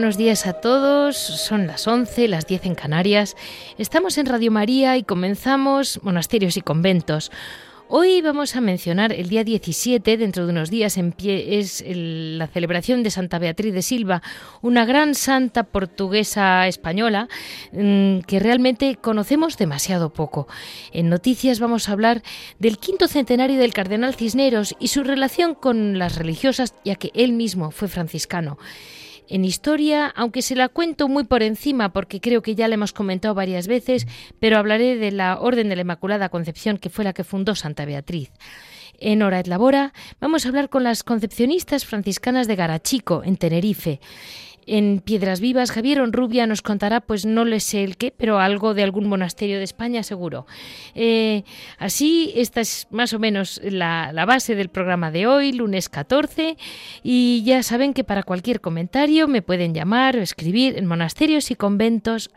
Buenos 0.00 0.16
días 0.16 0.46
a 0.46 0.54
todos, 0.54 1.14
son 1.18 1.66
las 1.66 1.86
11, 1.86 2.26
las 2.26 2.46
10 2.46 2.64
en 2.64 2.74
Canarias. 2.74 3.36
Estamos 3.76 4.16
en 4.16 4.24
Radio 4.24 4.50
María 4.50 4.96
y 4.96 5.02
comenzamos 5.02 6.00
Monasterios 6.02 6.56
y 6.56 6.62
Conventos. 6.62 7.30
Hoy 7.86 8.22
vamos 8.22 8.56
a 8.56 8.62
mencionar 8.62 9.12
el 9.12 9.28
día 9.28 9.44
17, 9.44 10.16
dentro 10.16 10.46
de 10.46 10.52
unos 10.52 10.70
días 10.70 10.96
en 10.96 11.12
pie, 11.12 11.58
es 11.58 11.84
la 11.86 12.46
celebración 12.46 13.02
de 13.02 13.10
Santa 13.10 13.38
Beatriz 13.38 13.74
de 13.74 13.82
Silva, 13.82 14.22
una 14.62 14.86
gran 14.86 15.14
santa 15.14 15.64
portuguesa 15.64 16.66
española 16.66 17.28
mm, 17.72 18.20
que 18.20 18.40
realmente 18.40 18.96
conocemos 18.96 19.58
demasiado 19.58 20.14
poco. 20.14 20.48
En 20.94 21.10
noticias 21.10 21.60
vamos 21.60 21.90
a 21.90 21.92
hablar 21.92 22.22
del 22.58 22.78
quinto 22.78 23.06
centenario 23.06 23.58
del 23.58 23.74
cardenal 23.74 24.14
Cisneros 24.14 24.74
y 24.80 24.88
su 24.88 25.04
relación 25.04 25.54
con 25.54 25.98
las 25.98 26.16
religiosas, 26.16 26.74
ya 26.86 26.94
que 26.94 27.10
él 27.12 27.34
mismo 27.34 27.70
fue 27.70 27.88
franciscano. 27.88 28.56
En 29.30 29.44
historia, 29.44 30.08
aunque 30.16 30.42
se 30.42 30.56
la 30.56 30.68
cuento 30.68 31.06
muy 31.06 31.22
por 31.22 31.44
encima 31.44 31.92
porque 31.92 32.20
creo 32.20 32.42
que 32.42 32.56
ya 32.56 32.66
la 32.66 32.74
hemos 32.74 32.92
comentado 32.92 33.32
varias 33.32 33.68
veces, 33.68 34.08
pero 34.40 34.58
hablaré 34.58 34.96
de 34.96 35.12
la 35.12 35.38
Orden 35.38 35.68
de 35.68 35.76
la 35.76 35.82
Inmaculada 35.82 36.30
Concepción, 36.30 36.78
que 36.78 36.90
fue 36.90 37.04
la 37.04 37.12
que 37.12 37.22
fundó 37.22 37.54
Santa 37.54 37.84
Beatriz. 37.84 38.32
En 38.98 39.22
Hora 39.22 39.38
et 39.38 39.46
Labora 39.46 39.92
vamos 40.20 40.44
a 40.44 40.48
hablar 40.48 40.68
con 40.68 40.82
las 40.82 41.04
concepcionistas 41.04 41.86
franciscanas 41.86 42.48
de 42.48 42.56
Garachico, 42.56 43.22
en 43.24 43.36
Tenerife 43.36 44.00
en 44.70 45.00
Piedras 45.00 45.40
Vivas. 45.40 45.72
Javier 45.72 46.00
Onrubia 46.00 46.46
nos 46.46 46.62
contará, 46.62 47.00
pues 47.00 47.26
no 47.26 47.44
le 47.44 47.58
sé 47.58 47.82
el 47.82 47.96
qué, 47.96 48.14
pero 48.16 48.38
algo 48.38 48.72
de 48.72 48.84
algún 48.84 49.08
monasterio 49.08 49.58
de 49.58 49.64
España 49.64 50.04
seguro. 50.04 50.46
Eh, 50.94 51.42
así, 51.78 52.32
esta 52.36 52.60
es 52.60 52.86
más 52.90 53.12
o 53.12 53.18
menos 53.18 53.60
la, 53.64 54.12
base 54.26 54.54
del 54.54 54.68
programa 54.68 55.10
de 55.10 55.26
hoy, 55.26 55.52
lunes 55.52 55.88
14, 55.88 56.56
y 57.02 57.42
ya 57.44 57.64
saben 57.64 57.92
que 57.92 58.04
para 58.04 58.22
cualquier 58.22 58.60
comentario 58.60 59.26
me 59.26 59.42
pueden 59.42 59.74
llamar 59.74 60.16
o 60.16 60.22
escribir 60.22 60.78
en 60.78 60.86
monasterios 60.86 61.50
y 61.50 61.56
conventos 61.56 62.30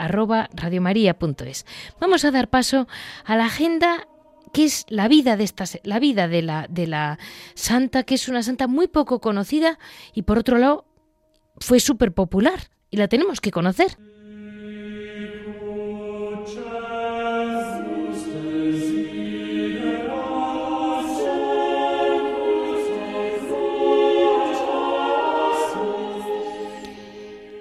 Vamos 2.00 2.26
a 2.26 2.32
dar 2.32 2.50
paso 2.50 2.88
a 3.26 3.36
la 3.36 3.46
agenda 3.46 4.08
que 4.54 4.66
es 4.66 4.86
la 4.90 5.08
vida 5.08 5.38
de 5.38 5.44
esta, 5.44 5.66
la 5.84 6.00
vida 6.00 6.28
de 6.28 6.42
la, 6.42 6.68
de 6.70 6.88
la 6.88 7.20
santa, 7.54 8.04
que 8.04 8.16
es 8.16 8.28
una 8.28 8.42
santa 8.42 8.68
muy 8.68 8.88
poco 8.88 9.20
conocida 9.20 9.78
y 10.14 10.24
por 10.24 10.38
otro 10.38 10.58
lado 10.58 10.86
fue 11.58 11.80
súper 11.80 12.14
popular 12.14 12.70
y 12.90 12.98
la 12.98 13.08
tenemos 13.08 13.42
que 13.42 13.52
conocer. 13.52 13.98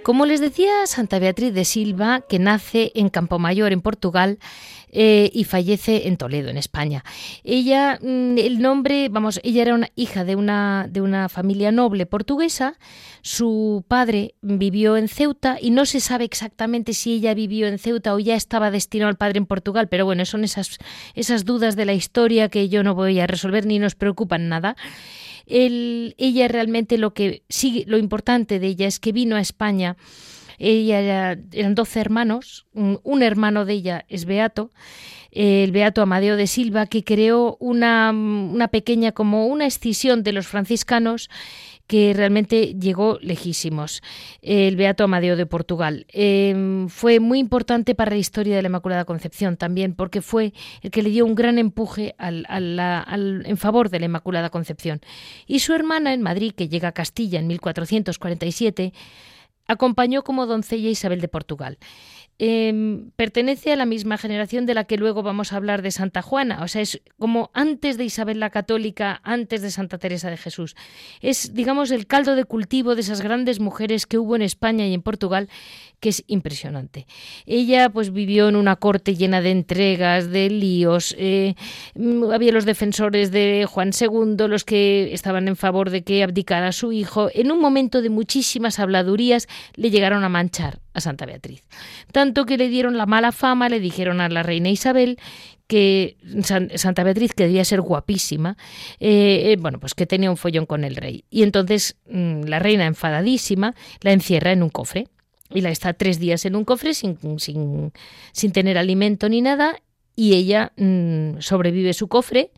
Como 0.03 0.27
les 0.27 0.41
decía, 0.41 0.86
Santa 0.86 1.19
Beatriz 1.19 1.55
de 1.55 1.64
Silva, 1.64 2.22
que 2.28 2.39
nace 2.39 2.91
en 2.95 3.08
Campomayor, 3.08 3.72
en 3.72 3.81
Portugal, 3.81 4.38
eh, 4.94 5.31
y 5.32 5.44
fallece 5.44 6.09
en 6.09 6.19
Toledo, 6.19 6.50
en 6.50 6.59
España. 6.59 7.03
Ella, 7.44 7.99
mm, 8.03 8.37
el 8.37 8.60
nombre, 8.60 9.09
vamos, 9.09 9.41
ella 9.43 9.62
era 9.62 9.75
una 9.75 9.88
hija 9.94 10.25
de 10.25 10.37
una, 10.37 10.87
de 10.91 11.00
una 11.00 11.31
familia 11.31 11.72
noble 11.72 12.04
portuguesa. 12.04 12.78
Su 13.22 13.84
padre 13.88 14.34
vivió 14.43 14.99
en 14.99 15.09
Ceuta 15.09 15.56
y 15.59 15.71
no 15.71 15.87
se 15.87 16.00
sabe 16.00 16.25
exactamente 16.25 16.93
si 16.93 17.15
ella 17.15 17.32
vivió 17.32 17.69
en 17.69 17.78
Ceuta 17.78 18.12
o 18.12 18.19
ya 18.19 18.34
estaba 18.34 18.71
destinado 18.71 19.09
al 19.09 19.16
padre 19.16 19.38
en 19.38 19.47
Portugal, 19.47 19.88
pero 19.88 20.04
bueno, 20.04 20.27
son 20.27 20.44
esas, 20.44 20.78
esas 21.15 21.47
dudas 21.47 21.75
de 21.75 21.87
la 21.87 21.94
historia 21.94 22.50
que 22.50 22.69
yo 22.69 22.82
no 22.82 22.94
voy 22.94 23.19
a 23.21 23.27
resolver 23.27 23.65
ni 23.65 23.78
nos 23.78 23.94
preocupan 23.94 24.50
nada. 24.50 24.77
Ella 25.47 26.48
realmente 26.48 26.98
lo 26.98 27.14
que 27.14 27.42
sigue, 27.48 27.84
lo 27.86 27.98
importante 27.98 28.58
de 28.58 28.66
ella 28.69 28.86
es 28.86 29.00
que 29.00 29.12
vino 29.12 29.36
a 29.36 29.41
España. 29.41 29.97
Ella 30.58 31.36
eran 31.53 31.75
doce 31.75 32.00
hermanos, 32.00 32.66
un, 32.72 33.22
hermano 33.22 33.64
de 33.64 33.72
ella 33.72 34.04
es 34.08 34.26
Beato, 34.26 34.70
el 35.32 35.72
Beato 35.72 36.03
Amadeo 36.03 36.36
de 36.36 36.47
Silva, 36.47 36.86
que 36.86 37.03
creó 37.03 37.56
una, 37.58 38.69
pequeña, 38.70 39.12
como 39.12 39.47
una 39.47 39.66
escisión 39.66 40.22
de 40.22 40.32
los 40.32 40.47
franciscanos 40.47 41.30
que 41.92 42.14
realmente 42.14 42.75
llegó 42.80 43.19
lejísimos, 43.20 44.03
el 44.41 44.76
Beato 44.76 45.04
Amadeo 45.04 45.36
de 45.36 45.44
Portugal. 45.44 46.06
Em, 46.08 46.88
fue 46.88 47.20
muy 47.20 47.38
importante 47.38 47.94
para 47.94 48.12
la 48.12 48.16
historia 48.16 48.56
de 48.56 48.62
la 48.62 48.69
Inmaculada 48.69 49.04
Concepción 49.04 49.58
también, 49.58 49.94
porque 49.94 50.22
fue 50.22 50.54
el 50.80 50.91
que 50.91 51.03
le 51.03 51.10
dio 51.10 51.26
un 51.26 51.34
gran 51.34 51.58
empuje 51.58 52.14
en 52.19 53.56
favor 53.58 53.91
de 53.91 54.00
la 54.00 54.06
Inmaculada 54.06 54.48
Concepción. 54.48 55.03
Y 55.47 55.58
su 55.58 55.75
hermana 55.75 56.14
en 56.14 56.22
Madrid, 56.22 56.54
que 56.56 56.70
llega 56.70 56.88
a 56.88 56.92
Castilla 56.92 57.41
en 57.41 57.47
1447, 57.47 58.94
Acompañó 59.69 60.22
como 60.22 60.47
doncella 60.47 60.91
Isabel 60.91 61.20
de 61.20 61.28
Portugal. 61.28 61.78
Em, 62.38 63.10
pertenece 63.15 63.72
a 63.72 63.76
la 63.76 63.87
misma 63.87 64.19
generación 64.19 64.66
de 64.66 64.75
la 64.75 64.84
que 64.84 64.97
luego 64.97 65.22
vamos 65.22 65.53
a 65.53 65.56
hablar 65.56 65.81
de 65.81 65.93
Santa 65.93 66.22
Juana, 66.22 66.62
o 66.62 66.69
sea, 66.69 66.82
es 66.82 67.00
como 67.16 67.50
antes 67.54 67.98
de 67.98 68.04
Isabel 68.04 68.41
la 68.41 68.50
Católica, 68.50 69.20
antes 69.22 69.62
de 69.62 69.70
Santa 69.70 69.98
Teresa 69.98 70.28
de 70.28 70.37
Jesús. 70.37 70.75
Es, 71.21 71.54
digamos, 71.54 71.92
el 71.92 72.06
caldo 72.09 72.34
de 72.34 72.44
cultivo 72.44 72.97
de 72.97 73.03
esas 73.03 73.21
grandes 73.21 73.60
mujeres 73.60 74.06
que 74.06 74.19
hubo 74.19 74.34
en 74.34 74.42
España 74.42 74.87
y 74.88 74.94
en 74.94 75.03
Portugal, 75.03 75.48
que 76.00 76.09
es 76.09 76.25
impresionante. 76.26 77.06
Ella, 77.47 77.91
pues, 77.91 78.12
vivió 78.12 78.48
en 78.48 78.56
una 78.56 78.75
corte 78.75 79.15
llena 79.15 79.41
de 79.41 79.53
entregas, 79.53 80.31
de 80.31 80.50
líos. 80.50 81.15
Eh, 81.19 81.54
había 82.32 82.50
los 82.50 82.65
defensores 82.65 83.31
de 83.31 83.66
Juan 83.71 83.92
II, 83.98 84.48
los 84.48 84.65
que 84.65 85.15
estaban 85.15 85.47
en 85.47 85.54
favor 85.54 85.91
de 85.91 86.03
que 86.03 86.25
abdicara 86.25 86.72
su 86.72 86.91
hijo. 86.91 87.28
En 87.32 87.53
un 87.53 87.60
momento 87.60 88.03
de 88.03 88.10
muchísimas 88.10 88.81
habladurías, 88.81 89.47
le 89.76 89.91
llegaron 89.91 90.25
a 90.25 90.28
manchar 90.28 90.81
a 90.94 91.00
Santa 91.00 91.26
Beatriz. 91.26 91.64
Tanto 92.12 92.47
que 92.47 92.56
le 92.56 92.69
dieron 92.69 92.97
la 92.97 93.06
mala 93.06 93.32
fama, 93.32 93.69
le 93.69 93.80
dijeron 93.80 94.20
a 94.20 94.28
la 94.28 94.42
reina 94.42 94.69
Isabel 94.69 95.19
que 95.66 96.19
Santa 96.75 97.03
Beatriz, 97.03 97.32
que 97.32 97.44
debía 97.44 97.64
ser 97.64 97.80
guapísima, 97.80 98.58
eh, 99.00 99.53
eh, 99.53 99.56
bueno, 99.58 99.80
pues 99.80 99.94
que 99.94 100.06
tenía 100.06 100.30
un 100.30 100.36
follón 100.36 100.66
con 100.66 100.84
el 100.84 100.97
rey. 100.97 101.25
Y 101.30 101.42
entonces 101.44 101.97
mm, 102.10 102.42
la 102.42 102.58
reina, 102.58 102.84
enfadadísima, 102.86 103.75
la 104.03 104.12
encierra 104.12 104.53
en 104.53 104.62
un 104.62 104.69
cofre. 104.69 105.08
Y 105.54 105.60
la 105.60 105.70
está 105.70 105.92
tres 105.92 106.19
días 106.19 106.44
en 106.47 106.56
un 106.56 106.64
cofre 106.64 106.94
sin, 106.94 107.19
sin, 107.38 107.92
sin 108.32 108.53
tener 108.53 108.78
alimento 108.78 109.28
ni 109.28 109.41
nada. 109.41 109.76
Y 110.14 110.34
ella 110.34 110.72
mm, 110.76 111.41
sobrevive 111.41 111.94
su 111.94 112.09
cofre 112.09 112.50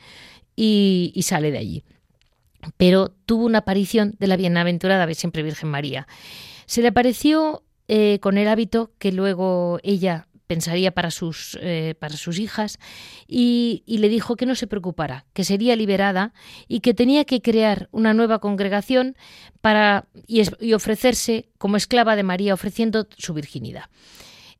y, 0.56 1.12
y 1.14 1.22
sale 1.22 1.50
de 1.50 1.58
allí. 1.58 1.84
Pero 2.76 3.10
tuvo 3.26 3.46
una 3.46 3.58
aparición 3.58 4.16
de 4.18 4.26
la 4.26 4.36
bienaventurada 4.36 5.12
siempre 5.14 5.42
Virgen 5.42 5.68
María. 5.68 6.06
Se 6.66 6.82
le 6.82 6.88
apareció 6.88 7.62
eh, 7.88 8.18
con 8.20 8.38
el 8.38 8.48
hábito 8.48 8.92
que 8.98 9.12
luego 9.12 9.78
ella 9.82 10.26
pensaría 10.46 10.92
para 10.92 11.10
sus, 11.10 11.58
eh, 11.60 11.94
para 11.98 12.16
sus 12.16 12.38
hijas 12.38 12.78
y, 13.26 13.82
le 13.86 14.08
dijo 14.08 14.36
que 14.36 14.46
no 14.46 14.54
se 14.54 14.66
preocupara, 14.66 15.24
que 15.32 15.44
sería 15.44 15.76
liberada 15.76 16.32
y 16.68 16.80
que 16.80 16.94
tenía 16.94 17.24
que 17.24 17.40
crear 17.40 17.88
una 17.92 18.14
nueva 18.14 18.38
congregación 18.38 19.16
para, 19.60 20.06
y 20.26 20.72
ofrecerse 20.75 21.48
como 21.58 21.76
esclava 21.76 22.16
de 22.16 22.22
María, 22.22 22.54
ofreciendo 22.54 23.06
su 23.16 23.34
virginidad. 23.34 23.84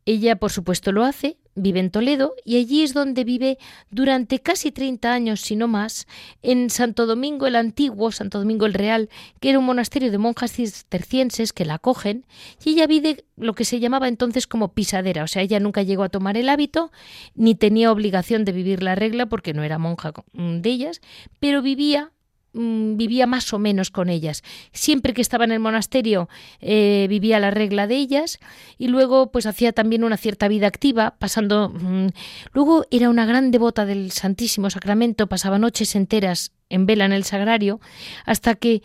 Ella, 0.07 0.37
por 0.37 0.53
supuesto, 0.53 0.93
lo 0.93 1.05
hace, 1.05 1.39
vive 1.55 1.81
en 1.81 1.91
Toledo 1.91 2.35
y 2.45 2.57
allí 2.57 2.83
es 2.83 2.95
donde 2.95 3.25
vive 3.25 3.59
durante 3.91 4.41
casi 4.41 4.71
30 4.71 5.13
años, 5.13 5.41
si 5.41 5.57
no 5.57 5.69
más, 5.69 6.07
en 6.43 6.71
Santo 6.71 7.07
Domingo 7.07 7.47
el 7.47 7.57
Antiguo, 7.57 8.13
Santo 8.13 8.39
Domingo 8.39 8.67
el 8.67 8.75
Real, 8.75 9.09
que 9.41 9.51
era 9.51 9.59
un 9.59 9.65
monasterio 9.65 10.11
de 10.11 10.19
monjas 10.19 10.53
cistercienses 10.53 11.53
que 11.53 11.65
la 11.65 11.75
acogen, 11.75 12.27
y 12.65 12.71
ella 12.71 12.87
vive 12.87 13.25
lo 13.37 13.55
que 13.55 13.65
se 13.65 13.81
llamaba 13.81 14.09
entonces 14.09 14.47
como 14.47 14.73
pisadera, 14.73 15.25
o 15.25 15.29
sea, 15.29 15.43
ella 15.43 15.61
nunca 15.61 15.83
llegó 15.83 16.03
a 16.03 16.09
tomar 16.09 16.37
el 16.37 16.49
hábito, 16.49 16.91
ni 17.35 17.55
tenía 17.55 17.93
obligación 17.93 18.45
de 18.45 18.53
vivir 18.53 18.83
la 18.83 18.95
regla 18.95 19.27
porque 19.27 19.55
no 19.55 19.63
era 19.63 19.79
monja 19.79 20.13
de 20.33 20.71
ellas, 20.71 21.01
pero 21.41 21.63
vivía 21.63 22.11
Mm, 22.55 22.97
vivía 22.97 23.27
más 23.27 23.53
o 23.53 23.59
menos 23.59 23.91
con 23.91 24.09
ellas. 24.09 24.45
Siempre 24.73 25.13
que 25.13 25.21
estaba 25.21 25.45
en 25.45 25.51
el 25.51 25.59
monasterio 25.59 26.29
eh, 26.61 27.07
vivía 27.11 27.41
la 27.41 27.51
regla 27.51 27.89
de 27.89 27.97
ellas 27.97 28.39
y 28.79 28.87
luego 28.87 29.33
pues 29.33 29.47
hacía 29.47 29.73
también 29.73 30.05
una 30.05 30.17
cierta 30.17 30.47
vida 30.47 30.69
activa, 30.69 31.17
pasando... 31.19 31.71
Mm, 31.71 32.11
luego 32.53 32.87
era 32.93 33.11
una 33.11 33.27
gran 33.27 33.51
devota 33.51 33.85
del 33.85 34.13
Santísimo 34.13 34.71
Sacramento, 34.71 35.27
pasaba 35.27 35.59
noches 35.59 35.97
enteras 35.97 36.53
en 36.69 36.87
vela 36.87 37.07
en 37.07 37.13
el 37.13 37.25
sagrario, 37.25 37.81
hasta 38.25 38.55
que 38.55 38.83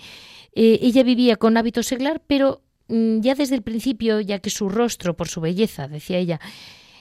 eh, 0.55 0.79
ella 0.81 1.03
vivía 1.03 1.35
con 1.35 1.55
hábito 1.55 1.83
seglar, 1.83 2.23
pero 2.25 2.63
mm, 2.87 3.19
ya 3.19 3.35
desde 3.35 3.53
el 3.53 3.61
principio, 3.61 4.19
ya 4.19 4.39
que 4.39 4.49
su 4.49 4.69
rostro, 4.69 5.15
por 5.15 5.27
su 5.27 5.41
belleza, 5.41 5.87
decía 5.87 6.17
ella, 6.17 6.39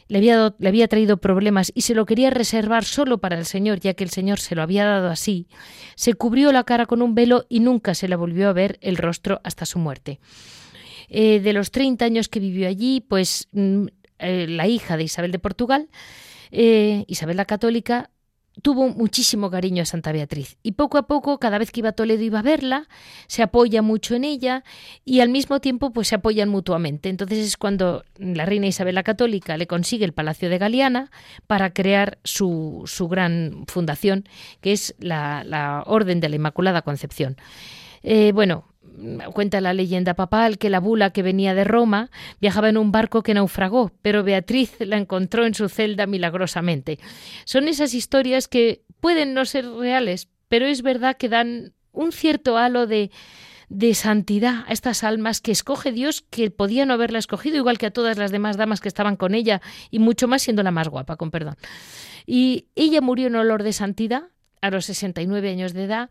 le 0.08 0.18
había, 0.18 0.54
le 0.58 0.68
había 0.68 0.88
traído 0.88 1.18
problemas 1.18 1.70
y 1.74 1.82
se 1.82 1.94
lo 1.94 2.06
quería 2.06 2.30
reservar 2.30 2.84
solo 2.84 3.18
para 3.18 3.38
el 3.38 3.44
Señor, 3.44 3.80
ya 3.80 3.94
que 3.94 4.04
el 4.04 4.10
Señor 4.10 4.40
se 4.40 4.54
lo 4.54 4.62
había 4.62 4.84
dado 4.84 5.08
así, 5.08 5.46
se 5.94 6.14
cubrió 6.14 6.50
la 6.50 6.64
cara 6.64 6.86
con 6.86 7.02
un 7.02 7.14
velo 7.14 7.44
y 7.48 7.60
nunca 7.60 7.94
se 7.94 8.08
le 8.08 8.16
volvió 8.16 8.48
a 8.48 8.52
ver 8.52 8.78
el 8.80 8.96
rostro 8.96 9.40
hasta 9.44 9.66
su 9.66 9.78
muerte. 9.78 10.20
Eh, 11.08 11.40
de 11.40 11.52
los 11.52 11.70
30 11.70 12.04
años 12.04 12.28
que 12.28 12.40
vivió 12.40 12.68
allí, 12.68 13.00
pues 13.00 13.48
mm, 13.52 13.86
eh, 14.18 14.46
la 14.48 14.66
hija 14.66 14.96
de 14.96 15.04
Isabel 15.04 15.32
de 15.32 15.38
Portugal, 15.38 15.88
eh, 16.50 17.04
Isabel 17.06 17.36
la 17.36 17.44
Católica, 17.44 18.10
tuvo 18.62 18.88
muchísimo 18.88 19.50
cariño 19.50 19.82
a 19.82 19.86
Santa 19.86 20.12
Beatriz 20.12 20.56
y 20.62 20.72
poco 20.72 20.98
a 20.98 21.06
poco, 21.06 21.38
cada 21.38 21.58
vez 21.58 21.70
que 21.70 21.80
iba 21.80 21.90
a 21.90 21.92
Toledo 21.92 22.22
iba 22.22 22.40
a 22.40 22.42
verla, 22.42 22.88
se 23.26 23.42
apoya 23.42 23.82
mucho 23.82 24.14
en 24.14 24.24
ella 24.24 24.64
y 25.04 25.20
al 25.20 25.28
mismo 25.28 25.60
tiempo 25.60 25.92
pues 25.92 26.08
se 26.08 26.16
apoyan 26.16 26.48
mutuamente. 26.48 27.08
Entonces 27.08 27.38
es 27.38 27.56
cuando 27.56 28.04
la 28.18 28.46
reina 28.46 28.66
Isabel 28.66 28.94
la 28.94 29.02
Católica 29.02 29.56
le 29.56 29.66
consigue 29.66 30.04
el 30.04 30.12
Palacio 30.12 30.48
de 30.48 30.58
Galeana 30.58 31.10
para 31.46 31.70
crear 31.70 32.18
su, 32.24 32.82
su 32.86 33.08
gran 33.08 33.64
fundación, 33.66 34.28
que 34.60 34.72
es 34.72 34.94
la, 34.98 35.44
la 35.44 35.82
Orden 35.86 36.20
de 36.20 36.28
la 36.28 36.36
Inmaculada 36.36 36.82
Concepción. 36.82 37.36
bueno, 38.32 38.64
cuenta 39.32 39.60
la 39.60 39.74
leyenda 39.74 40.14
papal 40.14 40.58
que 40.58 40.70
la 40.70 40.80
bula 40.80 41.10
que 41.10 41.22
venía 41.22 41.54
de 41.54 41.64
Roma 41.64 42.10
viajaba 42.40 42.68
en 42.68 42.76
un 42.76 42.92
barco 42.92 43.22
que 43.22 43.34
naufragó, 43.34 43.92
pero 44.02 44.24
Beatriz 44.24 44.76
la 44.80 44.96
encontró 44.96 45.46
en 45.46 45.54
su 45.54 45.68
celda 45.68 46.06
milagrosamente. 46.06 46.98
Son 47.44 47.68
esas 47.68 47.94
historias 47.94 48.48
que 48.48 48.82
pueden 49.00 49.34
no 49.34 49.44
ser 49.44 49.68
reales, 49.70 50.28
pero 50.48 50.66
es 50.66 50.82
verdad 50.82 51.16
que 51.16 51.28
dan 51.28 51.74
un 51.92 52.12
cierto 52.12 52.56
halo 52.56 52.86
de, 52.86 53.10
de 53.68 53.94
santidad 53.94 54.64
a 54.66 54.72
estas 54.72 55.04
almas 55.04 55.40
que 55.40 55.52
escoge 55.52 55.92
Dios 55.92 56.22
que 56.22 56.50
podía 56.50 56.86
no 56.86 56.94
haberla 56.94 57.18
escogido, 57.18 57.56
igual 57.56 57.78
que 57.78 57.86
a 57.86 57.90
todas 57.90 58.16
las 58.16 58.30
demás 58.30 58.56
damas 58.56 58.80
que 58.80 58.88
estaban 58.88 59.16
con 59.16 59.34
ella, 59.34 59.60
y 59.90 59.98
mucho 59.98 60.28
más 60.28 60.42
siendo 60.42 60.62
la 60.62 60.70
más 60.70 60.88
guapa, 60.88 61.16
con 61.16 61.30
perdón. 61.30 61.56
Y 62.26 62.66
ella 62.74 63.00
murió 63.00 63.28
en 63.28 63.36
olor 63.36 63.62
de 63.62 63.72
santidad, 63.72 64.24
a 64.60 64.70
los 64.70 64.86
69 64.86 65.50
años 65.50 65.72
de 65.72 65.84
edad 65.84 66.10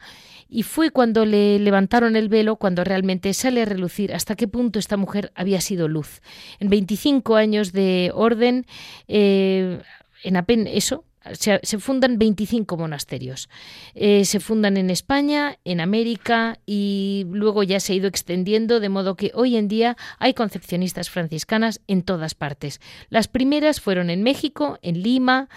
y 0.49 0.63
fue 0.63 0.91
cuando 0.91 1.25
le 1.25 1.59
levantaron 1.59 2.15
el 2.15 2.29
velo 2.29 2.55
cuando 2.55 2.83
realmente 2.83 3.33
sale 3.33 3.61
a 3.61 3.65
relucir 3.65 4.13
hasta 4.13 4.35
qué 4.35 4.47
punto 4.47 4.79
esta 4.79 4.97
mujer 4.97 5.31
había 5.35 5.61
sido 5.61 5.88
luz. 5.88 6.21
En 6.59 6.69
25 6.69 7.35
años 7.35 7.73
de 7.73 8.11
orden, 8.13 8.65
eh, 9.07 9.81
en 10.23 10.38
apenas 10.38 10.69
eso, 10.73 11.03
se, 11.33 11.79
fundan 11.79 12.17
25 12.17 12.77
monasterios. 12.77 13.49
Eh, 13.95 14.25
se 14.25 14.39
fundan 14.39 14.77
en 14.77 14.89
España, 14.89 15.57
en 15.65 15.79
América 15.79 16.59
y 16.65 17.25
luego 17.29 17.63
ya 17.63 17.79
se 17.79 17.94
ha 17.94 17.95
ido 17.95 18.07
extendiendo, 18.07 18.79
de 18.79 18.89
modo 18.89 19.15
que 19.15 19.31
hoy 19.33 19.57
en 19.57 19.67
día 19.67 19.97
hay 20.19 20.33
concepcionistas 20.33 21.09
franciscanas 21.09 21.81
en 21.88 22.03
todas 22.03 22.35
partes. 22.35 22.79
Las 23.09 23.27
primeras 23.27 23.81
fueron 23.81 24.09
en 24.09 24.23
México, 24.23 24.79
en 24.81 25.01
Lima, 25.01 25.49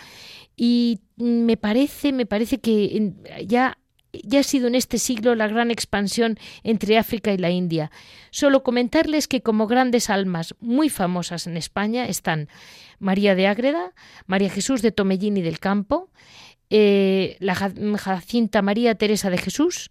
y 0.62 1.00
me 1.16 1.56
parece, 1.56 2.12
me 2.12 2.26
parece 2.26 2.58
que 2.58 3.14
ya 3.46 3.78
ya 4.12 4.40
ha 4.40 4.42
sido 4.42 4.66
en 4.66 4.74
este 4.74 4.98
siglo 4.98 5.34
la 5.34 5.48
gran 5.48 5.70
expansión 5.70 6.36
entre 6.64 6.98
África 6.98 7.32
y 7.32 7.38
la 7.38 7.48
India. 7.48 7.90
Solo 8.30 8.62
comentarles 8.62 9.26
que 9.26 9.40
como 9.40 9.66
grandes 9.66 10.10
almas 10.10 10.54
muy 10.60 10.90
famosas 10.90 11.46
en 11.46 11.56
España 11.56 12.04
están 12.04 12.48
María 12.98 13.34
de 13.34 13.46
Ágreda, 13.46 13.94
María 14.26 14.50
Jesús 14.50 14.82
de 14.82 14.92
Tomellín 14.92 15.38
y 15.38 15.42
del 15.42 15.60
Campo, 15.60 16.10
eh, 16.68 17.38
la 17.38 17.54
Jacinta 17.54 18.60
María 18.60 18.96
Teresa 18.96 19.30
de 19.30 19.38
Jesús 19.38 19.90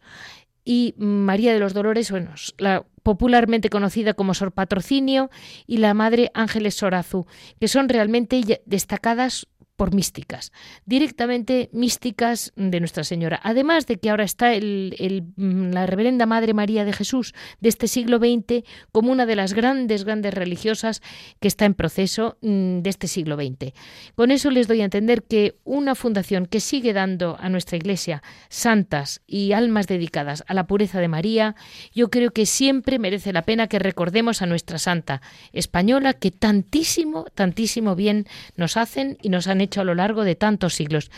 y 0.64 0.94
María 0.98 1.52
de 1.52 1.60
los 1.60 1.74
Dolores, 1.74 2.12
bueno, 2.12 2.36
la 2.60 2.86
popularmente 3.02 3.72
conocida 3.72 4.14
como 4.14 4.36
Sor 4.36 4.52
Patrocinio 4.52 5.32
y 5.66 5.78
la 5.78 5.96
Madre 5.96 6.30
Ángeles 6.36 6.76
Sorazu, 6.76 7.26
que 7.60 7.68
son 7.68 7.90
realmente 7.90 8.62
destacadas 8.66 9.48
por 9.80 9.96
místicas, 9.96 10.52
directamente 10.86 11.70
místicas 11.72 12.52
de 12.58 12.82
Nuestra 12.82 13.06
Señora. 13.06 13.40
Además 13.42 13.88
de 13.88 13.96
que 13.96 14.10
ahora 14.10 14.26
está 14.26 14.52
mm, 14.52 15.72
la 15.72 15.86
Reverenda 15.86 16.26
Madre 16.26 16.54
María 16.54 16.84
de 16.84 16.92
Jesús 16.92 17.34
de 17.62 17.70
este 17.70 17.88
siglo 17.88 18.18
XX 18.18 18.66
como 18.92 19.10
una 19.10 19.26
de 19.26 19.38
las 19.38 19.54
grandes, 19.54 20.04
grandes 20.04 20.34
religiosas 20.34 21.02
que 21.40 21.48
está 21.48 21.64
en 21.64 21.76
proceso 21.76 22.38
mm, 22.42 22.80
de 22.80 22.90
este 22.90 23.08
siglo 23.08 23.38
XX. 23.38 23.72
Con 24.16 24.32
eso 24.32 24.52
les 24.52 24.68
doy 24.68 24.82
a 24.82 24.84
entender 24.84 25.24
que 25.24 25.56
una 25.64 25.96
fundación 25.96 26.46
que 26.46 26.60
sigue 26.60 26.92
dando 26.92 27.38
a 27.40 27.48
nuestra 27.48 27.78
Iglesia 27.78 28.22
santas 28.50 29.22
y 29.28 29.54
almas 29.54 29.88
dedicadas 29.88 30.44
a 30.48 30.54
la 30.56 30.68
pureza 30.68 31.00
de 31.00 31.08
María, 31.08 31.56
yo 31.94 32.10
creo 32.10 32.32
que 32.32 32.46
siempre 32.46 33.00
merece 33.00 33.32
la 33.32 33.44
pena 33.44 33.68
que 33.68 33.80
recordemos 33.80 34.42
a 34.42 34.46
nuestra 34.46 34.78
santa 34.78 35.22
española 35.54 36.12
que 36.12 36.32
tantísimo, 36.32 37.28
tantísimo 37.34 37.96
bien 37.96 38.28
nos 38.58 38.76
hacen 38.76 39.18
y 39.22 39.30
nos 39.30 39.48
han 39.48 39.62
hecho 39.62 39.69
a 39.78 39.84
lo 39.84 39.96
largo 39.96 40.24
de 40.24 40.36
tantos 40.36 40.76
siglos, 40.76 41.12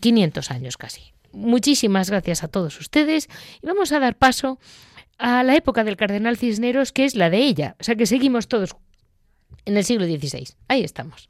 500 0.00 0.50
años 0.50 0.76
casi. 0.76 1.14
Muchísimas 1.32 2.10
gracias 2.10 2.44
a 2.44 2.48
todos 2.48 2.78
ustedes 2.80 3.28
y 3.62 3.66
vamos 3.66 3.92
a 3.92 3.98
dar 3.98 4.16
paso 4.16 4.58
a 5.18 5.42
la 5.42 5.56
época 5.56 5.84
del 5.84 5.96
cardenal 5.96 6.36
Cisneros, 6.36 6.92
que 6.92 7.04
es 7.04 7.14
la 7.14 7.30
de 7.30 7.38
ella. 7.38 7.76
O 7.80 7.84
sea 7.84 7.96
que 7.96 8.06
seguimos 8.06 8.48
todos 8.48 8.76
en 9.64 9.76
el 9.76 9.84
siglo 9.84 10.06
XVI. 10.06 10.48
Ahí 10.68 10.84
estamos. 10.84 11.28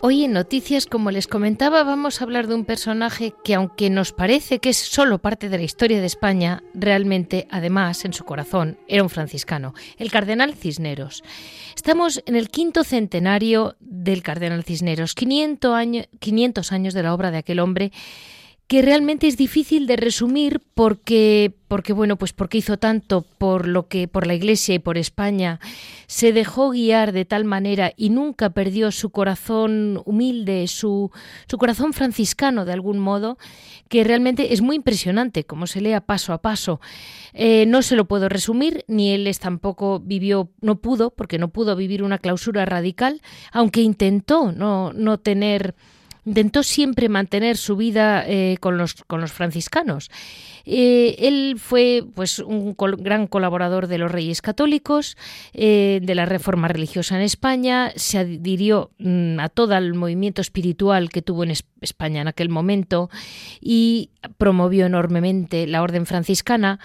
Hoy 0.00 0.24
en 0.24 0.34
Noticias, 0.34 0.84
como 0.84 1.10
les 1.10 1.26
comentaba, 1.26 1.82
vamos 1.82 2.20
a 2.20 2.24
hablar 2.24 2.48
de 2.48 2.54
un 2.54 2.66
personaje 2.66 3.32
que, 3.42 3.54
aunque 3.54 3.88
nos 3.88 4.12
parece 4.12 4.58
que 4.58 4.68
es 4.68 4.76
solo 4.76 5.18
parte 5.18 5.48
de 5.48 5.56
la 5.56 5.64
historia 5.64 6.00
de 6.00 6.06
España, 6.06 6.62
realmente, 6.74 7.48
además, 7.50 8.04
en 8.04 8.12
su 8.12 8.24
corazón, 8.24 8.78
era 8.88 9.02
un 9.02 9.08
franciscano, 9.08 9.72
el 9.96 10.10
cardenal 10.10 10.54
Cisneros. 10.54 11.24
Estamos 11.74 12.22
en 12.26 12.36
el 12.36 12.50
quinto 12.50 12.84
centenario 12.84 13.76
del 13.80 14.22
cardenal 14.22 14.64
Cisneros, 14.64 15.14
500 15.14 15.74
años, 15.74 16.08
500 16.18 16.72
años 16.72 16.92
de 16.92 17.02
la 17.02 17.14
obra 17.14 17.30
de 17.30 17.38
aquel 17.38 17.58
hombre 17.58 17.90
que 18.66 18.82
realmente 18.82 19.28
es 19.28 19.36
difícil 19.36 19.86
de 19.86 19.96
resumir 19.96 20.60
porque 20.74 21.54
porque 21.68 21.92
bueno, 21.92 22.16
pues 22.16 22.32
porque 22.32 22.58
hizo 22.58 22.76
tanto 22.76 23.22
por 23.22 23.66
lo 23.66 23.88
que 23.88 24.06
por 24.06 24.26
la 24.26 24.34
Iglesia 24.34 24.76
y 24.76 24.78
por 24.78 24.98
España, 24.98 25.58
se 26.06 26.32
dejó 26.32 26.70
guiar 26.70 27.12
de 27.12 27.24
tal 27.24 27.44
manera 27.44 27.92
y 27.96 28.10
nunca 28.10 28.50
perdió 28.50 28.92
su 28.92 29.10
corazón 29.10 30.00
humilde, 30.04 30.66
su 30.68 31.10
su 31.48 31.58
corazón 31.58 31.92
franciscano 31.92 32.64
de 32.64 32.72
algún 32.72 32.98
modo, 32.98 33.38
que 33.88 34.04
realmente 34.04 34.52
es 34.52 34.62
muy 34.62 34.76
impresionante 34.76 35.44
como 35.44 35.66
se 35.66 35.80
lea 35.80 36.00
paso 36.00 36.32
a 36.32 36.42
paso. 36.42 36.80
Eh, 37.32 37.66
no 37.66 37.82
se 37.82 37.96
lo 37.96 38.06
puedo 38.06 38.28
resumir, 38.28 38.84
ni 38.88 39.12
él 39.12 39.26
es 39.26 39.38
tampoco 39.38 40.00
vivió, 40.00 40.50
no 40.60 40.80
pudo, 40.80 41.10
porque 41.10 41.38
no 41.38 41.48
pudo 41.48 41.76
vivir 41.76 42.02
una 42.02 42.18
clausura 42.18 42.64
radical, 42.64 43.22
aunque 43.52 43.80
intentó 43.80 44.52
no, 44.52 44.92
no 44.92 45.18
tener 45.18 45.74
intentó 46.26 46.62
siempre 46.64 47.08
mantener 47.08 47.56
su 47.56 47.76
vida 47.76 48.24
eh, 48.26 48.56
con, 48.60 48.76
los, 48.76 48.94
con 49.06 49.20
los 49.20 49.32
franciscanos. 49.32 50.10
Eh, 50.64 51.14
él 51.20 51.54
fue 51.58 52.04
pues, 52.14 52.40
un 52.40 52.74
gran 52.76 53.28
colaborador 53.28 53.86
de 53.86 53.98
los 53.98 54.10
Reyes 54.10 54.42
Católicos, 54.42 55.16
eh, 55.54 56.00
de 56.02 56.14
la 56.16 56.26
reforma 56.26 56.66
religiosa 56.66 57.14
en 57.14 57.22
España, 57.22 57.92
se 57.94 58.18
adhirió 58.18 58.90
mm, 58.98 59.38
a 59.38 59.48
todo 59.48 59.76
el 59.76 59.94
movimiento 59.94 60.40
espiritual 60.40 61.10
que 61.10 61.22
tuvo 61.22 61.44
en 61.44 61.52
España 61.80 62.22
en 62.22 62.28
aquel 62.28 62.48
momento 62.48 63.08
y 63.60 64.10
promovió 64.36 64.86
enormemente 64.86 65.68
la 65.68 65.82
orden 65.82 66.04
franciscana. 66.04 66.80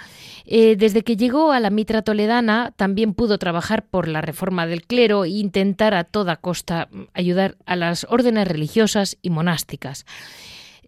desde 0.45 1.01
que 1.01 1.17
llegó 1.17 1.51
a 1.51 1.59
la 1.59 1.71
mitra 1.71 2.03
toledana 2.03 2.73
también 2.75 3.15
pudo 3.15 3.39
trabajar 3.39 3.87
por 3.87 4.07
la 4.07 4.21
reforma 4.21 4.67
del 4.67 4.83
clero 4.83 5.25
e 5.25 5.29
intentar 5.29 5.95
a 5.95 6.03
toda 6.03 6.35
costa 6.35 6.87
mm, 6.91 7.03
ayudar 7.13 7.57
a 7.65 7.75
las 7.75 8.05
órdenes 8.07 8.47
religiosas 8.47 9.17
monásticas. 9.31 10.05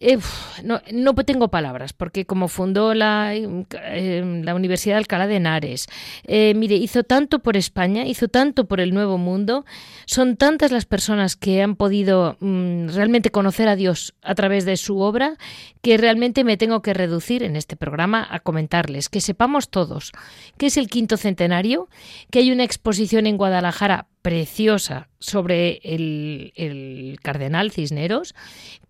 Eh, 0.05 0.19
no, 0.63 1.15
tengo 1.23 1.47
palabras, 1.47 1.93
porque 1.93 2.25
como 2.25 2.49
fundó 2.49 2.93
la, 2.93 3.33
la 3.33 4.55
Universidad 4.55 4.95
de 4.95 4.97
Alcalá 4.97 5.27
de 5.27 5.37
Henares, 5.37 5.87
eh, 6.25 6.53
mire, 6.55 6.75
hizo 6.75 7.03
tanto 7.03 7.39
por 7.39 7.55
España, 7.55 8.05
hizo 8.05 8.27
tanto 8.27 8.65
por 8.65 8.81
el 8.81 8.93
Nuevo 8.93 9.17
Mundo, 9.17 9.65
son 10.05 10.35
tantas 10.35 10.73
las 10.73 10.83
personas 10.85 11.37
que 11.37 11.61
han 11.61 11.77
podido 11.77 12.35
mm, 12.41 12.89
realmente 12.89 13.31
conocer 13.31 13.69
a 13.69 13.77
Dios 13.77 14.13
a 14.21 14.35
través 14.35 14.65
de 14.65 14.75
su 14.75 14.99
obra, 14.99 15.37
que 15.81 15.97
realmente 15.97 16.43
me 16.43 16.57
tengo 16.57 16.81
que 16.81 16.93
reducir 16.93 17.41
en 17.41 17.55
este 17.55 17.77
programa 17.77 18.27
a 18.29 18.41
comentarles, 18.41 19.07
que 19.07 19.21
sepamos 19.21 19.69
todos 19.69 20.11
que 20.57 20.65
es 20.65 20.75
el 20.75 20.87
quinto 20.87 21.15
centenario, 21.15 21.87
que 22.29 22.39
hay 22.39 22.51
una 22.51 22.63
exposición 22.63 23.25
en 23.25 23.37
Guadalajara 23.37 24.07
preciosa 24.23 25.09
sobre 25.19 25.81
el, 25.83 26.53
el, 26.55 27.19
cardenal 27.21 27.71
Cisneros, 27.71 28.33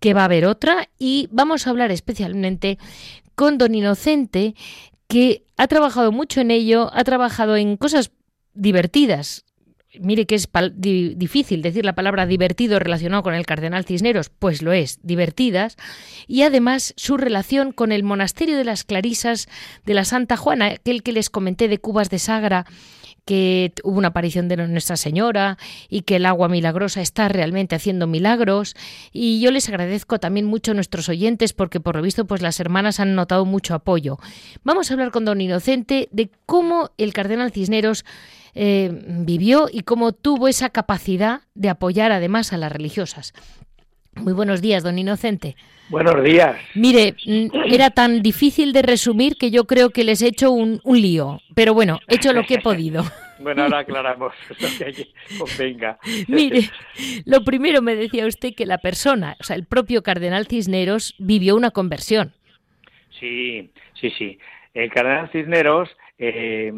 que 0.00 0.14
va 0.14 0.22
a 0.22 0.26
haber 0.26 0.46
otra, 0.46 0.88
y 0.98 1.28
vamos 1.30 1.66
a 1.66 1.70
hablar 1.70 1.90
especialmente 1.90 2.78
con 3.34 3.58
don 3.58 3.74
Inocente, 3.74 4.54
que 5.08 5.44
ha 5.56 5.66
trabajado 5.66 6.12
mucho 6.12 6.40
en 6.40 6.50
ello, 6.50 6.88
ha 6.94 7.04
trabajado 7.04 7.56
en 7.56 7.76
cosas 7.76 8.12
divertidas, 8.54 9.44
mire 10.00 10.26
que 10.26 10.36
es 10.36 10.48
difícil 10.76 11.62
decir 11.62 11.84
la 11.84 11.94
palabra 11.94 12.26
divertido 12.26 12.78
relacionado 12.78 13.22
con 13.22 13.34
el 13.34 13.44
cardenal 13.44 13.84
Cisneros, 13.84 14.30
pues 14.30 14.62
lo 14.62 14.72
es, 14.72 15.00
divertidas, 15.02 15.76
y 16.28 16.42
además 16.42 16.94
su 16.96 17.16
relación 17.16 17.72
con 17.72 17.92
el 17.92 18.04
monasterio 18.04 18.56
de 18.56 18.64
las 18.64 18.84
Clarisas 18.84 19.48
de 19.84 19.94
la 19.94 20.04
Santa 20.04 20.36
Juana, 20.36 20.66
aquel 20.66 21.02
que 21.02 21.12
les 21.12 21.28
comenté 21.28 21.68
de 21.68 21.78
Cubas 21.78 22.08
de 22.08 22.20
Sagra, 22.20 22.66
que 23.24 23.72
hubo 23.82 23.98
una 23.98 24.08
aparición 24.08 24.48
de 24.48 24.56
Nuestra 24.56 24.96
Señora 24.96 25.58
y 25.88 26.02
que 26.02 26.16
el 26.16 26.26
agua 26.26 26.48
milagrosa 26.48 27.00
está 27.00 27.28
realmente 27.28 27.74
haciendo 27.74 28.06
milagros. 28.06 28.76
Y 29.12 29.40
yo 29.40 29.50
les 29.50 29.68
agradezco 29.68 30.18
también 30.18 30.46
mucho 30.46 30.72
a 30.72 30.74
nuestros 30.74 31.08
oyentes 31.08 31.52
porque 31.52 31.80
por 31.80 31.96
lo 31.96 32.02
visto 32.02 32.26
pues 32.26 32.42
las 32.42 32.60
hermanas 32.60 33.00
han 33.00 33.14
notado 33.14 33.44
mucho 33.44 33.74
apoyo. 33.74 34.18
Vamos 34.62 34.90
a 34.90 34.94
hablar 34.94 35.10
con 35.10 35.24
don 35.24 35.40
Inocente 35.40 36.08
de 36.12 36.30
cómo 36.46 36.90
el 36.98 37.12
cardenal 37.12 37.52
Cisneros 37.52 38.04
eh, 38.54 38.90
vivió 38.92 39.68
y 39.70 39.80
cómo 39.80 40.12
tuvo 40.12 40.46
esa 40.46 40.70
capacidad 40.70 41.42
de 41.54 41.70
apoyar 41.70 42.12
además 42.12 42.52
a 42.52 42.56
las 42.56 42.70
religiosas. 42.70 43.32
Muy 44.16 44.32
buenos 44.32 44.62
días, 44.62 44.82
don 44.82 44.98
Inocente. 44.98 45.56
Buenos 45.88 46.22
días. 46.22 46.56
Mire, 46.74 47.14
era 47.66 47.90
tan 47.90 48.22
difícil 48.22 48.72
de 48.72 48.82
resumir 48.82 49.36
que 49.36 49.50
yo 49.50 49.64
creo 49.64 49.90
que 49.90 50.04
les 50.04 50.22
he 50.22 50.28
hecho 50.28 50.50
un, 50.50 50.80
lío, 50.84 51.40
pero 51.54 51.74
bueno, 51.74 52.00
he 52.08 52.16
hecho 52.16 52.32
lo 52.32 52.44
que 52.44 52.54
he 52.54 52.60
podido. 52.60 53.02
Bueno, 53.40 53.64
ahora 53.64 53.78
aclaramos 53.80 54.32
lo 54.48 54.56
que 54.78 55.08
convenga. 55.38 55.98
Mire, 56.28 56.70
lo 57.26 57.42
primero 57.44 57.82
me 57.82 57.96
decía 57.96 58.26
usted 58.26 58.54
que 58.54 58.64
la 58.64 58.78
persona, 58.78 59.36
o 59.40 59.42
sea, 59.42 59.56
el 59.56 59.66
propio 59.66 60.04
cardenal 60.04 60.46
Cisneros 60.46 61.16
vivió 61.18 61.56
una 61.56 61.72
conversión. 61.72 62.32
Sí, 63.18 63.72
sí, 64.00 64.10
sí. 64.16 64.38
El 64.72 64.90
cardenal 64.92 65.30
Cisneros 65.30 65.90
eh, 66.16 66.72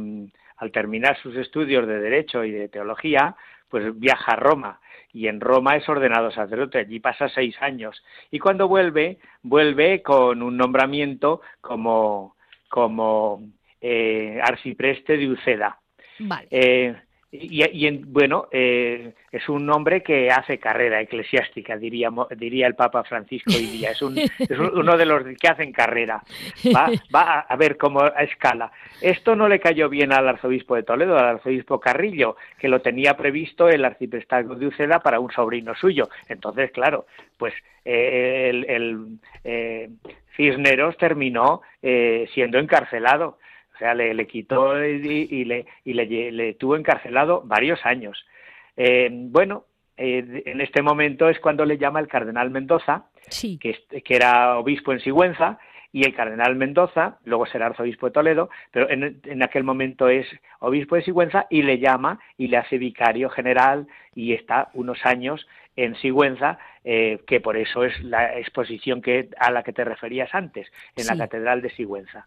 al 0.57 0.73
terminar 0.73 1.19
sus 1.23 1.37
estudios 1.37 1.87
de 1.87 2.01
Derecho 2.01 2.43
y 2.43 2.51
de 2.53 2.69
Teología, 2.69 3.37
pues 3.69 3.97
viaja 3.99 4.33
a 4.33 4.37
Roma 4.37 4.81
y 5.17 5.29
en 5.29 5.41
Roma 5.41 5.77
es 5.77 5.89
ordenado 5.89 6.31
sacerdote, 6.31 6.77
allí 6.77 7.01
pasa 7.01 7.31
seis 7.31 7.57
años 7.63 8.05
y 8.31 8.39
cuando 8.39 8.69
vuelve, 8.69 9.19
vuelve 9.43 10.03
con 10.03 10.43
un 10.43 10.59
nombramiento 10.59 11.41
como, 11.63 12.37
como 12.69 13.43
eh, 13.81 14.39
arcipreste 14.43 15.17
de 15.17 15.31
Uceda. 15.31 15.81
Vale. 16.19 16.49
Eh, 16.51 16.95
y, 17.41 18.05
bueno, 18.05 18.49
eh, 18.51 19.13
es 19.31 19.49
un 19.49 19.69
hombre 19.71 20.03
que 20.03 20.31
hace 20.31 20.59
carrera 20.59 21.01
eclesiástica, 21.01 21.77
diría, 21.77 22.11
diría 22.37 22.67
el 22.67 22.75
Papa 22.75 23.05
Francisco 23.05 23.53
hoy 23.55 23.67
día. 23.67 23.91
Es, 23.91 24.03
uno 24.73 24.97
de 24.97 25.07
los 25.07 25.23
que 25.41 25.49
hacen 25.49 25.73
carrera. 25.73 26.23
Va, 26.75 26.91
va 27.15 27.41
a, 27.41 27.57
ver 27.57 27.77
cómo 27.77 28.01
a 28.01 28.23
escala. 28.23 28.73
Esto 29.01 29.37
no 29.37 29.49
le 29.49 29.61
cayó 29.61 29.89
bien 29.89 30.13
al 30.13 30.29
arzobispo 30.29 30.77
de 30.77 30.83
Toledo, 30.83 31.19
al 31.19 31.37
arzobispo 31.37 31.81
Carrillo, 31.81 32.37
que 32.59 32.69
lo 32.69 32.81
tenía 32.81 33.17
previsto 33.17 33.69
el 33.69 33.85
arciprestazgo 33.85 34.55
de 34.55 34.67
Uceda 34.67 35.01
para 35.01 35.21
un 35.21 35.31
sobrino 35.31 35.75
suyo. 35.75 36.09
Entonces, 36.29 36.71
claro, 36.71 37.07
pues 37.37 37.55
eh, 37.85 38.51
el, 38.69 39.19
eh, 39.45 39.91
Cisneros 40.37 40.97
terminó 40.97 41.63
siendo 42.35 42.59
encarcelado 42.59 43.39
o 43.77 43.79
sea, 43.79 43.95
le, 43.95 44.27
quitó 44.27 44.83
y, 44.83 45.45
le, 45.45 45.67
y 45.85 45.93
le, 45.93 46.55
tuvo 46.55 46.77
encarcelado 46.77 47.43
varios 47.45 47.85
años. 47.85 48.25
Eh, 48.75 49.11
bueno, 49.13 49.67
eh, 49.99 50.43
en 50.47 50.63
este 50.63 50.81
momento 50.81 51.29
es 51.29 51.39
cuando 51.41 51.67
le 51.67 51.77
llama 51.77 52.01
el 52.01 52.09
cardenal 52.09 52.51
Mendoza, 52.51 53.05
que, 53.31 53.59
que, 54.03 54.17
era 54.17 54.59
obispo 54.59 54.93
en 54.93 55.01
Sigüenza, 55.01 55.59
y 55.97 56.05
el 56.05 56.15
cardenal 56.15 56.57
Mendoza, 56.57 57.17
luego 57.25 57.47
será 57.47 57.67
arzobispo 57.67 58.05
de 58.05 58.13
Toledo, 58.13 58.51
pero 58.71 58.91
en, 58.91 59.19
en, 59.25 59.43
aquel 59.43 59.65
momento 59.65 60.11
es 60.11 60.27
obispo 60.59 60.95
de 60.95 61.01
Sigüenza 61.01 61.47
y 61.49 61.63
le 61.63 61.79
llama 61.79 62.21
y 62.37 62.49
le 62.49 62.59
hace 62.59 62.77
vicario 62.77 63.31
general 63.31 63.87
y 64.15 64.35
está 64.35 64.69
unos 64.75 64.99
años 65.07 65.49
en 65.75 65.95
Sigüenza, 65.95 66.59
eh, 66.85 67.21
que 67.27 67.41
por 67.41 67.57
eso 67.57 67.83
es 67.83 67.99
la 68.05 68.39
exposición 68.39 69.01
que, 69.01 69.31
a 69.39 69.51
la 69.51 69.63
que 69.63 69.73
te 69.73 69.87
referías 69.87 70.35
antes, 70.35 70.71
en 70.97 71.07
la 71.07 71.17
Catedral 71.17 71.63
de 71.63 71.71
Sigüenza. 71.71 72.27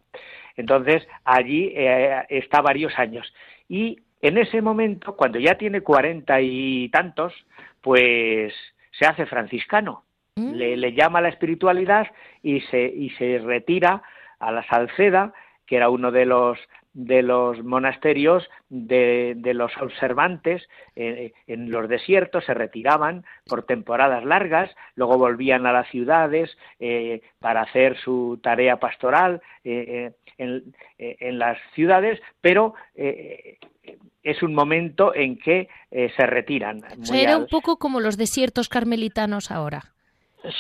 Entonces, 0.58 1.08
allí 1.24 1.72
eh, 1.76 2.26
está 2.30 2.62
varios 2.62 2.98
años. 2.98 3.32
Y 3.68 4.00
en 4.24 4.40
ese 4.40 4.64
momento, 4.64 5.16
cuando 5.16 5.38
ya 5.38 5.60
tiene 5.60 5.82
cuarenta 5.82 6.42
y 6.42 6.90
tantos, 6.90 7.36
pues 7.82 8.52
se 8.94 9.06
hace 9.06 9.28
franciscano. 9.28 10.06
Mm. 10.40 10.54
Le, 10.54 10.78
le, 10.78 10.94
llama 10.94 11.20
a 11.20 11.22
la 11.24 11.30
espiritualidad 11.30 12.08
y 12.42 12.62
se, 12.62 12.82
y 12.84 13.10
se 13.12 13.40
retira 13.40 14.02
a 14.40 14.52
la 14.52 14.64
Salceda, 14.68 15.34
que 15.66 15.76
era 15.76 15.90
uno 15.90 16.12
de 16.12 16.26
los 16.26 16.58
de 16.94 17.22
los 17.22 17.64
monasterios 17.64 18.44
de, 18.70 19.36
los 19.54 19.72
observantes 19.78 20.68
eh, 20.96 21.34
en 21.48 21.70
los 21.72 21.88
desiertos 21.88 22.46
se 22.46 22.54
retiraban 22.54 23.26
por 23.46 23.64
temporadas 23.64 24.26
largas, 24.26 24.72
luego 24.96 25.18
volvían 25.18 25.66
a 25.66 25.72
las 25.72 25.88
ciudades 25.90 26.58
eh, 26.80 27.22
para 27.40 27.62
hacer 27.62 27.98
su 28.00 28.40
tarea 28.42 28.80
pastoral 28.80 29.42
eh, 29.64 30.14
en, 30.38 31.40
las 31.40 31.58
ciudades, 31.74 32.20
pero 32.42 32.74
es 32.96 34.42
un 34.42 34.54
momento 34.54 35.14
en 35.14 35.38
que 35.38 35.68
se 35.92 36.26
retiran. 36.26 36.82
era 37.14 37.38
un 37.38 37.48
poco 37.48 37.78
como 37.78 38.00
los 38.00 38.16
desiertos 38.16 38.70
carmelitanos 38.70 39.52
ahora. 39.52 39.94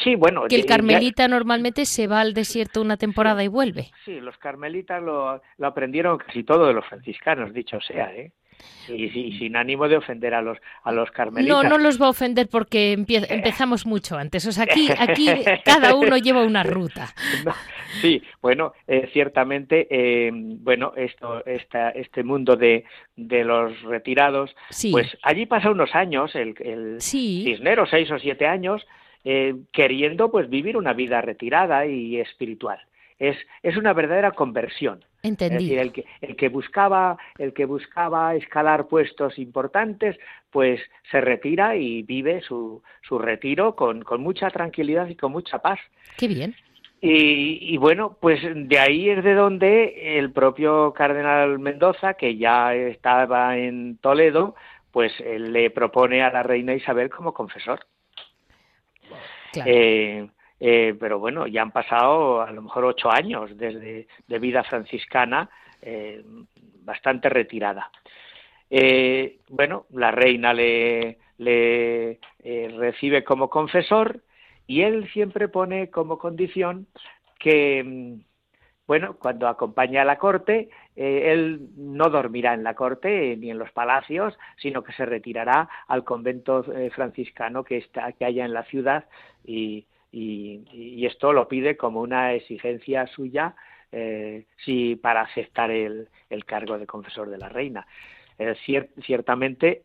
Sí, 0.04 0.16
bueno. 0.16 0.44
Que 0.48 0.56
el 0.56 0.66
carmelita 0.66 1.28
normalmente 1.28 1.86
se 1.86 2.08
va 2.08 2.22
al 2.22 2.34
desierto 2.34 2.82
una 2.82 2.98
temporada 2.98 3.44
y 3.44 3.48
vuelve. 3.48 3.92
Sí, 4.06 4.20
los 4.20 4.38
carmelitas 4.38 5.02
lo, 5.02 5.42
aprendieron 5.62 6.18
casi 6.18 6.44
todo 6.44 6.68
de 6.68 6.74
los 6.74 6.86
franciscanos, 6.86 7.54
dicho 7.54 7.80
sea, 7.82 8.14
¿eh? 8.14 8.32
Y, 8.90 9.38
sin 9.38 9.56
ánimo 9.56 9.88
de 9.88 9.96
ofender 9.96 10.34
a 10.34 10.42
los 10.42 10.58
a 10.84 10.92
los 10.92 11.10
carmelitas. 11.12 11.64
No, 11.64 11.70
no 11.70 11.78
los 11.78 12.02
va 12.02 12.08
a 12.08 12.10
ofender 12.10 12.50
porque 12.50 12.92
empezamos 13.30 13.86
mucho 13.86 14.18
antes. 14.18 14.46
O 14.48 14.52
sea, 14.52 14.66
aquí, 14.66 14.90
aquí 14.98 15.30
cada 15.64 15.96
uno 15.96 16.18
lleva 16.18 16.44
una 16.44 16.64
ruta. 16.64 17.08
sí, 18.02 18.22
bueno, 18.42 18.74
eh, 18.86 19.10
ciertamente, 19.14 19.88
eh, 19.90 20.30
bueno, 20.34 20.92
esto, 20.98 21.46
esta, 21.46 21.92
este 21.92 22.24
mundo 22.24 22.58
de, 22.58 22.84
de 23.16 23.46
los 23.46 23.82
retirados, 23.84 24.54
pues 24.92 25.18
allí 25.24 25.46
pasa 25.46 25.72
unos 25.72 25.96
años, 25.96 26.36
el, 26.36 26.54
el 26.60 27.02
Cisnero, 27.02 27.86
seis 27.86 28.12
o 28.12 28.20
siete 28.20 28.46
años, 28.46 28.86
eh, 29.24 29.56
queriendo 29.72 30.32
pues 30.32 30.50
vivir 30.50 30.78
una 30.78 30.94
vida 30.94 31.22
retirada 31.22 31.86
y 31.86 32.20
espiritual. 32.20 32.80
Es, 33.18 33.38
es 33.64 33.76
una 33.76 33.94
verdadera 33.94 34.32
conversión. 34.32 35.04
Entendí. 35.22 35.76
el 35.76 35.92
que, 35.92 36.06
el 36.22 36.38
que 36.38 36.48
buscaba, 36.48 37.18
el 37.38 37.54
que 37.54 37.66
buscaba 37.66 38.36
escalar 38.36 38.88
puestos 38.88 39.38
importantes, 39.38 40.18
pues 40.50 40.80
se 41.12 41.20
retira 41.20 41.76
y 41.76 42.04
vive 42.04 42.42
su, 42.42 42.82
su 43.02 43.20
retiro 43.20 43.76
con, 43.76 44.02
con 44.04 44.22
mucha 44.22 44.50
tranquilidad 44.50 45.08
y 45.10 45.16
con 45.16 45.34
mucha 45.34 45.60
paz. 45.60 45.80
Qué 46.18 46.30
bien. 46.30 46.56
Y, 47.02 47.74
y, 47.74 47.78
bueno, 47.78 48.18
pues 48.20 48.42
de 48.44 48.80
ahí 48.80 49.10
es 49.10 49.24
de 49.24 49.34
donde 49.34 50.18
el 50.18 50.32
propio 50.32 50.94
cardenal 50.94 51.58
Mendoza, 51.60 52.14
que 52.16 52.36
ya 52.38 52.74
estaba 52.76 53.58
en 53.58 53.98
Toledo, 53.98 54.56
pues 54.92 55.14
le 55.20 55.70
propone 55.70 56.22
a 56.22 56.32
la 56.32 56.44
reina 56.44 56.76
Isabel 56.76 57.10
como 57.10 57.34
confesor. 57.34 57.86
Eh, 59.56 60.27
eh, 60.60 60.96
pero 61.00 61.20
bueno, 61.20 61.48
ya 61.48 61.62
han 61.62 61.72
pasado 61.72 62.41
a 62.41 62.51
lo 62.51 62.62
mejor 62.62 62.86
ocho 62.86 63.12
años 63.12 63.58
desde 63.58 64.08
de 64.27 64.39
vida 64.39 64.63
franciscana, 64.63 65.50
eh, 65.82 66.24
bastante 66.84 67.29
retirada. 67.29 67.91
bueno, 69.50 69.86
la 69.91 70.12
reina 70.12 70.53
le, 70.53 71.18
recibe 72.77 73.24
como 73.24 73.50
confesor 73.50 74.22
y 74.68 74.82
él 74.82 75.10
siempre 75.12 75.48
pone 75.48 75.89
como 75.89 76.18
condición 76.18 76.88
que 77.39 77.84
mm, 77.84 78.29
bueno, 78.89 79.17
cuando 79.19 79.48
acompaña 79.48 80.01
a 80.01 80.05
la 80.05 80.17
corte, 80.17 80.67
eh, 80.96 81.31
él 81.31 81.69
no 81.77 82.10
dormirá 82.10 82.55
en 82.55 82.63
la 82.63 82.74
corte 82.74 83.38
ni 83.38 83.51
en 83.51 83.60
los 83.60 83.72
palacios, 83.72 84.36
sino 84.58 84.84
que 84.84 84.93
se 84.93 85.05
retirará 85.05 85.69
al 85.88 86.03
convento 86.03 86.65
eh, 86.74 86.89
franciscano 86.89 87.63
que, 87.63 87.77
está, 87.77 88.12
que 88.13 88.25
haya 88.25 88.46
en 88.46 88.53
la 88.53 88.63
ciudad 88.63 89.05
y, 89.46 89.86
esto 91.05 91.34
lo 91.34 91.48
pide 91.48 91.77
como 91.77 92.01
una 92.01 92.34
exigencia 92.34 93.05
suya 93.05 93.53
eh, 93.91 94.46
para 95.03 95.22
aceptar 95.22 95.69
el, 95.69 96.10
cargo 96.48 96.79
de 96.79 96.88
confesor 96.88 97.29
de 97.29 97.38
la 97.38 97.50
reina. 97.50 97.86
ciertamente, 98.65 99.84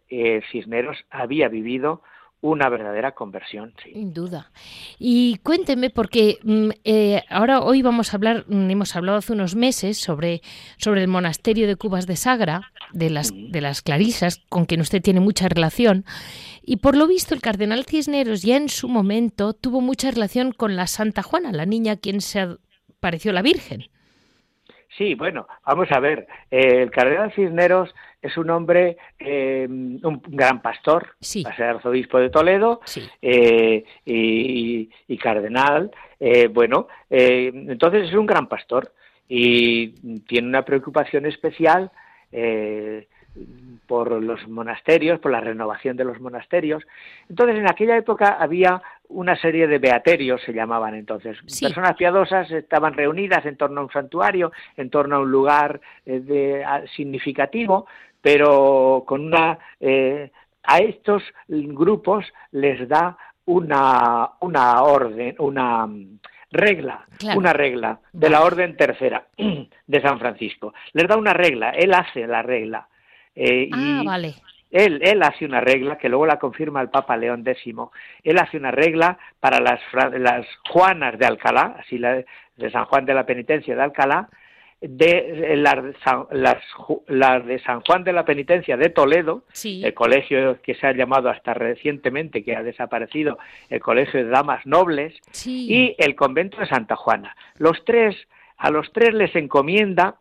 Cisneros 0.51 1.05
había 1.11 1.49
vivido 1.49 2.03
una 2.45 2.69
verdadera 2.69 3.13
conversión. 3.13 3.73
Sin 3.83 4.13
duda. 4.13 4.51
Y 4.99 5.39
cuénteme, 5.39 5.89
porque 5.89 6.37
mm, 6.43 6.69
eh, 6.85 7.23
ahora 7.31 7.61
hoy 7.61 7.81
vamos 7.81 8.13
a 8.13 8.19
hablar, 8.19 8.45
mm, 8.47 8.71
hemos 8.71 8.95
hablado 8.95 9.17
hace 9.17 9.33
unos 9.33 9.55
meses 9.55 9.97
sobre, 9.97 10.43
sobre 10.77 11.01
el 11.01 11.09
monasterio 11.09 11.67
de 11.67 11.77
Cubas 11.77 12.07
de 12.07 12.17
Sagra, 12.17 12.71
de 12.93 13.09
las, 13.09 13.33
de 13.35 13.61
las 13.63 13.81
Clarisas, 13.81 14.45
con 14.51 14.67
quien 14.67 14.83
usted 14.83 15.01
tiene 15.01 15.21
mucha 15.21 15.49
relación. 15.49 16.05
Y 16.63 16.77
por 16.77 16.97
lo 16.97 17.07
visto, 17.07 17.35
el 17.35 17.41
cardenal 17.41 17.87
Cisneros 17.87 18.43
ya 18.43 18.59
en 18.59 18.69
su 18.69 18.89
momento 18.89 19.55
tuvo 19.55 19.81
mucha 19.81 20.11
relación 20.11 20.53
con 20.53 20.77
la 20.77 20.87
Santa 20.87 21.23
Juana, 21.23 21.51
la 21.51 21.65
niña 21.65 21.93
a 21.93 21.97
quien 21.97 22.21
se 22.21 22.59
pareció 23.01 23.33
la 23.33 23.41
Virgen. 23.41 23.87
Sí, 24.99 25.15
bueno, 25.15 25.47
vamos 25.67 25.91
a 25.91 25.99
ver. 25.99 26.27
el 26.51 26.91
cardenal 26.91 27.33
Cisneros 27.33 27.89
es 28.25 28.39
un 28.39 28.49
hombre, 28.49 28.97
eh, 29.19 29.67
un 29.69 30.23
gran 30.29 30.63
pastor, 30.63 31.09
va 31.45 31.51
a 31.51 31.57
ser 31.57 31.67
arzobispo 31.67 32.19
de 32.19 32.31
Toledo 32.31 32.81
eh, 33.21 33.85
y, 34.07 35.19
cardenal. 35.19 35.91
Eh, 36.19 36.49
bueno, 36.49 36.89
entonces 37.11 38.09
es 38.09 38.15
un 38.15 38.27
gran 38.27 38.49
pastor 38.49 38.93
y 39.29 39.89
tiene 40.21 40.49
una 40.49 40.65
preocupación 40.65 41.27
especial 41.27 41.91
por 43.87 44.23
los 44.23 44.49
monasterios, 44.49 45.21
por 45.21 45.33
la 45.33 45.41
renovación 45.41 45.97
de 45.97 46.05
los 46.05 46.21
monasterios. 46.21 46.83
Entonces, 47.29 47.57
en 47.57 47.69
aquella 47.69 47.97
época 47.97 48.39
había 48.41 48.81
una 49.09 49.37
serie 49.37 49.67
de 49.67 49.79
beaterios, 49.79 50.41
se 50.43 50.53
llamaban 50.53 50.95
entonces. 50.95 51.39
Personas 51.61 51.95
piadosas 51.97 52.51
estaban 52.51 52.95
reunidas 52.95 53.45
en 53.45 53.57
torno 53.57 53.81
a 53.81 53.85
un 53.85 53.91
santuario, 53.91 54.53
en 54.77 54.89
torno 54.89 55.17
a 55.17 55.21
un 55.21 55.31
lugar 55.31 55.81
de, 56.07 56.65
significativo, 56.97 57.87
pero 58.25 59.05
con 59.07 59.21
una 59.21 59.59
eh, 59.79 60.31
a 60.63 60.79
estos 60.79 61.23
grupos 61.47 62.25
les 62.53 62.89
da 62.89 63.19
una 63.45 64.31
una 64.41 64.83
orden, 64.83 65.35
una 65.41 65.87
regla, 66.51 67.05
una 67.37 67.53
regla 67.53 68.01
de 68.15 68.31
la 68.31 68.43
orden 68.43 68.79
tercera 68.79 69.27
de 69.37 70.01
San 70.01 70.19
Francisco. 70.19 70.73
Les 70.95 71.07
da 71.07 71.19
una 71.19 71.35
regla, 71.35 71.73
él 71.73 71.93
hace 71.93 72.27
la 72.27 72.41
regla. 72.41 72.89
Eh, 73.35 73.69
ah, 73.71 74.03
vale. 74.07 74.37
Él, 74.71 75.01
él 75.03 75.23
hace 75.23 75.45
una 75.45 75.61
regla 75.61 75.99
que 75.99 76.09
luego 76.09 76.25
la 76.25 76.39
confirma 76.39 76.81
el 76.81 76.89
Papa 76.89 77.19
León 77.19 77.45
X. 77.47 77.75
Él 78.23 78.39
hace 78.39 78.57
una 78.57 78.71
regla 78.71 79.19
para 79.39 79.61
las, 79.61 79.81
las 80.19 80.47
Juanas 80.71 81.19
de 81.19 81.27
Alcalá, 81.27 81.77
así 81.79 81.99
la 81.99 82.25
de 82.57 82.71
San 82.71 82.87
Juan 82.87 83.05
de 83.05 83.13
la 83.13 83.27
Penitencia 83.27 83.77
de 83.77 83.83
Alcalá, 83.83 84.31
de 84.89 85.57
las, 85.57 87.47
de 87.47 87.59
San 87.61 87.81
Juan 87.81 88.05
de 88.05 88.13
la 88.13 88.25
Penitencia 88.25 88.77
de 88.77 88.91
Toledo, 88.91 89.45
el 89.65 89.95
colegio 89.95 90.61
que 90.63 90.75
se 90.75 90.87
ha 90.87 90.93
llamado 90.93 91.31
hasta 91.31 91.55
recientemente, 91.55 92.45
que 92.45 92.55
ha 92.55 92.63
desaparecido, 92.63 93.39
el 93.71 93.81
Colegio 93.81 94.23
de 94.23 94.31
Damas 94.31 94.67
Nobles, 94.67 95.15
y 95.45 95.95
el 95.99 96.15
convento 96.15 96.59
de 96.59 96.67
Santa 96.67 96.97
Juana. 96.97 97.35
Los 97.59 97.85
tres, 97.85 98.15
a 98.57 98.71
los 98.71 98.93
tres 98.93 99.15
les 99.15 99.35
encomienda, 99.37 100.17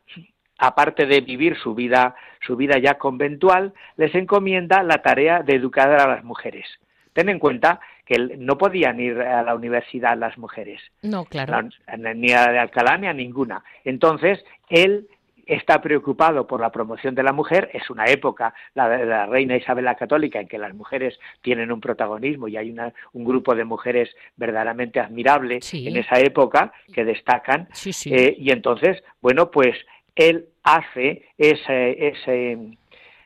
aparte 0.58 1.06
de 1.06 1.22
vivir 1.22 1.58
su 1.58 1.76
vida, 1.76 2.16
su 2.46 2.56
vida 2.56 2.78
ya 2.80 2.96
conventual, 2.96 3.74
les 3.98 4.14
encomienda 4.16 4.82
la 4.84 5.02
tarea 5.02 5.44
de 5.44 5.56
educar 5.56 5.90
a 5.92 6.08
las 6.08 6.24
mujeres. 6.24 6.66
Ten 7.14 7.30
en 7.30 7.40
cuenta 7.40 7.80
que 8.06 8.18
no 8.38 8.58
podían 8.58 9.00
ir 9.00 9.20
a 9.22 9.44
la 9.44 9.56
universidad 9.56 10.18
las 10.18 10.38
mujeres. 10.38 10.82
No, 11.02 11.26
claro. 11.26 11.70
ni 12.16 12.32
a 12.32 12.46
la 12.46 12.52
de 12.52 12.60
Alcalá 12.60 12.98
ni 12.98 13.08
a 13.08 13.14
ninguna. 13.14 13.64
Entonces, 13.86 14.44
él 14.70 15.08
está 15.46 15.82
preocupado 15.82 16.48
por 16.48 16.62
la 16.62 16.72
promoción 16.72 17.16
de 17.16 17.24
la 17.24 17.34
mujer, 17.34 17.70
es 17.74 17.90
una 17.90 18.06
época, 18.06 18.54
la 18.76 18.90
de 18.90 19.06
la 19.06 19.26
reina 19.26 19.58
Isabel 19.58 19.86
la 19.86 19.96
Católica, 19.96 20.40
en 20.40 20.48
que 20.48 20.58
las 20.58 20.74
mujeres 20.74 21.20
tienen 21.42 21.72
un 21.72 21.82
protagonismo 21.82 22.48
y 22.48 22.58
hay 22.58 22.76
un 23.14 23.26
grupo 23.26 23.56
de 23.56 23.66
mujeres 23.66 24.10
verdaderamente 24.36 25.00
admirable 25.00 25.60
en 25.72 25.98
esa 25.98 26.20
época 26.20 26.72
que 26.94 27.04
destacan. 27.04 27.68
Eh, 28.06 28.36
y 28.38 28.52
entonces, 28.52 29.04
bueno, 29.22 29.52
pues 29.52 29.76
él 30.16 30.46
hace 30.64 31.26
ese, 31.38 32.08
ese 32.08 32.58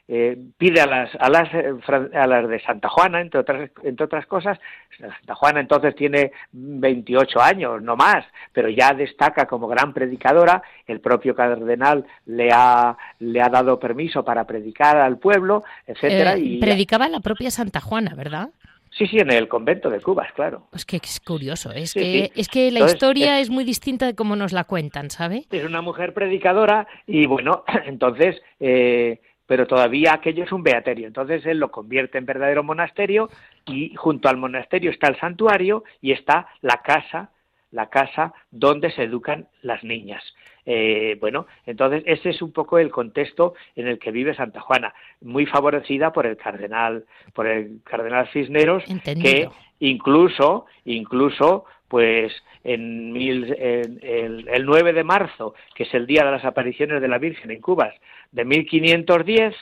eh, 0.10 0.38
pide 0.58 0.80
a 0.80 0.86
las, 0.86 1.10
a 1.20 1.30
las, 1.30 1.54
eh, 1.54 1.74
a 2.14 2.28
las 2.28 2.48
de 2.48 2.62
Santa 2.62 2.88
Juana, 2.88 3.20
entre 3.20 3.42
otras, 3.42 3.70
entre 3.84 4.06
otras 4.06 4.26
cosas, 4.26 4.58
Santa 4.98 5.36
Juana 5.36 5.60
entonces 5.60 5.96
tiene 5.96 6.32
28 6.54 7.42
años, 7.42 7.82
no 7.82 7.98
más, 7.98 8.26
pero 8.54 8.70
ya 8.70 8.94
destaca 8.94 9.46
como 9.46 9.68
gran 9.68 9.94
predicadora, 9.94 10.64
el 10.86 11.02
propio 11.02 11.36
cardenal 11.36 12.06
le 12.26 12.50
ha, 12.54 12.98
le 13.20 13.42
ha 13.42 13.50
dado 13.50 13.80
permiso 13.80 14.24
para 14.24 14.46
predicar 14.46 14.98
al 14.98 15.18
pueblo, 15.18 15.64
etcétera. 15.86 16.36
Eh, 16.36 16.40
y 16.40 16.60
predicaba 16.60 17.10
la 17.10 17.20
propia 17.20 17.52
Santa 17.52 17.82
Juana, 17.82 18.16
¿verdad? 18.16 18.50
Sí, 18.98 19.06
sí, 19.08 19.18
en 19.20 19.32
el 19.32 19.48
convento 19.48 19.90
de 19.90 20.02
Cubas, 20.02 20.32
claro. 20.34 20.70
Es 20.74 20.86
que 20.86 20.98
es 20.98 21.20
curioso, 21.20 21.72
es 21.72 21.94
que 21.94 22.32
es 22.34 22.48
que 22.48 22.72
la 22.72 22.80
historia 22.80 23.40
es, 23.40 23.50
muy 23.50 23.64
distinta 23.64 24.06
de 24.06 24.16
cómo 24.16 24.36
nos 24.36 24.54
la 24.54 24.64
cuentan, 24.64 25.12
¿sabe? 25.12 25.46
Es 25.52 25.66
una 25.66 25.82
mujer 25.82 26.14
predicadora 26.14 26.88
y 27.06 27.26
bueno, 27.28 27.64
entonces 27.86 28.42
eh, 28.60 29.20
pero 29.48 29.66
todavía 29.66 30.14
aquello 30.14 30.44
es 30.44 30.52
un 30.52 30.62
beaterio. 30.62 31.08
Entonces 31.08 31.44
él 31.46 31.58
lo 31.58 31.72
convierte 31.72 32.20
en 32.20 32.26
verdadero 32.26 32.64
monasterio 32.64 33.30
y 33.66 33.96
junto 33.96 34.30
al 34.30 34.38
monasterio 34.38 34.92
está 34.92 35.08
el 35.08 35.20
santuario 35.20 35.84
y 36.02 36.12
está 36.12 36.50
la 36.62 36.82
casa, 36.84 37.32
la 37.72 37.90
casa 37.90 38.34
donde 38.52 38.92
se 38.92 39.04
educan 39.04 39.48
las 39.62 39.84
niñas. 39.84 40.24
Eh, 40.66 41.16
bueno, 41.22 41.48
entonces 41.66 42.04
ese 42.06 42.32
es 42.32 42.42
un 42.42 42.52
poco 42.52 42.78
el 42.78 42.92
contexto 42.92 43.54
en 43.78 43.88
el 43.88 44.00
que 44.00 44.12
vive 44.12 44.36
Santa 44.36 44.60
Juana, 44.60 44.94
muy 45.22 45.46
favorecida 45.46 46.12
por 46.12 46.26
el 46.26 46.36
cardenal, 46.36 47.06
por 47.34 47.48
el 47.48 47.80
cardenal 47.86 48.28
Cisneros, 48.34 48.84
que 49.04 49.48
incluso, 49.80 50.66
incluso, 50.84 51.64
pues 51.88 52.34
en, 52.64 53.16
el, 53.16 54.66
9 54.66 54.94
de 54.94 55.04
marzo, 55.04 55.54
que 55.76 55.84
es 55.84 55.94
el 55.94 56.06
día 56.06 56.26
de 56.26 56.32
las 56.32 56.46
apariciones 56.46 57.02
de 57.02 57.08
la 57.08 57.18
Virgen 57.18 57.52
en 57.52 57.62
Cuba, 57.62 57.94
de 58.32 58.46
1510, 58.46 59.56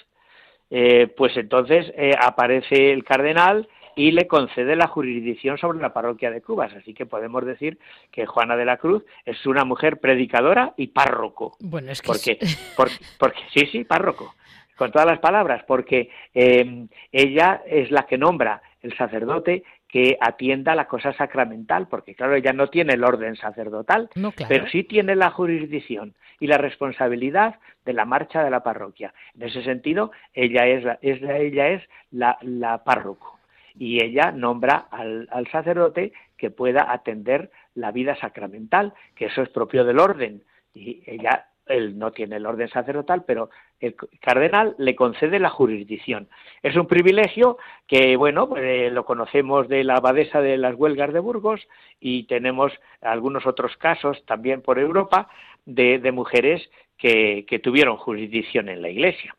eh, 0.71 1.07
pues 1.15 1.37
entonces 1.37 1.93
eh, 1.95 2.11
aparece 2.19 2.91
el 2.91 3.03
cardenal 3.03 3.67
y 3.95 4.11
le 4.11 4.27
concede 4.27 4.75
la 4.75 4.87
jurisdicción 4.87 5.57
sobre 5.57 5.79
la 5.79 5.93
parroquia 5.93 6.29
de 6.29 6.41
Cubas. 6.41 6.73
Así 6.73 6.93
que 6.93 7.05
podemos 7.05 7.45
decir 7.45 7.79
que 8.11 8.25
Juana 8.25 8.57
de 8.57 8.65
la 8.65 8.77
Cruz 8.77 9.03
es 9.25 9.45
una 9.45 9.63
mujer 9.63 9.99
predicadora 9.99 10.73
y 10.77 10.87
párroco. 10.87 11.55
Bueno, 11.59 11.91
es 11.91 12.01
que 12.01 12.07
porque, 12.07 12.39
porque, 13.19 13.39
sí, 13.53 13.65
sí, 13.71 13.83
párroco, 13.85 14.35
con 14.75 14.91
todas 14.91 15.07
las 15.07 15.19
palabras, 15.19 15.63
porque 15.65 16.09
eh, 16.33 16.87
ella 17.11 17.61
es 17.65 17.89
la 17.91 18.05
que 18.05 18.17
nombra 18.17 18.61
el 18.81 18.95
sacerdote 18.97 19.63
que 19.87 20.17
atienda 20.19 20.75
la 20.75 20.87
cosa 20.87 21.13
sacramental, 21.13 21.87
porque 21.87 22.15
claro, 22.15 22.35
ella 22.35 22.53
no 22.53 22.67
tiene 22.67 22.93
el 22.93 23.03
orden 23.03 23.35
sacerdotal, 23.35 24.09
pero 24.47 24.67
sí 24.67 24.83
tiene 24.83 25.15
la 25.15 25.31
jurisdicción 25.31 26.15
y 26.39 26.47
la 26.47 26.57
responsabilidad 26.57 27.59
de 27.85 27.93
la 27.93 28.05
marcha 28.05 28.43
de 28.43 28.49
la 28.49 28.63
parroquia. 28.63 29.13
En 29.35 29.43
ese 29.43 29.63
sentido, 29.63 30.11
ella 30.33 30.67
es, 30.67 30.83
la, 30.83 30.99
es 31.01 31.21
ella 31.21 31.69
es 31.69 31.83
la, 32.11 32.37
la, 32.41 32.83
párroco. 32.83 33.39
Y 33.77 34.03
ella 34.03 34.31
nombra 34.31 34.87
al, 34.89 35.27
al 35.31 35.47
sacerdote 35.51 36.13
que 36.37 36.49
pueda 36.49 36.91
atender 36.91 37.51
la 37.73 37.91
vida 37.91 38.15
sacramental, 38.15 38.93
que 39.15 39.25
eso 39.25 39.41
es 39.41 39.49
propio 39.49 39.83
del 39.85 39.99
orden, 39.99 40.43
y 40.73 41.03
ella 41.05 41.47
él 41.67 41.97
no 41.97 42.11
tiene 42.11 42.37
el 42.37 42.45
orden 42.45 42.69
sacerdotal, 42.69 43.23
pero 43.25 43.49
el 43.79 43.95
cardenal 44.21 44.75
le 44.77 44.95
concede 44.95 45.39
la 45.39 45.49
jurisdicción. 45.49 46.27
Es 46.61 46.75
un 46.75 46.87
privilegio 46.87 47.57
que, 47.87 48.15
bueno, 48.15 48.47
pues, 48.47 48.63
eh, 48.63 48.89
lo 48.91 49.05
conocemos 49.05 49.67
de 49.67 49.83
la 49.83 49.95
abadesa 49.95 50.41
de 50.41 50.57
las 50.57 50.75
huelgas 50.75 51.13
de 51.13 51.19
Burgos 51.19 51.67
y 51.99 52.23
tenemos 52.23 52.71
algunos 53.01 53.45
otros 53.45 53.75
casos 53.77 54.23
también 54.25 54.61
por 54.61 54.79
Europa 54.79 55.29
de, 55.65 55.99
mujeres 56.11 56.69
que 56.97 57.61
tuvieron 57.63 57.97
jurisdicción 57.97 58.69
en 58.69 58.81
la 58.81 58.89
Iglesia. 58.89 59.35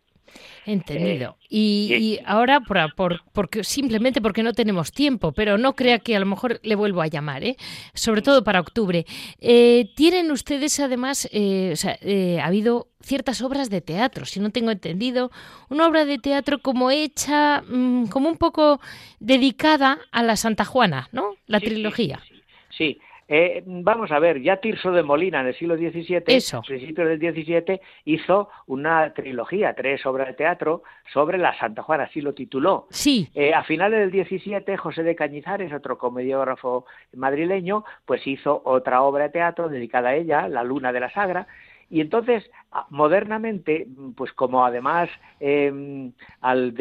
Entendido. 0.64 1.37
Eh, 1.42 1.46
y, 1.49 2.18
ahora, 2.25 2.61
por, 2.61 3.22
porque, 3.33 3.64
simplemente 3.64 4.20
porque 4.20 4.42
no 4.42 4.53
tenemos 4.53 4.92
tiempo, 4.92 5.33
pero 5.33 5.59
no 5.59 5.75
crea 5.75 5.99
que 5.99 6.16
a 6.16 6.20
lo 6.20 6.27
mejor 6.27 6.61
le 6.62 6.75
vuelvo 6.75 7.03
a 7.03 7.07
llamar, 7.07 7.44
¿eh? 7.44 7.57
sobre 7.94 8.22
todo 8.22 8.42
para 8.44 8.61
octubre. 8.61 9.07
Eh, 9.40 9.90
tienen 9.94 10.31
ustedes 10.31 10.79
además, 10.81 11.29
eh, 11.33 11.70
o 11.72 11.77
sea, 11.77 11.99
ha 12.42 12.46
habido 12.46 12.88
ciertas 13.01 13.42
obras 13.42 13.70
de 13.70 13.81
teatro, 13.81 14.27
si 14.27 14.40
no 14.40 14.51
tengo 14.51 14.70
entendido, 14.70 15.31
una 15.68 15.87
obra 15.87 16.05
de 16.05 16.18
teatro 16.18 16.61
como 16.61 16.90
hecha, 16.90 17.62
mm, 17.62 18.07
como 18.07 18.29
un 18.29 18.37
poco 18.37 18.81
dedicada 19.20 19.99
a 20.11 20.22
la 20.22 20.37
Santa 20.37 20.64
Juana, 20.64 21.09
¿no? 21.12 21.37
La 21.46 21.61
trilogía. 21.61 22.20
sí. 22.70 22.99
Eh, 23.29 23.62
vamos 23.67 24.12
a 24.12 24.19
ver, 24.19 24.41
ya 24.41 24.59
Tirso 24.59 24.93
de 24.93 25.03
Molina 25.03 25.41
en 25.41 25.49
el 25.49 25.55
siglo 25.57 25.77
XVII, 25.77 26.21
principios 26.21 27.09
del 27.09 27.19
XVII, 27.19 27.81
hizo 28.05 28.49
una 28.67 29.12
trilogía, 29.15 29.75
tres 29.75 30.07
obras 30.07 30.29
de 30.29 30.35
teatro 30.35 30.85
sobre 31.12 31.39
la 31.39 31.59
Santa 31.59 31.83
Juana, 31.83 32.05
así 32.05 32.21
lo 32.21 32.35
tituló. 32.35 32.87
Sí. 32.91 33.29
Eh, 33.35 33.53
a 33.53 33.65
finales 33.65 34.12
del 34.12 34.25
XVII, 34.25 34.77
José 34.77 35.03
de 35.03 35.17
Cañizares, 35.17 35.73
otro 35.73 35.99
comediógrafo 35.99 36.87
madrileño, 37.15 37.85
pues 38.05 38.25
hizo 38.27 38.62
otra 38.65 39.03
obra 39.03 39.25
de 39.25 39.31
teatro 39.31 39.69
dedicada 39.69 40.11
a 40.11 40.15
ella, 40.15 40.49
La 40.49 40.62
Luna 40.62 40.93
de 40.93 41.01
la 41.01 41.11
Sagra, 41.11 41.49
y 41.91 42.01
entonces 42.01 42.49
modernamente, 42.91 43.87
pues 44.17 44.33
como 44.33 44.65
además 44.65 45.09
em, 45.41 46.12
al, 46.41 46.75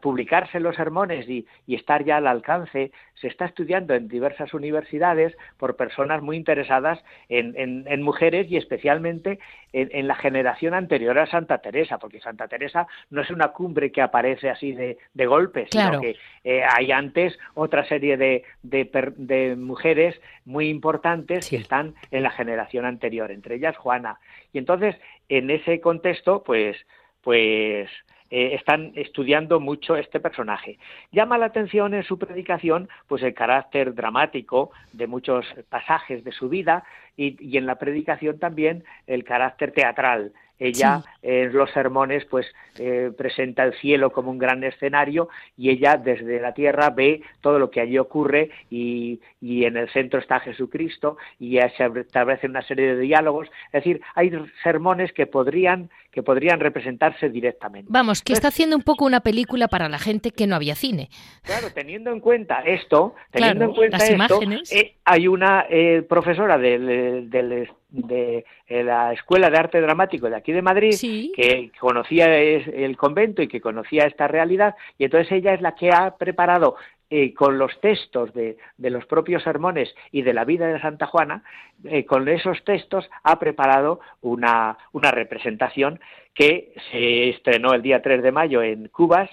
publicarse 0.00 0.60
los 0.60 0.76
sermones 0.76 1.28
y, 1.28 1.46
estar 1.68 2.04
ya 2.04 2.16
al 2.16 2.26
alcance, 2.26 2.92
se 3.14 3.28
está 3.28 3.44
estudiando 3.44 3.94
en 3.94 4.08
diversas 4.08 4.52
universidades 4.54 5.36
por 5.56 5.76
personas 5.76 6.22
muy 6.22 6.36
interesadas 6.36 7.02
en, 7.28 8.02
mujeres 8.02 8.50
y 8.50 8.56
especialmente 8.56 9.38
en, 9.72 10.08
la 10.08 10.14
generación 10.14 10.74
anterior 10.74 11.18
a 11.18 11.26
Santa 11.26 11.58
Teresa, 11.58 11.98
porque 11.98 12.20
Santa 12.20 12.48
Teresa 12.48 12.86
no 13.10 13.22
es 13.22 13.30
una 13.30 13.48
cumbre 13.48 13.92
que 13.92 14.02
aparece 14.02 14.50
así 14.50 14.72
de, 14.72 15.26
golpe, 15.26 15.66
sino 15.70 16.00
que 16.00 16.16
eh, 16.44 16.62
hay 16.64 16.90
antes 16.90 17.38
otra 17.54 17.84
serie 17.86 18.16
de, 18.16 18.44
de, 18.62 19.56
mujeres 19.56 20.20
muy 20.44 20.68
importantes 20.68 21.48
que 21.48 21.56
están 21.56 21.94
en 22.10 22.22
la 22.22 22.30
generación 22.30 22.86
anterior, 22.86 23.30
entre 23.30 23.56
ellas 23.56 23.76
Juana. 23.76 24.18
Y 24.52 24.58
entonces, 24.58 24.96
en 25.28 25.50
ese 25.50 25.80
contexto, 25.80 26.42
pues, 26.42 26.76
pues 27.22 27.88
eh, 28.30 28.54
están 28.54 28.92
estudiando 28.94 29.58
mucho 29.58 29.96
este 29.96 30.20
personaje. 30.20 30.78
Llama 31.12 31.38
la 31.38 31.46
atención 31.46 31.94
en 31.94 32.02
su 32.02 32.18
predicación 32.18 32.88
pues 33.06 33.22
el 33.22 33.32
carácter 33.32 33.94
dramático 33.94 34.70
de 34.92 35.06
muchos 35.06 35.46
pasajes 35.70 36.24
de 36.24 36.32
su 36.32 36.50
vida 36.50 36.84
y, 37.16 37.36
y 37.40 37.56
en 37.56 37.64
la 37.64 37.76
predicación 37.76 38.38
también 38.38 38.84
el 39.06 39.24
carácter 39.24 39.72
teatral 39.72 40.32
ella 40.58 41.02
en 41.22 41.52
los 41.52 41.70
sermones 41.70 42.24
pues 42.24 42.46
eh, 42.78 43.10
presenta 43.16 43.64
el 43.64 43.74
cielo 43.74 44.12
como 44.12 44.30
un 44.30 44.38
gran 44.38 44.62
escenario 44.64 45.28
y 45.56 45.70
ella 45.70 45.96
desde 45.96 46.40
la 46.40 46.54
tierra 46.54 46.90
ve 46.90 47.22
todo 47.40 47.58
lo 47.58 47.70
que 47.70 47.80
allí 47.80 47.98
ocurre 47.98 48.50
y, 48.70 49.20
y 49.40 49.64
en 49.64 49.76
el 49.76 49.88
centro 49.90 50.20
está 50.20 50.40
Jesucristo 50.40 51.16
y 51.38 51.52
ya 51.52 51.70
se 51.76 51.84
establece 52.00 52.46
una 52.46 52.62
serie 52.62 52.94
de 52.94 53.00
diálogos. 53.00 53.48
Es 53.66 53.84
decir, 53.84 54.00
hay 54.14 54.32
sermones 54.62 55.12
que 55.12 55.26
podrían 55.26 55.90
que 56.10 56.22
podrían 56.22 56.58
representarse 56.58 57.28
directamente. 57.28 57.88
Vamos, 57.92 58.22
que 58.22 58.32
está 58.32 58.48
haciendo 58.48 58.74
un 58.74 58.82
poco 58.82 59.04
una 59.04 59.20
película 59.20 59.68
para 59.68 59.88
la 59.88 59.98
gente 59.98 60.30
que 60.32 60.46
no 60.46 60.56
había 60.56 60.74
cine. 60.74 61.10
Claro, 61.42 61.68
teniendo 61.72 62.10
en 62.10 62.20
cuenta 62.20 62.60
esto, 62.62 63.14
teniendo 63.30 63.66
en 63.66 63.74
cuenta 63.74 63.98
esto, 63.98 64.40
eh, 64.72 64.96
hay 65.04 65.28
una 65.28 65.66
eh, 65.68 66.02
profesora 66.08 66.56
del, 66.58 67.28
del 67.30 67.68
de 67.88 68.44
la 68.68 69.12
Escuela 69.12 69.50
de 69.50 69.58
Arte 69.58 69.80
Dramático 69.80 70.28
de 70.28 70.36
aquí 70.36 70.52
de 70.52 70.62
Madrid, 70.62 70.94
que 71.34 71.70
conocía 71.80 72.36
el 72.36 72.96
convento 72.96 73.42
y 73.42 73.48
que 73.48 73.60
conocía 73.60 74.04
esta 74.04 74.28
realidad, 74.28 74.74
y 74.98 75.04
entonces 75.04 75.32
ella 75.32 75.54
es 75.54 75.60
la 75.60 75.74
que 75.74 75.90
ha 75.90 76.16
preparado 76.16 76.76
eh, 77.10 77.32
con 77.32 77.56
los 77.56 77.80
textos 77.80 78.34
de, 78.34 78.58
los 78.76 79.06
propios 79.06 79.42
sermones 79.42 79.94
y 80.12 80.20
de 80.20 80.34
la 80.34 80.44
vida 80.44 80.66
de 80.66 80.78
Santa 80.78 81.06
Juana, 81.06 81.42
eh, 81.84 82.04
con 82.04 82.28
esos 82.28 82.62
textos 82.64 83.08
ha 83.22 83.38
preparado 83.38 84.00
una, 84.20 84.76
una 84.92 85.10
representación 85.10 86.00
que 86.34 86.74
se 86.92 87.30
estrenó 87.30 87.72
el 87.72 87.80
día 87.80 88.02
3 88.02 88.22
de 88.22 88.30
mayo 88.30 88.62
en 88.62 88.88
Cubas 88.88 89.30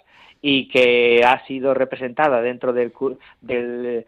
y 0.47 0.67
que 0.67 1.23
ha 1.25 1.43
sido 1.47 1.73
representada 1.73 2.39
dentro 2.39 2.71
del, 2.71 2.93
del, 3.41 4.05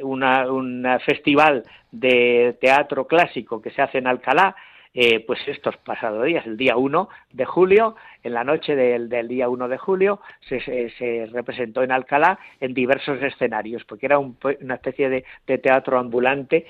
un 0.00 0.86
festival 1.04 1.64
de 1.90 2.56
teatro 2.60 3.08
clásico 3.08 3.60
que 3.60 3.72
se 3.72 3.82
hace 3.82 3.98
en 3.98 4.06
Alcalá, 4.06 4.54
eh, 4.94 5.20
pues 5.20 5.40
estos 5.46 5.76
pasados 5.78 6.24
días, 6.24 6.46
el 6.46 6.56
día 6.56 6.76
1 6.76 7.08
de 7.32 7.44
julio, 7.44 7.96
en 8.22 8.34
la 8.34 8.44
noche 8.44 8.76
del, 8.76 9.08
día 9.26 9.48
1 9.48 9.68
de 9.68 9.78
julio, 9.78 10.20
se, 10.48 10.60
se, 10.60 11.26
representó 11.32 11.82
en 11.82 11.92
Alcalá 11.92 12.38
en 12.60 12.74
diversos 12.74 13.22
escenarios, 13.22 13.84
porque 13.84 14.06
era 14.06 14.18
una 14.18 14.74
especie 14.74 15.08
de, 15.08 15.24
teatro 15.58 15.98
ambulante 15.98 16.66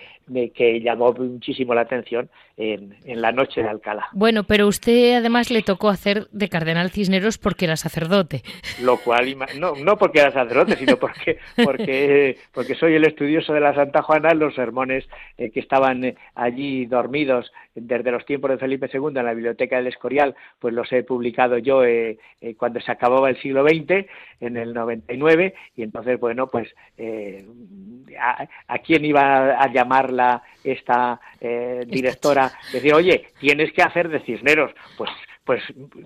que 0.54 0.80
llamó 0.80 1.12
muchísimo 1.12 1.74
la 1.74 1.82
atención 1.82 2.30
en, 2.56 3.20
la 3.20 3.32
noche 3.32 3.62
de 3.62 3.68
Alcalá. 3.68 4.08
Bueno, 4.12 4.44
pero 4.44 4.66
usted 4.66 5.16
además 5.16 5.50
le 5.50 5.62
tocó 5.62 5.88
hacer 5.88 6.28
de 6.30 6.48
Cardenal 6.48 6.90
Cisneros 6.90 7.38
porque 7.38 7.64
era 7.64 7.76
sacerdote. 7.76 8.42
Lo 8.82 8.98
cual, 8.98 9.36
no, 9.58 9.74
no 9.74 9.96
porque 9.96 10.20
era 10.20 10.32
sacerdote, 10.32 10.76
sino 10.76 10.96
porque, 10.96 11.38
porque, 11.64 12.38
porque 12.52 12.74
soy 12.74 12.94
el 12.94 13.04
estudioso 13.04 13.52
de 13.52 13.60
la 13.60 13.74
Santa 13.74 14.02
Juana, 14.02 14.34
los 14.34 14.54
sermones 14.54 15.08
eh, 15.38 15.50
que 15.50 15.60
estaban 15.60 16.04
eh, 16.04 16.16
allí 16.34 16.86
dormidos 16.86 17.52
desde 17.74 18.11
los 18.12 18.24
tiempos 18.24 18.50
de 18.50 18.58
Felipe 18.58 18.88
II 18.92 19.08
en 19.08 19.24
la 19.24 19.34
biblioteca 19.34 19.76
del 19.76 19.88
Escorial, 19.88 20.34
pues 20.58 20.74
los 20.74 20.92
he 20.92 21.02
publicado 21.02 21.58
yo 21.58 21.84
eh, 21.84 22.18
eh, 22.40 22.54
cuando 22.54 22.80
se 22.80 22.92
acababa 22.92 23.30
el 23.30 23.40
siglo 23.40 23.64
XX, 23.66 24.06
en 24.40 24.56
el 24.56 24.72
99, 24.72 25.54
y 25.76 25.82
entonces, 25.82 26.20
bueno, 26.20 26.46
pues, 26.46 26.68
eh, 26.96 27.44
a, 28.18 28.78
quién 28.78 29.04
iba 29.04 29.60
a 29.60 29.72
llamarla 29.72 30.42
esta 30.62 31.20
directora? 31.86 32.52
Decir, 32.72 32.94
oye, 32.94 33.26
tienes 33.40 33.72
que 33.72 33.82
hacer 33.82 34.08
de 34.08 34.20
Cisneros. 34.20 34.72
Pues 34.96 35.10
pues 35.44 35.62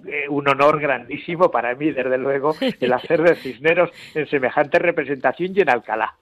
eh, 0.06 0.28
un 0.28 0.48
honor 0.48 0.80
grandísimo 0.80 1.50
para 1.50 1.74
mí, 1.74 1.90
desde 1.90 2.18
luego, 2.18 2.54
el 2.80 2.92
hacer 2.92 3.22
de 3.22 3.36
Cisneros 3.36 3.90
en 4.14 4.28
semejante 4.28 4.78
representación 4.78 5.52
y 5.54 5.60
en 5.60 5.70
Alcalá. 5.70 6.16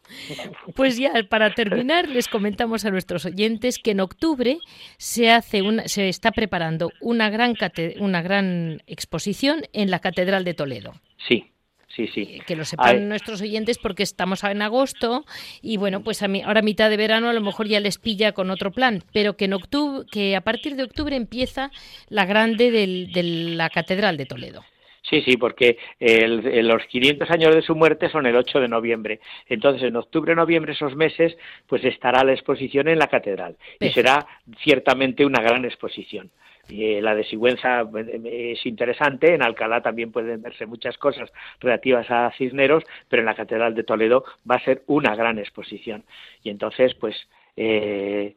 Pues 0.75 0.97
ya, 0.99 1.13
para 1.29 1.55
terminar, 1.55 2.09
les 2.09 2.29
comentamos 2.29 2.85
a 2.85 2.91
nuestros 2.91 3.25
oyentes 3.27 3.79
que 3.79 3.93
en 3.93 4.01
octubre 4.01 4.59
se 4.99 5.31
hace 5.31 5.63
una, 5.63 5.87
se 5.87 6.09
está 6.09 6.33
preparando 6.33 6.91
una 7.01 7.31
gran 7.31 7.55
una 8.01 8.23
gran 8.23 8.83
exposición 8.87 9.63
en 9.73 9.91
la 9.91 10.01
Catedral 10.01 10.45
de 10.45 10.55
Toledo. 10.55 10.93
Sí, 11.17 11.54
sí, 11.95 12.09
sí. 12.09 12.41
Que 12.47 12.57
lo 12.57 12.65
sepan 12.65 13.09
nuestros 13.09 13.41
oyentes 13.43 13.79
porque 13.79 14.03
estamos 14.03 14.43
en 14.45 14.63
agosto 14.63 15.25
y 15.63 15.77
bueno, 15.77 16.03
pues 16.03 16.23
a 16.23 16.29
mí, 16.29 16.43
ahora 16.43 16.61
a 16.61 16.63
mitad 16.63 16.91
de 16.91 16.97
verano 16.97 17.29
a 17.29 17.33
lo 17.33 17.41
mejor 17.41 17.67
ya 17.67 17.81
les 17.81 17.99
pilla 17.99 18.33
con 18.33 18.51
otro 18.51 18.71
plan, 18.71 19.03
pero 19.13 19.37
que 19.37 19.47
en 19.47 19.55
octubre, 19.55 20.07
que 20.11 20.37
a 20.37 20.41
partir 20.41 20.77
de 20.77 20.85
octubre 20.85 21.17
empieza 21.17 21.71
la 22.09 22.25
grande 22.27 22.71
de 22.71 23.23
la 23.23 23.71
Catedral 23.71 24.17
de 24.17 24.27
Toledo. 24.27 24.65
Sí, 25.09 25.21
sí, 25.21 25.37
porque 25.37 25.77
los 26.01 26.83
500 26.87 27.31
años 27.31 27.55
de 27.55 27.61
su 27.61 27.75
muerte 27.75 28.09
son 28.09 28.25
el 28.25 28.37
8 28.37 28.59
de 28.61 28.69
noviembre. 28.69 29.21
Entonces, 29.49 29.83
en 29.83 29.97
octubre, 29.97 30.35
noviembre, 30.35 30.73
esos 30.73 30.97
meses, 30.97 31.37
pues 31.67 31.85
estará 31.85 32.25
la 32.25 32.33
exposición 32.33 32.89
en 32.89 32.99
la 32.99 33.09
catedral. 33.09 33.57
Y 33.81 33.91
será 33.91 34.27
ciertamente 34.63 35.27
una 35.27 35.43
gran 35.43 35.67
exposición. 35.67 36.31
Eh, 36.69 37.01
la 37.03 37.15
de 37.15 37.25
Sigüenza 37.25 37.83
eh, 37.83 38.53
es 38.57 38.67
interesante, 38.67 39.35
en 39.35 39.43
Alcalá 39.43 39.83
también 39.83 40.11
pueden 40.11 40.43
verse 40.43 40.67
muchas 40.67 40.97
cosas 40.99 41.31
relativas 41.61 42.11
a 42.11 42.33
Cisneros, 42.37 42.85
pero 43.09 43.21
en 43.21 43.27
la 43.27 43.35
Catedral 43.35 43.75
de 43.75 43.85
Toledo 43.85 44.25
va 44.51 44.57
a 44.57 44.65
ser 44.65 44.83
una 44.87 45.15
gran 45.15 45.39
exposición. 45.39 46.05
Y 46.43 46.51
entonces, 46.51 46.95
pues, 46.95 47.17
eh, 47.57 48.35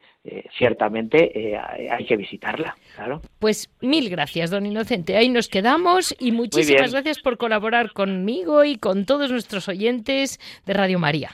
ciertamente 0.57 1.57
hay 1.89 2.05
que 2.05 2.17
visitarla, 2.17 2.75
claro. 2.95 3.21
Pues 3.39 3.69
mil 3.81 4.09
gracias, 4.09 4.51
don 4.51 4.65
Inocente. 4.65 5.15
Ahí 5.15 5.29
nos 5.29 5.47
quedamos 5.47 6.13
y 6.19 6.31
muchísimas 6.31 6.91
gracias 6.91 7.19
por 7.19 7.37
colaborar 7.37 7.93
conmigo 7.93 8.63
y 8.63 8.77
con 8.77 9.05
todos 9.05 9.31
nuestros 9.31 9.67
oyentes 9.69 10.39
de 10.65 10.73
Radio 10.73 10.99
María. 10.99 11.31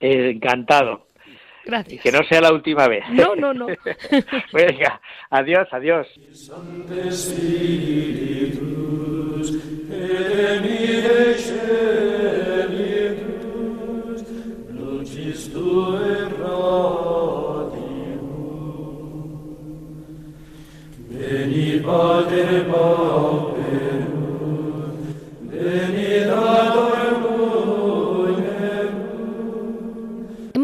encantado. 0.00 1.06
Gracias. 1.64 2.02
Que 2.02 2.12
no 2.12 2.22
sea 2.24 2.40
la 2.40 2.52
última 2.52 2.86
vez. 2.88 3.04
No, 3.10 3.34
no, 3.34 3.54
no. 3.54 3.66
Venga, 4.52 5.00
adiós, 5.30 5.68
adiós. 5.72 6.06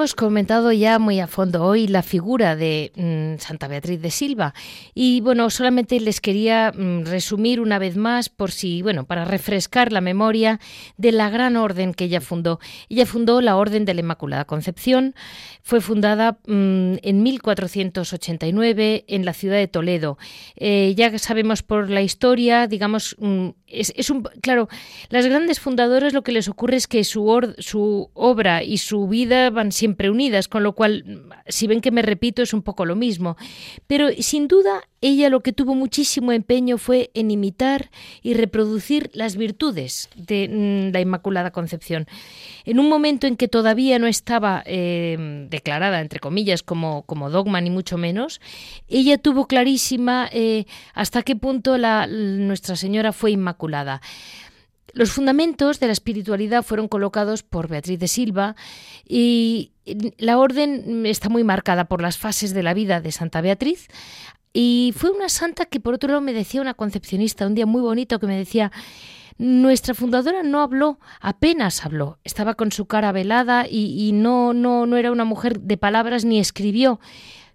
Hemos 0.01 0.15
comentado 0.15 0.73
ya 0.73 0.99
muy 0.99 1.21
a 1.21 1.27
fondo 1.27 1.63
hoy 1.63 1.87
la 1.87 2.03
figura 2.03 2.57
de 2.57 2.91
mm, 2.97 3.39
Santa 3.39 3.69
Beatriz 3.69 4.01
de 4.01 4.11
Silva 4.11 4.55
y 4.95 5.21
bueno, 5.21 5.51
solamente 5.51 6.01
les 6.01 6.23
quería 6.23 6.73
mm, 6.75 7.05
resumir 7.05 7.61
una 7.61 7.79
vez 7.79 7.99
más 7.99 8.31
por 8.31 8.51
si, 8.51 8.81
bueno, 8.81 9.05
para 9.05 9.27
refrescar 9.27 9.93
la 9.93 10.01
memoria 10.01 10.59
de 10.97 11.13
la 11.13 11.29
gran 11.29 11.59
orden 11.59 11.93
que 11.93 12.05
ella 12.05 12.23
fundó. 12.23 12.61
Ella 12.89 13.05
fundó 13.05 13.43
la 13.43 13.59
Orden 13.59 13.85
de 13.85 13.93
la 13.93 14.01
Inmaculada 14.01 14.47
Concepción, 14.47 15.15
fue 15.63 15.83
fundada 15.83 16.39
mm, 16.47 16.95
en 17.03 17.23
1489 17.23 19.05
en 19.07 19.27
la 19.27 19.35
ciudad 19.35 19.57
de 19.57 19.69
Toledo. 19.69 20.17
Eh, 20.57 20.95
ya 20.97 21.19
sabemos 21.19 21.63
por 21.63 21.91
la 21.91 22.01
historia, 22.01 22.67
digamos, 22.69 23.19
es, 23.67 24.09
un 24.09 24.23
claro, 24.41 24.71
las 25.11 25.27
grandes 25.27 25.61
fundadoras 25.61 26.15
lo 26.15 26.23
que 26.23 26.33
les 26.33 26.49
ocurre 26.49 26.77
es 26.77 26.87
que 26.87 27.05
su, 27.05 27.55
su 27.59 28.11
obra 28.15 28.63
y 28.63 28.79
su 28.79 29.07
vida 29.07 29.51
van 29.51 29.73
siempre 29.73 29.90
siempre 29.91 30.09
unidas, 30.09 30.47
con 30.47 30.63
lo 30.63 30.75
cual, 30.75 31.25
si 31.49 31.67
ven 31.67 31.81
que 31.81 31.91
me 31.91 32.03
repito, 32.03 32.43
es 32.43 32.55
un 32.55 32.63
poco 32.63 32.85
lo 32.85 32.95
mismo. 32.95 33.37
Pero 33.89 34.09
sin 34.21 34.47
duda, 34.47 34.83
ella 35.01 35.29
lo 35.29 35.41
que 35.41 35.53
tuvo 35.53 35.75
muchísimo 35.75 36.31
empeño 36.31 36.79
fue 36.79 37.11
en 37.15 37.33
imitar 37.33 37.91
y 38.23 38.35
reproducir 38.35 39.11
las 39.13 39.35
virtudes 39.35 40.09
de 40.15 40.49
mm, 40.49 40.93
la 40.93 41.01
Inmaculada 41.01 41.51
Concepción. 41.51 42.07
En 42.65 42.79
un 42.79 42.89
momento 42.89 43.27
en 43.27 43.37
que 43.37 43.49
todavía 43.49 43.99
no 43.99 44.07
estaba 44.07 44.63
eh, 44.65 45.47
declarada, 45.51 46.01
entre 46.01 46.21
comillas, 46.21 46.63
como, 46.63 47.03
como, 47.03 47.29
dogma, 47.29 47.61
ni 47.61 47.71
mucho 47.71 47.99
menos, 47.99 48.41
ella 48.89 49.19
tuvo 49.19 49.49
clarísima 49.49 50.29
eh, 50.33 50.67
hasta 50.95 51.23
qué 51.23 51.35
punto 51.35 51.79
la, 51.79 52.07
Nuestra 52.07 52.77
Señora 52.77 53.13
fue 53.13 53.33
inmaculada. 53.33 54.01
Los 54.93 55.13
fundamentos 55.13 55.81
de 55.81 55.87
la 55.87 55.93
espiritualidad 55.93 56.63
fueron 56.63 56.89
colocados 56.89 57.43
por 57.43 57.69
Beatriz 57.69 57.99
de 57.99 58.09
Silva 58.09 58.57
y 59.07 59.73
la 60.19 60.39
orden 60.39 61.07
está 61.07 61.29
muy 61.29 61.45
marcada 61.45 61.87
por 61.87 62.03
las 62.03 62.19
fases 62.19 62.55
de 62.55 62.63
la 62.63 62.75
vida 62.75 63.01
de 63.01 63.13
Santa 63.13 63.41
Beatriz. 63.41 63.89
Y 64.53 64.93
fue 64.97 65.11
una 65.11 65.29
santa 65.29 65.67
que 65.67 65.81
por 65.81 65.95
otro 65.95 66.09
lado 66.09 66.21
me 66.21 66.33
decía 66.33 66.61
una 66.61 66.75
concepcionista 66.75 67.47
un 67.47 67.55
día 67.55 67.67
muy 67.67 67.83
bonito 67.83 68.19
que 68.19 68.27
me 68.27 68.37
decía 68.37 68.73
nuestra 69.41 69.95
fundadora 69.95 70.43
no 70.43 70.61
habló, 70.61 70.99
apenas 71.19 71.87
habló, 71.87 72.19
estaba 72.25 72.57
con 72.57 72.73
su 72.73 72.85
cara 72.85 73.11
velada 73.11 73.65
y, 73.67 74.11
no, 74.13 74.53
no, 74.53 74.85
no 74.85 74.99
era 74.99 75.11
una 75.11 75.25
mujer 75.25 75.61
de 75.61 75.79
palabras 75.79 76.27
ni 76.27 76.39
escribió 76.39 77.01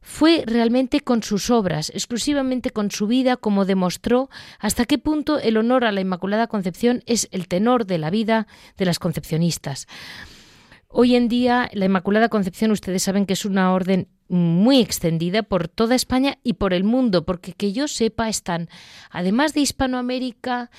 fue 0.06 0.44
realmente 0.46 1.02
con 1.02 1.24
sus 1.24 1.50
obras, 1.50 1.89
exclusivamente 1.89 2.70
con 2.70 2.91
su 2.91 3.08
vida, 3.08 3.38
como 3.38 3.65
demostró 3.65 4.30
hasta 4.60 4.86
qué 4.86 5.00
punto 5.00 5.39
el 5.39 5.58
honor 5.58 5.84
a 5.84 5.91
la 5.91 6.00
Inmaculada 6.00 6.46
Concepción 6.46 7.02
es 7.08 7.28
el 7.32 7.48
tenor 7.48 7.88
de 7.88 7.98
la 7.98 8.12
vida 8.12 8.46
de 8.78 8.86
las 8.86 9.00
concepcionistas. 9.00 9.88
Hoy 10.89 11.15
en 11.15 11.28
día 11.28 11.72
la 11.74 11.86
Inmaculada 11.86 12.30
Concepción 12.30 12.70
ustedes 12.70 13.02
saben 13.02 13.26
que 13.26 13.34
es 13.34 13.46
una 13.46 13.74
orden 13.74 14.08
muy 14.27 14.79
extendida 14.79 15.43
por 15.43 15.67
toda 15.67 15.95
España 15.95 16.38
y 16.43 16.53
por 16.53 16.73
el 16.73 16.83
mundo, 16.83 17.25
porque 17.25 17.53
que 17.53 17.71
yo 17.73 17.88
sepa 17.88 18.27
están, 18.27 18.69
además 19.11 19.53
de 19.53 19.61
Hispanoamérica, 19.61 20.71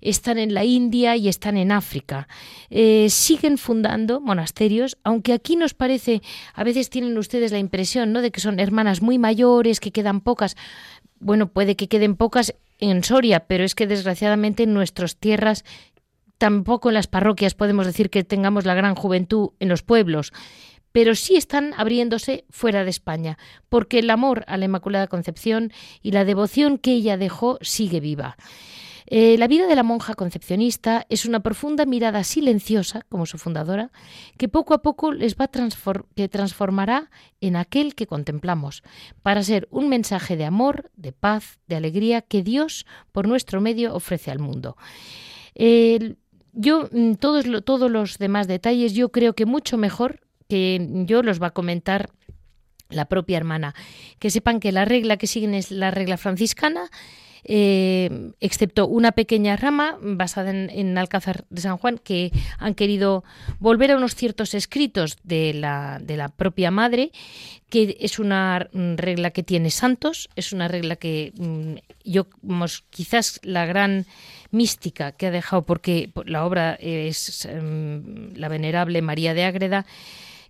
están 0.00 0.38
en 0.38 0.54
la 0.54 0.64
India 0.64 1.16
y 1.16 1.28
están 1.28 1.56
en 1.56 1.72
África. 1.72 2.28
Eh, 2.70 3.08
siguen 3.10 3.58
fundando 3.58 4.20
monasterios, 4.20 4.98
aunque 5.02 5.32
aquí 5.32 5.56
nos 5.56 5.74
parece, 5.74 6.22
a 6.54 6.64
veces 6.64 6.90
tienen 6.90 7.18
ustedes 7.18 7.52
la 7.52 7.58
impresión, 7.58 8.12
¿no?, 8.12 8.22
de 8.22 8.30
que 8.30 8.40
son 8.40 8.60
hermanas 8.60 9.02
muy 9.02 9.18
mayores, 9.18 9.80
que 9.80 9.90
quedan 9.90 10.20
pocas. 10.20 10.56
Bueno, 11.18 11.48
puede 11.48 11.76
que 11.76 11.88
queden 11.88 12.16
pocas 12.16 12.54
en 12.78 13.04
Soria, 13.04 13.40
pero 13.40 13.64
es 13.64 13.74
que 13.74 13.86
desgraciadamente 13.86 14.64
en 14.64 14.74
nuestras 14.74 15.16
tierras 15.16 15.64
tampoco 16.38 16.88
en 16.88 16.94
las 16.94 17.06
parroquias 17.06 17.54
podemos 17.54 17.86
decir 17.86 18.10
que 18.10 18.24
tengamos 18.24 18.64
la 18.64 18.74
gran 18.74 18.96
juventud 18.96 19.50
en 19.60 19.68
los 19.68 19.82
pueblos 19.84 20.32
pero 20.92 21.14
sí 21.14 21.36
están 21.36 21.74
abriéndose 21.76 22.44
fuera 22.50 22.84
de 22.84 22.90
España, 22.90 23.38
porque 23.68 23.98
el 23.98 24.10
amor 24.10 24.44
a 24.46 24.56
la 24.56 24.66
Inmaculada 24.66 25.08
Concepción 25.08 25.72
y 26.02 26.12
la 26.12 26.24
devoción 26.24 26.78
que 26.78 26.92
ella 26.92 27.16
dejó 27.16 27.58
sigue 27.62 28.00
viva. 28.00 28.36
Eh, 29.14 29.36
la 29.36 29.46
vida 29.46 29.66
de 29.66 29.76
la 29.76 29.82
monja 29.82 30.14
concepcionista 30.14 31.04
es 31.10 31.26
una 31.26 31.40
profunda 31.40 31.84
mirada 31.84 32.24
silenciosa, 32.24 33.02
como 33.10 33.26
su 33.26 33.36
fundadora, 33.36 33.90
que 34.38 34.48
poco 34.48 34.72
a 34.72 34.80
poco 34.80 35.12
les 35.12 35.36
va 35.36 35.50
que 36.14 36.28
transformará 36.28 37.10
en 37.40 37.56
aquel 37.56 37.94
que 37.94 38.06
contemplamos, 38.06 38.82
para 39.22 39.42
ser 39.42 39.68
un 39.70 39.90
mensaje 39.90 40.36
de 40.38 40.46
amor, 40.46 40.90
de 40.96 41.12
paz, 41.12 41.58
de 41.66 41.76
alegría 41.76 42.22
que 42.22 42.42
Dios, 42.42 42.86
por 43.12 43.28
nuestro 43.28 43.60
medio, 43.60 43.94
ofrece 43.94 44.30
al 44.30 44.38
mundo. 44.38 44.76
yo, 46.54 46.88
mm, 46.90 47.14
todos, 47.14 47.44
todos 47.64 47.90
los 47.90 48.16
demás 48.16 48.46
detalles, 48.46 48.94
yo 48.94 49.10
creo 49.10 49.34
que 49.34 49.46
mucho 49.46 49.76
mejor 49.76 50.20
que 50.52 50.86
yo 51.06 51.22
los 51.22 51.40
va 51.40 51.46
a 51.46 51.52
comentar 51.52 52.10
la 52.90 53.06
propia 53.06 53.38
hermana. 53.38 53.74
Que 54.18 54.28
sepan 54.28 54.60
que 54.60 54.70
la 54.70 54.84
regla 54.84 55.16
que 55.16 55.26
siguen 55.26 55.54
es 55.54 55.70
la 55.70 55.90
regla 55.90 56.18
franciscana, 56.18 56.90
eh, 57.42 58.32
excepto 58.38 58.86
una 58.86 59.12
pequeña 59.12 59.56
rama 59.56 59.96
basada 60.02 60.50
en, 60.50 60.98
Alcázar 60.98 61.46
de 61.48 61.62
San 61.62 61.78
Juan, 61.78 61.96
que 61.96 62.32
han 62.58 62.74
querido 62.74 63.24
volver 63.60 63.92
a 63.92 63.96
unos 63.96 64.14
ciertos 64.14 64.52
escritos 64.52 65.16
de 65.22 65.54
la, 65.54 65.98
de 66.02 66.18
la 66.18 66.28
propia 66.28 66.70
madre, 66.70 67.12
que 67.70 67.96
es 67.98 68.18
una 68.18 68.68
regla 68.74 69.30
que 69.30 69.42
tiene 69.42 69.70
santos, 69.70 70.28
es 70.36 70.52
una 70.52 70.68
regla 70.68 70.96
que 70.96 71.32
mm, 71.34 71.76
yo, 72.04 72.26
quizás 72.90 73.40
la 73.42 73.64
gran 73.64 74.04
mística 74.50 75.12
que 75.12 75.28
ha 75.28 75.30
dejado, 75.30 75.62
porque 75.62 76.12
la 76.26 76.44
obra 76.44 76.74
es 76.74 77.46
em, 77.46 78.34
la 78.34 78.48
venerable 78.48 79.00
María 79.00 79.32
de 79.32 79.44
Ágreda, 79.44 79.86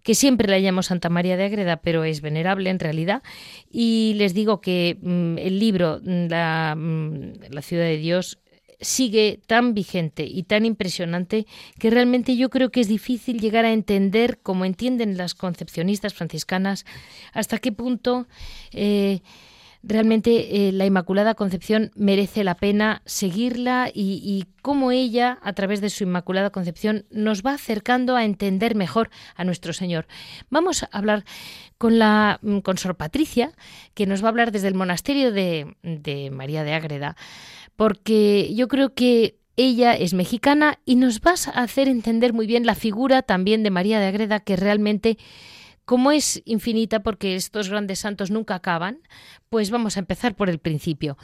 que 0.02 0.14
siempre 0.14 0.48
la 0.48 0.58
llamo 0.58 0.82
Santa 0.82 1.08
María 1.08 1.36
de 1.36 1.44
Agreda, 1.44 1.76
pero 1.76 2.04
es 2.04 2.20
venerable 2.20 2.70
en 2.70 2.78
realidad. 2.78 3.22
Y 3.70 4.14
les 4.16 4.34
digo 4.34 4.60
que 4.60 4.98
mm, 5.00 5.38
el 5.38 5.58
libro 5.58 6.00
mm, 6.02 6.26
la, 6.28 7.62
ciudad 7.62 7.84
de 7.84 7.96
Dios 7.98 8.38
sigue 8.80 9.40
tan 9.46 9.74
vigente 9.74 10.24
y 10.24 10.42
tan 10.42 10.66
impresionante 10.66 11.46
que 11.78 11.90
realmente 11.90 12.36
yo 12.36 12.50
creo 12.50 12.70
que 12.70 12.80
es 12.80 12.88
difícil 12.88 13.40
llegar 13.40 13.64
a 13.64 13.72
entender, 13.72 14.40
como 14.42 14.64
entienden 14.64 15.16
las 15.16 15.34
concepcionistas 15.34 16.14
franciscanas, 16.14 16.84
hasta 17.32 17.58
qué 17.58 17.70
punto 17.70 18.26
eh, 18.72 19.20
realmente 19.82 20.68
eh, 20.68 20.72
la 20.72 20.86
Inmaculada 20.86 21.34
Concepción 21.34 21.90
merece 21.94 22.44
la 22.44 22.56
pena 22.56 23.02
seguirla 23.04 23.90
y, 23.92 24.46
cómo 24.62 24.92
ella, 24.92 25.38
a 25.42 25.52
través 25.54 25.80
de 25.80 25.90
su 25.90 26.04
Inmaculada 26.04 26.50
Concepción, 26.50 27.04
nos 27.10 27.42
va 27.42 27.54
acercando 27.54 28.16
a 28.16 28.24
entender 28.24 28.74
mejor 28.74 29.10
a 29.34 29.44
nuestro 29.44 29.72
Señor. 29.72 30.06
Vamos 30.50 30.82
a 30.84 30.88
hablar 30.92 31.24
con 31.78 31.98
la 31.98 32.38
mm, 32.42 32.58
con 32.58 32.78
Sor 32.78 32.96
Patricia, 32.96 33.52
que 33.94 34.06
nos 34.06 34.22
va 34.22 34.26
a 34.26 34.30
hablar 34.30 34.52
desde 34.52 34.68
el 34.68 34.74
monasterio 34.74 35.32
de, 35.32 35.76
de 35.82 36.30
María 36.30 36.62
de 36.62 36.74
Ágreda, 36.74 37.16
porque 37.76 38.54
yo 38.54 38.68
creo 38.68 38.94
que 38.94 39.36
ella 39.56 39.92
es 39.94 40.14
mexicana 40.14 40.78
y 40.84 40.96
nos 40.96 41.20
va 41.20 41.32
a 41.32 41.62
hacer 41.62 41.88
entender 41.88 42.32
muy 42.32 42.46
bien 42.46 42.64
la 42.64 42.74
figura 42.74 43.22
también 43.22 43.62
de 43.62 43.70
María 43.70 44.00
de 44.00 44.06
Ágreda, 44.06 44.40
que 44.40 44.56
realmente 44.56 45.18
como 45.84 46.12
es 46.12 46.42
infinita 46.44 47.02
porque 47.02 47.34
estos 47.34 47.68
grandes 47.68 48.00
santos 48.00 48.30
nunca 48.30 48.54
acaban, 48.54 49.00
pues 49.48 49.70
vamos 49.70 49.96
a 49.96 50.00
empezar 50.00 50.34
por 50.34 50.48
el 50.48 50.58
principio. 50.58 51.16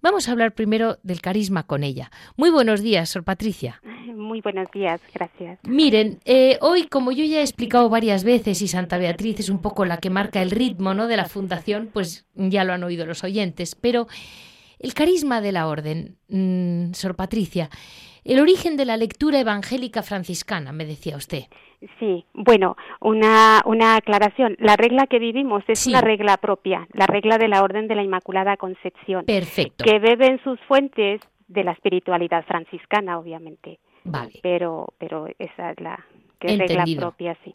Vamos 0.00 0.28
a 0.28 0.32
hablar 0.32 0.54
primero 0.54 0.98
del 1.02 1.20
carisma 1.20 1.64
con 1.66 1.82
ella. 1.82 2.10
Muy 2.36 2.50
buenos 2.50 2.80
días, 2.80 3.10
Sor 3.10 3.24
Patricia. 3.24 3.80
Muy 4.14 4.40
buenos 4.40 4.70
días, 4.70 5.00
gracias. 5.12 5.58
Miren, 5.64 6.20
eh, 6.24 6.58
hoy, 6.60 6.86
como 6.86 7.12
yo 7.12 7.24
ya 7.24 7.40
he 7.40 7.42
explicado 7.42 7.88
varias 7.88 8.24
veces 8.24 8.62
y 8.62 8.68
Santa 8.68 8.98
Beatriz 8.98 9.40
es 9.40 9.48
un 9.48 9.60
poco 9.60 9.84
la 9.84 9.98
que 9.98 10.10
marca 10.10 10.42
el 10.42 10.50
ritmo 10.50 10.94
¿no? 10.94 11.06
de 11.06 11.16
la 11.16 11.26
fundación, 11.26 11.90
pues 11.92 12.26
ya 12.34 12.64
lo 12.64 12.72
han 12.72 12.84
oído 12.84 13.06
los 13.06 13.24
oyentes, 13.24 13.74
pero 13.74 14.06
el 14.78 14.94
carisma 14.94 15.40
de 15.40 15.52
la 15.52 15.66
orden, 15.66 16.16
mm, 16.28 16.92
Sor 16.92 17.16
Patricia, 17.16 17.70
el 18.26 18.40
origen 18.40 18.76
de 18.76 18.84
la 18.84 18.96
lectura 18.96 19.40
evangélica 19.40 20.02
franciscana, 20.02 20.72
me 20.72 20.84
decía 20.84 21.16
usted. 21.16 21.44
Sí, 21.98 22.24
bueno, 22.32 22.76
una, 23.00 23.62
una 23.66 23.96
aclaración. 23.96 24.56
La 24.58 24.76
regla 24.76 25.06
que 25.06 25.18
vivimos 25.18 25.62
es 25.68 25.86
una 25.86 26.00
regla 26.00 26.36
propia, 26.38 26.86
la 26.92 27.06
regla 27.06 27.38
de 27.38 27.48
la 27.48 27.62
Orden 27.62 27.86
de 27.86 27.94
la 27.94 28.02
Inmaculada 28.02 28.56
Concepción. 28.56 29.24
Perfecto. 29.24 29.84
Que 29.84 29.98
bebe 29.98 30.26
en 30.26 30.42
sus 30.42 30.58
fuentes 30.62 31.20
de 31.48 31.64
la 31.64 31.72
espiritualidad 31.72 32.44
franciscana, 32.46 33.18
obviamente. 33.18 33.78
Vale. 34.04 34.40
Pero, 34.42 34.94
pero 34.98 35.26
esa 35.38 35.70
es 35.70 35.80
la 35.80 36.04
que 36.40 36.56
regla 36.56 36.84
propia, 36.96 37.36
sí. 37.44 37.54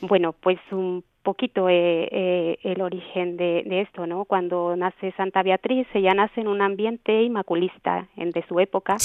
Bueno, 0.00 0.32
pues 0.32 0.58
un 0.72 1.04
poquito 1.22 1.68
eh, 1.68 2.08
eh, 2.10 2.58
el 2.62 2.80
origen 2.80 3.36
de, 3.36 3.64
esto, 3.80 4.06
¿no? 4.06 4.24
Cuando 4.24 4.74
nace 4.76 5.12
Santa 5.12 5.42
Beatriz, 5.42 5.86
ella 5.94 6.14
nace 6.14 6.40
en 6.40 6.48
un 6.48 6.62
ambiente 6.62 7.22
inmaculista 7.22 8.08
en, 8.16 8.30
de 8.30 8.44
su 8.46 8.60
época, 8.60 8.96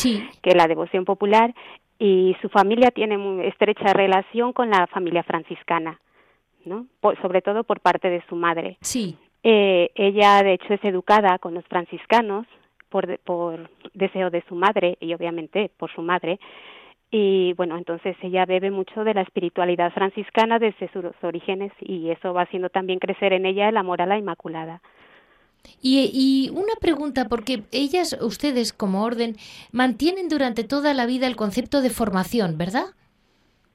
que 0.42 0.50
es 0.50 0.56
la 0.56 0.68
devoción 0.68 1.06
popular, 1.06 1.54
y 2.00 2.36
su 2.42 2.50
familia 2.50 2.92
tiene 2.92 3.18
muy 3.18 3.46
estrecha 3.46 3.94
relación 3.94 4.54
con 4.54 4.70
la 4.70 4.88
familia 4.88 5.24
franciscana, 5.24 6.00
¿no? 6.66 6.88
sobre 7.22 7.42
todo 7.42 7.64
por 7.64 7.80
parte 7.80 8.10
de 8.10 8.24
su 8.28 8.36
madre. 8.36 8.78
Sí. 8.82 9.18
Eh, 9.44 9.92
ella, 9.96 10.42
de 10.44 10.54
hecho, 10.54 10.74
es 10.74 10.84
educada 10.84 11.38
con 11.38 11.54
los 11.54 11.66
franciscanos 11.66 12.48
por, 12.90 13.20
por 13.20 13.70
deseo 13.94 14.30
de 14.30 14.44
su 14.48 14.56
madre 14.56 14.98
y 15.00 15.14
obviamente 15.14 15.70
por 15.78 15.94
su 15.94 16.02
madre. 16.02 16.40
Y 17.18 17.54
bueno, 17.54 17.78
entonces 17.78 18.18
ella 18.22 18.46
bebe 18.46 18.72
mucho 18.72 19.06
de 19.06 19.14
la 19.14 19.22
espiritualidad 19.22 19.94
franciscana 19.94 20.60
desde 20.60 20.92
sus 20.92 21.06
orígenes 21.24 21.72
y 21.80 22.10
eso 22.10 22.34
va 22.34 22.42
haciendo 22.42 22.68
también 22.68 23.00
crecer 23.00 23.32
en 23.32 23.46
ella 23.46 23.70
el 23.70 23.78
amor 23.78 24.02
a 24.02 24.06
la 24.06 24.18
Inmaculada. 24.18 24.82
Y, 25.82 26.52
una 26.54 26.76
pregunta, 26.82 27.30
porque 27.30 27.64
ellas, 27.72 28.18
ustedes 28.20 28.74
como 28.74 29.04
orden, 29.04 29.38
mantienen 29.72 30.28
durante 30.28 30.66
toda 30.66 30.94
la 30.94 31.06
vida 31.06 31.28
el 31.28 31.38
concepto 31.38 31.82
de 31.82 31.90
formación, 31.90 32.58
¿verdad? 32.58 32.88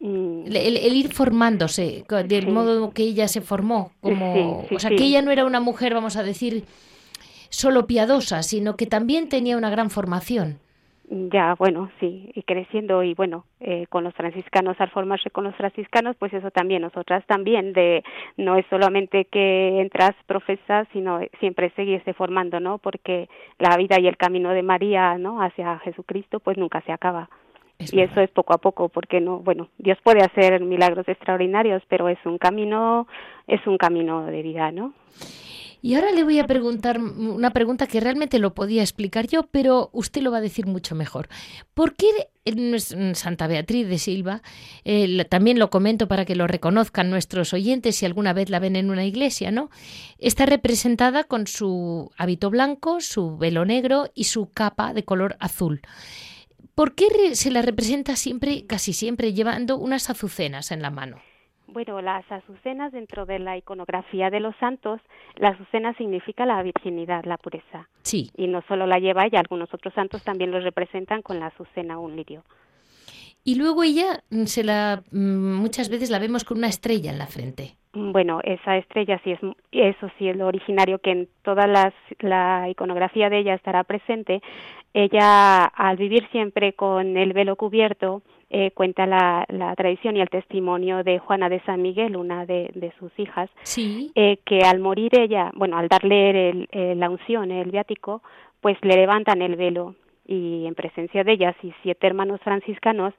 Mm. 0.00 0.44
El, 0.44 0.94
ir 0.94 1.10
formándose, 1.10 2.04
del 2.26 2.48
modo 2.48 2.90
que 2.90 3.04
ella 3.04 3.26
se 3.26 3.40
formó, 3.40 3.92
como, 4.02 4.66
o 4.70 4.78
sea, 4.78 4.90
que 4.90 5.04
ella 5.04 5.22
no 5.22 5.30
era 5.30 5.46
una 5.46 5.60
mujer, 5.60 5.94
vamos 5.94 6.16
a 6.16 6.22
decir, 6.22 6.64
solo 7.48 7.86
piadosa, 7.86 8.42
sino 8.42 8.76
que 8.76 8.84
también 8.84 9.30
tenía 9.30 9.56
una 9.56 9.70
gran 9.70 9.88
formación. 9.88 10.58
Ya, 11.12 11.56
bueno, 11.58 11.90
sí, 11.98 12.30
y 12.36 12.44
creciendo 12.44 13.02
y 13.02 13.14
bueno, 13.14 13.44
eh, 13.58 13.86
con 13.88 14.04
los 14.04 14.14
franciscanos, 14.14 14.80
al 14.80 14.90
formarse 14.90 15.28
con 15.30 15.42
los 15.42 15.56
franciscanos, 15.56 16.14
pues 16.16 16.32
eso 16.32 16.52
también, 16.52 16.82
nosotras 16.82 17.26
también, 17.26 17.72
de 17.72 18.04
no 18.36 18.54
es 18.54 18.64
solamente 18.70 19.24
que 19.24 19.80
entras, 19.80 20.14
profesas, 20.26 20.86
sino 20.92 21.18
siempre 21.40 21.70
seguirse 21.74 22.14
formando, 22.14 22.60
¿no? 22.60 22.78
Porque 22.78 23.28
la 23.58 23.76
vida 23.76 23.98
y 23.98 24.06
el 24.06 24.16
camino 24.16 24.50
de 24.50 24.62
María, 24.62 25.18
¿no? 25.18 25.42
Hacia 25.42 25.80
Jesucristo, 25.80 26.38
pues 26.38 26.56
nunca 26.56 26.80
se 26.82 26.92
acaba. 26.92 27.28
y 27.80 28.02
eso 28.02 28.20
es 28.20 28.30
poco 28.30 28.54
a 28.54 28.58
poco, 28.58 28.88
porque 28.88 29.20
no, 29.20 29.38
bueno, 29.38 29.66
Dios 29.78 29.98
puede 30.04 30.20
hacer 30.22 30.60
milagros 30.60 31.08
extraordinarios, 31.08 31.82
pero 31.88 32.08
es 32.08 32.18
un 32.24 32.38
camino, 32.38 33.08
es 33.48 33.66
un 33.66 33.78
camino 33.78 34.26
de 34.26 34.42
vida, 34.42 34.70
¿no? 34.70 34.92
Y 35.82 35.94
ahora 35.94 36.12
le 36.12 36.24
voy 36.24 36.38
a 36.38 36.46
preguntar 36.46 36.98
una 36.98 37.50
pregunta 37.50 37.86
que 37.86 38.00
realmente 38.00 38.38
lo 38.38 38.54
podía 38.54 38.82
explicar 38.82 39.26
yo, 39.26 39.44
pero 39.44 39.90
usted 39.92 40.22
lo 40.22 40.30
va 40.30 40.38
a 40.38 40.42
decir 40.42 40.66
mucho 40.66 40.94
mejor. 40.94 41.28
¿Por 41.74 41.94
qué 41.94 42.06
Santa 43.14 43.46
Beatriz 43.46 43.88
de 43.88 43.98
Silva, 43.98 44.42
eh, 44.84 45.24
también 45.26 45.58
lo 45.58 45.70
comento 45.70 46.08
para 46.08 46.24
que 46.24 46.34
lo 46.34 46.46
reconozcan 46.46 47.10
nuestros 47.10 47.52
oyentes 47.52 47.96
si 47.96 48.06
alguna 48.06 48.32
vez 48.32 48.50
la 48.50 48.58
ven 48.58 48.76
en 48.76 48.90
una 48.90 49.04
iglesia, 49.04 49.50
¿no? 49.50 49.70
Está 50.18 50.46
representada 50.46 51.24
con 51.24 51.46
su 51.46 52.10
hábito 52.16 52.50
blanco, 52.50 53.00
su 53.00 53.36
velo 53.36 53.64
negro 53.64 54.10
y 54.14 54.24
su 54.24 54.50
capa 54.50 54.94
de 54.94 55.04
color 55.04 55.36
azul. 55.38 55.82
¿Por 56.74 56.94
qué 56.94 57.34
se 57.34 57.50
la 57.50 57.62
representa 57.62 58.16
siempre, 58.16 58.64
casi 58.66 58.92
siempre, 58.92 59.34
llevando 59.34 59.76
unas 59.76 60.08
azucenas 60.08 60.70
en 60.70 60.82
la 60.82 60.90
mano? 60.90 61.20
Bueno, 61.72 62.00
las 62.00 62.30
azucenas 62.30 62.92
dentro 62.92 63.26
de 63.26 63.38
la 63.38 63.56
iconografía 63.56 64.28
de 64.30 64.40
los 64.40 64.56
santos, 64.56 65.00
la 65.36 65.50
azucena 65.50 65.94
significa 65.94 66.44
la 66.44 66.62
virginidad, 66.62 67.24
la 67.24 67.36
pureza. 67.36 67.88
Sí. 68.02 68.30
Y 68.36 68.48
no 68.48 68.62
solo 68.66 68.86
la 68.86 68.98
lleva 68.98 69.24
ella, 69.24 69.38
algunos 69.38 69.72
otros 69.72 69.94
santos 69.94 70.24
también 70.24 70.50
los 70.50 70.64
representan 70.64 71.22
con 71.22 71.38
la 71.38 71.46
azucena 71.46 71.98
un 71.98 72.16
lirio. 72.16 72.42
Y 73.44 73.54
luego 73.54 73.82
ella 73.82 74.22
mm, 74.30 74.44
se 74.44 74.64
la 74.64 75.02
mm, 75.10 75.54
muchas 75.54 75.88
veces 75.88 76.10
la 76.10 76.18
vemos 76.18 76.44
con 76.44 76.58
una 76.58 76.68
estrella 76.68 77.10
en 77.10 77.18
la 77.18 77.26
frente. 77.26 77.76
Mm, 77.92 78.12
bueno, 78.12 78.40
esa 78.44 78.76
estrella 78.76 79.20
sí 79.24 79.32
es 79.32 79.40
eso 79.72 80.10
sí 80.18 80.28
es 80.28 80.36
lo 80.36 80.46
originario 80.46 80.98
que 80.98 81.12
en 81.12 81.28
toda 81.42 81.66
las, 81.66 81.94
la 82.18 82.68
iconografía 82.68 83.30
de 83.30 83.38
ella 83.38 83.54
estará 83.54 83.84
presente. 83.84 84.42
Ella 84.92 85.64
al 85.64 85.96
vivir 85.96 86.28
siempre 86.32 86.74
con 86.74 87.16
el 87.16 87.32
velo 87.32 87.56
cubierto 87.56 88.22
eh, 88.50 88.72
cuenta 88.72 89.06
la, 89.06 89.46
la, 89.48 89.74
tradición 89.76 90.16
y 90.16 90.20
el 90.20 90.28
testimonio 90.28 91.02
de 91.04 91.18
Juana 91.18 91.48
de 91.48 91.60
San 91.60 91.80
Miguel, 91.82 92.16
una 92.16 92.44
de, 92.46 92.70
de 92.74 92.92
sus 92.98 93.16
hijas, 93.18 93.48
sí. 93.62 94.10
eh, 94.14 94.38
que 94.44 94.60
al 94.62 94.80
morir 94.80 95.18
ella, 95.18 95.50
bueno, 95.54 95.78
al 95.78 95.88
darle 95.88 96.50
el, 96.50 96.68
la 96.98 97.08
unción, 97.08 97.50
el 97.50 97.70
viático, 97.70 98.22
pues 98.60 98.76
le 98.82 98.96
levantan 98.96 99.40
el 99.42 99.56
velo 99.56 99.94
y 100.26 100.66
en 100.66 100.74
presencia 100.74 101.24
de 101.24 101.32
ellas 101.32 101.56
y 101.62 101.72
siete 101.82 102.06
hermanos 102.06 102.40
franciscanos, 102.42 103.14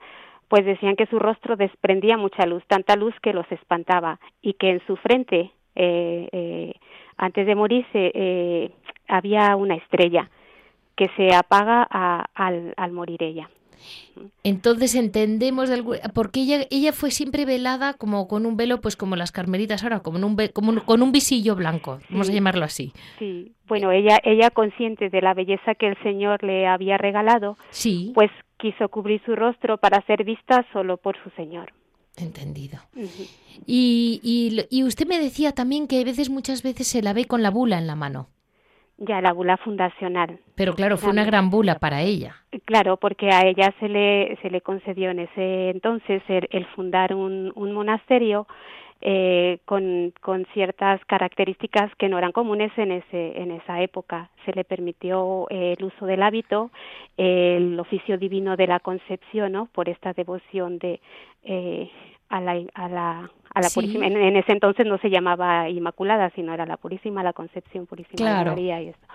pues 0.48 0.66
decían 0.66 0.96
que 0.96 1.06
su 1.06 1.18
rostro 1.18 1.56
desprendía 1.56 2.18
mucha 2.18 2.46
luz, 2.46 2.62
tanta 2.68 2.96
luz 2.96 3.14
que 3.22 3.34
los 3.34 3.50
espantaba 3.52 4.20
y 4.42 4.54
que 4.54 4.70
en 4.70 4.86
su 4.86 4.98
frente, 4.98 5.52
eh, 5.76 6.28
eh, 6.32 6.74
antes 7.16 7.46
de 7.46 7.56
morirse, 7.56 8.12
eh, 8.14 8.72
había 9.08 9.56
una 9.56 9.76
estrella 9.76 10.30
que 10.96 11.10
se 11.16 11.34
apaga 11.34 11.88
a, 11.90 12.26
al, 12.34 12.74
al 12.76 12.92
morir 12.92 13.24
ella. 13.24 13.50
Entonces 14.44 14.96
entendemos 14.96 15.70
porque 16.14 16.42
ella 16.42 16.66
ella 16.70 16.94
fue 16.94 17.12
siempre 17.12 17.46
velada 17.46 17.94
como 17.94 18.28
con 18.28 18.46
un 18.46 18.58
velo 18.58 18.82
pues 18.82 18.96
como 18.96 19.16
las 19.16 19.32
carmelitas 19.32 19.84
ahora 19.84 20.00
como 20.00 20.26
un 20.26 20.38
como 20.54 20.84
con 20.86 21.02
un 21.02 21.12
visillo 21.12 21.56
blanco 21.56 22.00
vamos 22.10 22.30
a 22.30 22.34
llamarlo 22.34 22.66
así. 22.66 22.94
Sí. 23.20 23.54
Bueno 23.68 23.92
ella 23.92 24.20
ella 24.24 24.50
consciente 24.50 25.10
de 25.10 25.22
la 25.22 25.34
belleza 25.34 25.76
que 25.76 25.88
el 25.88 25.98
Señor 26.04 26.44
le 26.44 26.68
había 26.68 26.98
regalado 26.98 27.58
sí. 27.70 28.12
pues 28.14 28.32
quiso 28.58 28.90
cubrir 28.90 29.22
su 29.26 29.36
rostro 29.36 29.78
para 29.78 30.06
ser 30.06 30.24
vista 30.24 30.66
solo 30.72 30.98
por 30.98 31.16
su 31.24 31.30
Señor. 31.32 31.74
Entendido. 32.18 32.78
y, 33.66 34.20
y, 34.22 34.66
y 34.70 34.84
usted 34.84 35.08
me 35.08 35.20
decía 35.20 35.54
también 35.54 35.88
que 35.88 36.02
a 36.02 36.04
veces, 36.04 36.30
muchas 36.30 36.62
veces 36.62 36.88
se 36.88 37.02
la 37.02 37.14
ve 37.14 37.26
con 37.26 37.42
la 37.42 37.50
bula 37.50 37.78
en 37.78 37.88
la 37.88 37.96
mano. 37.96 38.28
Ya, 39.04 39.20
la 39.20 39.34
bula 39.34 39.58
fundacional. 39.58 40.38
Pero 40.54 40.76
claro, 40.76 40.96
fue 40.96 41.10
una 41.10 41.26
gran 41.26 41.50
bula 41.50 41.80
para 41.80 42.04
ella. 42.04 42.36
Claro, 42.66 42.98
porque 42.98 43.32
a 43.32 43.48
ella 43.48 43.74
se 43.80 43.90
le, 43.90 44.38
se 44.44 44.52
le 44.52 44.62
concedió 44.62 45.10
en 45.10 45.20
ese 45.20 45.72
entonces 45.72 46.22
el, 46.28 46.66
fundar 46.76 47.16
un, 47.16 47.52
un 47.56 47.72
monasterio 47.72 48.46
eh, 49.02 49.58
con, 49.66 50.14
con 50.22 50.46
ciertas 50.54 51.04
características 51.06 51.90
que 51.96 52.10
no 52.10 52.20
eran 52.20 52.32
comunes 52.32 52.72
en, 52.78 52.92
ese, 52.92 53.42
en 53.42 53.50
esa 53.50 53.82
época. 53.82 54.30
Se 54.46 54.54
le 54.54 54.64
permitió 54.64 55.48
eh, 55.50 55.74
el 55.76 55.84
uso 55.84 56.06
del 56.06 56.22
hábito, 56.22 56.70
el 57.18 57.80
oficio 57.80 58.20
divino 58.20 58.56
de 58.56 58.68
la 58.68 58.80
concepción, 58.80 59.54
¿no? 59.54 59.66
por 59.74 59.90
esta 59.90 60.14
devoción 60.14 60.78
de, 60.78 61.02
eh, 61.44 61.90
a 62.32 62.42
la, 62.42 62.60
a 62.74 62.90
la 62.90 63.30
a 63.54 63.62
la 63.62 63.70
Purísima. 63.70 64.08
En, 64.08 64.36
ese 64.38 64.54
entonces 64.54 64.86
no 64.86 64.98
se 65.00 65.10
llamaba 65.10 65.70
Inmaculada, 65.70 66.30
sino 66.32 66.54
era 66.54 66.66
la 66.66 66.78
Purísima, 66.78 67.22
la 67.22 67.34
Concepción 67.34 67.86
Purísima 67.86 68.40
de 68.40 68.46
María 68.46 68.82
y 68.82 68.88
esto. 68.90 69.08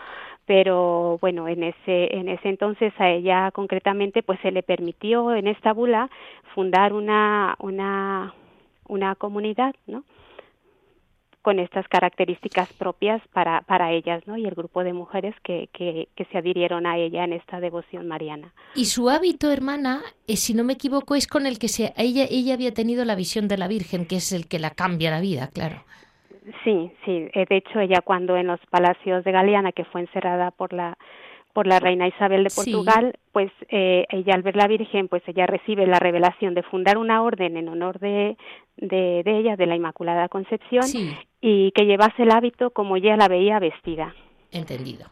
Pero 0.45 1.19
bueno, 1.21 1.49
en 1.49 1.65
ese 1.65 2.15
en 2.17 2.29
ese 2.29 2.49
entonces 2.49 2.93
a 2.99 3.09
ella 3.09 3.51
concretamente 3.51 4.23
pues 4.23 4.39
se 4.41 4.53
le 4.53 4.63
permitió 4.63 5.35
en 5.35 5.49
esta 5.49 5.73
bula 5.73 6.09
fundar 6.55 6.93
una 6.93 7.57
una 7.59 8.35
una 8.87 9.15
comunidad, 9.17 9.75
¿no? 9.87 10.05
Con 11.47 11.61
estas 11.61 11.87
características 11.87 12.73
propias 12.73 13.23
para, 13.33 13.61
para 13.61 13.93
ellas, 13.93 14.21
¿no? 14.27 14.37
Y 14.37 14.47
el 14.47 14.57
grupo 14.57 14.83
de 14.83 14.93
mujeres 14.93 15.33
que, 15.45 15.69
que, 15.73 16.09
que, 16.17 16.25
se 16.25 16.39
adhirieron 16.39 16.89
a 16.89 16.99
ella 16.99 17.23
en 17.23 17.35
esta 17.35 17.61
devoción 17.61 18.09
mariana. 18.09 18.53
Y 18.75 18.87
su 18.87 19.09
hábito, 19.09 19.53
hermana, 19.53 20.01
eh, 20.27 20.35
si 20.35 20.55
no 20.55 20.65
me 20.65 20.73
equivoco, 20.73 21.15
es 21.15 21.29
con 21.29 21.47
el 21.47 21.61
que 21.61 21.69
se, 21.69 21.95
ella, 21.97 22.25
ella 22.29 22.55
había 22.55 22.75
tenido 22.75 23.05
la 23.05 23.15
visión 23.15 23.47
de 23.47 23.59
la 23.59 23.69
Virgen, 23.69 24.07
que 24.07 24.17
es 24.17 24.33
el 24.33 24.49
que 24.49 24.59
la 24.59 24.71
cambia 24.71 25.13
la 25.13 25.21
vida, 25.21 25.49
claro. 25.55 25.85
Sí, 26.65 26.91
sí. 27.05 27.29
Eh, 27.33 27.47
de 27.49 27.57
hecho, 27.59 27.79
ella 27.79 28.01
cuando 28.05 28.37
en 28.37 28.49
los 28.49 28.59
palacios 28.69 29.23
de 29.23 29.31
Galeana, 29.31 29.71
que 29.71 29.85
fue 29.85 30.01
encerrada 30.01 30.51
por 30.51 30.73
la 30.73 30.99
por 31.57 31.67
la 31.67 31.81
reina 31.81 32.07
Isabel 32.07 32.45
de 32.45 32.51
Portugal, 32.55 33.15
pues 33.33 33.51
eh, 33.71 34.05
ella 34.11 34.35
al 34.35 34.43
ver 34.43 34.57
la 34.57 34.69
Virgen, 34.69 35.09
pues 35.09 35.23
ella 35.27 35.47
recibe 35.47 35.87
la 35.87 35.99
revelación 35.99 36.53
de 36.53 36.63
fundar 36.63 36.99
una 36.99 37.23
orden 37.23 37.57
en 37.57 37.71
honor 37.71 37.99
de, 37.99 38.37
de, 38.77 39.23
ella, 39.25 39.57
de 39.57 39.65
la 39.65 39.75
Inmaculada 39.75 40.29
Concepción, 40.29 40.85
y 41.41 41.73
que 41.73 41.87
llevase 41.87 42.25
el 42.25 42.31
hábito 42.31 42.73
como 42.73 42.99
ella 42.99 43.17
la 43.17 43.29
veía 43.29 43.59
vestida. 43.59 44.15
Entendido. 44.53 45.07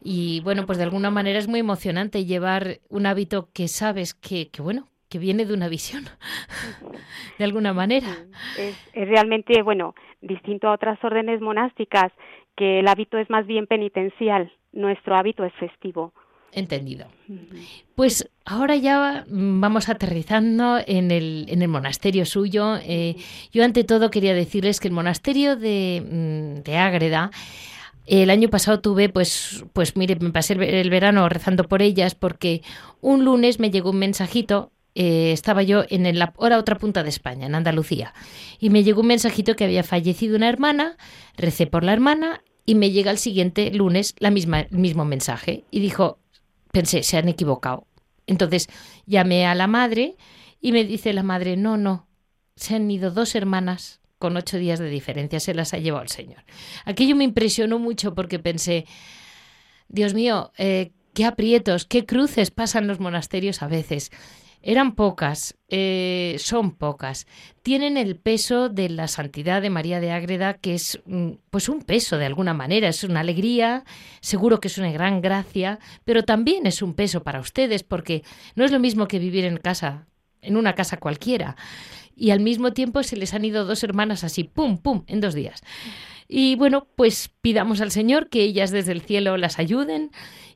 Y 0.00 0.42
bueno, 0.44 0.64
pues 0.64 0.78
de 0.78 0.84
alguna 0.84 1.10
manera 1.10 1.40
es 1.40 1.48
muy 1.48 1.58
emocionante 1.58 2.24
llevar 2.24 2.78
un 2.88 3.06
hábito 3.06 3.48
que 3.52 3.66
sabes 3.66 4.14
que, 4.14 4.50
que 4.52 4.62
bueno, 4.62 4.86
que 5.08 5.18
viene 5.18 5.44
de 5.44 5.54
una 5.54 5.66
visión, 5.66 6.04
de 7.38 7.44
alguna 7.44 7.72
manera. 7.72 8.10
Es, 8.56 8.90
es, 8.92 9.08
realmente, 9.08 9.60
bueno, 9.62 9.96
distinto 10.20 10.68
a 10.68 10.74
otras 10.74 11.02
órdenes 11.02 11.40
monásticas, 11.40 12.12
que 12.56 12.80
el 12.80 12.88
hábito 12.88 13.18
es 13.18 13.28
más 13.30 13.46
bien 13.46 13.66
penitencial 13.66 14.52
nuestro 14.74 15.16
hábito 15.16 15.44
es 15.44 15.52
festivo. 15.54 16.12
Entendido. 16.52 17.06
Pues 17.96 18.30
ahora 18.44 18.76
ya 18.76 19.24
vamos 19.28 19.88
aterrizando 19.88 20.78
en 20.86 21.10
el, 21.10 21.46
en 21.48 21.62
el 21.62 21.68
monasterio 21.68 22.24
suyo. 22.26 22.76
Eh, 22.76 23.16
yo 23.52 23.64
ante 23.64 23.82
todo 23.82 24.10
quería 24.10 24.34
decirles 24.34 24.78
que 24.78 24.86
el 24.86 24.94
monasterio 24.94 25.56
de, 25.56 26.00
mm, 26.08 26.62
de 26.62 26.76
Ágreda, 26.76 27.32
el 28.06 28.30
año 28.30 28.50
pasado 28.50 28.80
tuve, 28.80 29.08
pues, 29.08 29.64
pues 29.72 29.96
mire, 29.96 30.16
me 30.20 30.30
pasé 30.30 30.52
el 30.52 30.90
verano 30.90 31.28
rezando 31.28 31.64
por 31.64 31.82
ellas 31.82 32.14
porque 32.14 32.62
un 33.00 33.24
lunes 33.24 33.58
me 33.58 33.70
llegó 33.70 33.90
un 33.90 33.98
mensajito 33.98 34.70
eh, 34.94 35.32
estaba 35.32 35.62
yo 35.62 35.84
en 35.88 36.18
la 36.18 36.32
otra 36.36 36.78
punta 36.78 37.02
de 37.02 37.08
España, 37.08 37.46
en 37.46 37.54
Andalucía, 37.54 38.14
y 38.58 38.70
me 38.70 38.84
llegó 38.84 39.00
un 39.00 39.08
mensajito 39.08 39.56
que 39.56 39.64
había 39.64 39.82
fallecido 39.82 40.36
una 40.36 40.48
hermana, 40.48 40.96
recé 41.36 41.66
por 41.66 41.84
la 41.84 41.92
hermana 41.92 42.42
y 42.66 42.74
me 42.74 42.90
llega 42.90 43.10
el 43.10 43.18
siguiente 43.18 43.70
lunes 43.70 44.14
la 44.18 44.30
misma, 44.30 44.60
el 44.60 44.78
mismo 44.78 45.04
mensaje 45.04 45.64
y 45.70 45.80
dijo, 45.80 46.18
pensé, 46.72 47.02
se 47.02 47.16
han 47.16 47.28
equivocado. 47.28 47.86
Entonces 48.26 48.68
llamé 49.06 49.46
a 49.46 49.54
la 49.54 49.66
madre 49.66 50.16
y 50.60 50.72
me 50.72 50.84
dice 50.84 51.12
la 51.12 51.22
madre, 51.22 51.56
no, 51.56 51.76
no, 51.76 52.08
se 52.56 52.76
han 52.76 52.90
ido 52.90 53.10
dos 53.10 53.34
hermanas 53.34 54.00
con 54.18 54.36
ocho 54.36 54.56
días 54.56 54.78
de 54.78 54.88
diferencia, 54.88 55.40
se 55.40 55.54
las 55.54 55.74
ha 55.74 55.78
llevado 55.78 56.04
el 56.04 56.08
Señor. 56.08 56.44
Aquello 56.84 57.16
me 57.16 57.24
impresionó 57.24 57.78
mucho 57.78 58.14
porque 58.14 58.38
pensé, 58.38 58.86
Dios 59.88 60.14
mío, 60.14 60.52
eh, 60.56 60.92
qué 61.12 61.26
aprietos, 61.26 61.84
qué 61.84 62.06
cruces 62.06 62.50
pasan 62.50 62.86
los 62.86 63.00
monasterios 63.00 63.62
a 63.62 63.68
veces. 63.68 64.10
Eran 64.66 64.94
pocas, 64.94 65.58
eh, 65.68 66.36
son 66.38 66.70
pocas. 66.70 67.26
Tienen 67.62 67.98
el 67.98 68.16
peso 68.16 68.70
de 68.70 68.88
la 68.88 69.08
santidad 69.08 69.60
de 69.60 69.68
María 69.68 70.00
de 70.00 70.10
Ágreda, 70.10 70.54
que 70.54 70.72
es 70.72 71.02
mm, 71.04 71.32
pues 71.50 71.68
un 71.68 71.82
peso 71.82 72.16
de 72.16 72.24
alguna 72.24 72.54
manera, 72.54 72.88
es 72.88 73.04
una 73.04 73.20
alegría, 73.20 73.84
seguro 74.22 74.60
que 74.60 74.68
es 74.68 74.78
una 74.78 74.90
gran 74.90 75.20
gracia, 75.20 75.80
pero 76.06 76.22
también 76.22 76.66
es 76.66 76.80
un 76.80 76.94
peso 76.94 77.22
para 77.22 77.40
ustedes, 77.40 77.82
porque 77.82 78.24
no 78.54 78.64
es 78.64 78.72
lo 78.72 78.80
mismo 78.80 79.06
que 79.06 79.18
vivir 79.18 79.44
en 79.44 79.58
casa, 79.58 80.06
en 80.40 80.56
una 80.56 80.74
casa 80.74 80.96
cualquiera. 80.96 81.56
Y 82.16 82.30
al 82.30 82.40
mismo 82.40 82.72
tiempo 82.72 83.02
se 83.02 83.18
les 83.18 83.34
han 83.34 83.44
ido 83.44 83.66
dos 83.66 83.84
hermanas 83.84 84.24
así, 84.24 84.44
pum, 84.44 84.78
pum, 84.78 85.04
en 85.08 85.20
dos 85.20 85.34
días. 85.34 85.60
Y 86.26 86.56
bueno, 86.56 86.88
pues 86.96 87.30
pidamos 87.42 87.82
al 87.82 87.90
Señor 87.90 88.30
que 88.30 88.40
ellas 88.40 88.70
desde 88.70 88.92
el 88.92 89.02
cielo 89.02 89.36
las 89.36 89.58
ayuden 89.58 90.10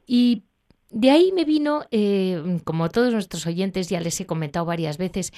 y 0.06 0.44
de 0.90 1.10
ahí 1.10 1.32
me 1.32 1.44
vino, 1.44 1.82
eh, 1.90 2.60
como 2.64 2.88
todos 2.88 3.12
nuestros 3.12 3.46
oyentes 3.46 3.88
ya 3.88 4.00
les 4.00 4.20
he 4.20 4.26
comentado 4.26 4.64
varias 4.66 4.98
veces, 4.98 5.32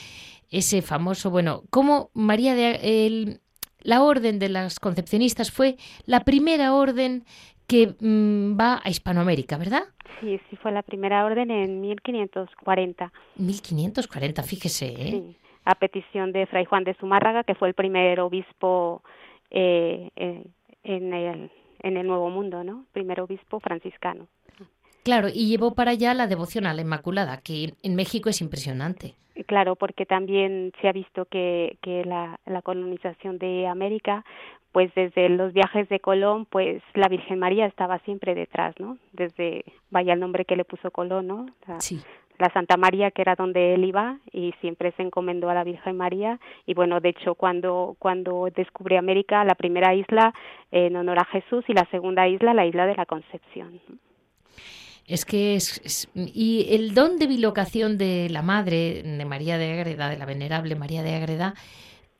ese 0.50 0.82
famoso, 0.82 1.30
bueno, 1.30 1.62
cómo 1.70 2.10
María 2.14 2.54
de 2.54 3.40
la 3.82 4.02
orden 4.02 4.38
de 4.38 4.48
las 4.48 4.78
concepcionistas 4.80 5.50
fue 5.50 5.76
la 6.06 6.20
primera 6.20 6.74
orden 6.74 7.24
que 7.66 7.94
mm, 8.00 8.58
va 8.58 8.80
a 8.82 8.90
Hispanoamérica, 8.90 9.56
¿verdad? 9.56 9.84
Sí, 10.20 10.40
sí, 10.50 10.56
fue 10.56 10.72
la 10.72 10.82
primera 10.82 11.24
orden 11.24 11.50
en 11.50 11.80
1540. 11.80 13.12
1540, 13.36 14.42
fíjese. 14.42 14.86
¿eh? 14.86 15.10
Sí, 15.10 15.36
a 15.64 15.74
petición 15.76 16.32
de 16.32 16.46
Fray 16.46 16.64
Juan 16.64 16.84
de 16.84 16.94
Zumárraga, 16.94 17.44
que 17.44 17.54
fue 17.54 17.68
el 17.68 17.74
primer 17.74 18.20
obispo 18.20 19.02
eh, 19.50 20.10
eh, 20.16 20.44
en, 20.82 21.14
el, 21.14 21.50
en 21.82 21.96
el 21.96 22.06
Nuevo 22.06 22.28
Mundo, 22.28 22.64
¿no? 22.64 22.86
Primer 22.92 23.20
obispo 23.20 23.60
franciscano. 23.60 24.26
Claro, 25.02 25.28
y 25.28 25.48
llevó 25.48 25.74
para 25.74 25.92
allá 25.92 26.14
la 26.14 26.26
devoción 26.26 26.66
a 26.66 26.74
la 26.74 26.82
Inmaculada, 26.82 27.38
que 27.38 27.74
en 27.82 27.94
México 27.94 28.28
es 28.28 28.40
impresionante. 28.40 29.14
Claro, 29.46 29.76
porque 29.76 30.04
también 30.04 30.72
se 30.80 30.88
ha 30.88 30.92
visto 30.92 31.24
que, 31.24 31.78
que 31.82 32.04
la, 32.04 32.38
la 32.44 32.60
colonización 32.60 33.38
de 33.38 33.66
América, 33.66 34.24
pues 34.72 34.94
desde 34.94 35.28
los 35.30 35.52
viajes 35.52 35.88
de 35.88 36.00
Colón, 36.00 36.44
pues 36.44 36.82
la 36.94 37.08
Virgen 37.08 37.38
María 37.38 37.66
estaba 37.66 37.98
siempre 38.00 38.34
detrás, 38.34 38.74
¿no? 38.78 38.98
Desde, 39.12 39.64
vaya 39.90 40.12
el 40.12 40.20
nombre 40.20 40.44
que 40.44 40.56
le 40.56 40.64
puso 40.64 40.90
Colón, 40.90 41.26
¿no? 41.26 41.46
sí 41.78 42.00
la 42.40 42.50
Santa 42.52 42.76
María, 42.76 43.10
que 43.10 43.22
era 43.22 43.34
donde 43.36 43.74
él 43.74 43.84
iba, 43.84 44.18
y 44.32 44.52
siempre 44.60 44.92
se 44.92 45.02
encomendó 45.02 45.50
a 45.50 45.54
la 45.54 45.62
Virgen 45.62 45.96
María. 45.96 46.40
Y 46.66 46.74
bueno, 46.74 47.00
de 47.00 47.10
hecho, 47.10 47.34
cuando, 47.34 47.96
cuando 47.98 48.48
descubre 48.54 48.96
América, 48.96 49.44
la 49.44 49.54
primera 49.54 49.94
isla 49.94 50.32
en 50.72 50.96
honor 50.96 51.18
a 51.20 51.26
Jesús 51.26 51.64
y 51.68 51.74
la 51.74 51.84
segunda 51.90 52.26
isla, 52.26 52.54
la 52.54 52.66
isla 52.66 52.86
de 52.86 52.96
la 52.96 53.06
Concepción. 53.06 53.80
Es 55.10 55.24
que 55.24 55.56
es, 55.56 56.08
y 56.14 56.68
el 56.70 56.94
don 56.94 57.18
de 57.18 57.26
bilocación 57.26 57.98
de 57.98 58.28
la 58.30 58.42
madre 58.42 59.02
de 59.02 59.24
María 59.24 59.58
de 59.58 59.72
Agreda, 59.72 60.08
de 60.08 60.16
la 60.16 60.24
venerable 60.24 60.76
María 60.76 61.02
de 61.02 61.16
Agreda, 61.16 61.54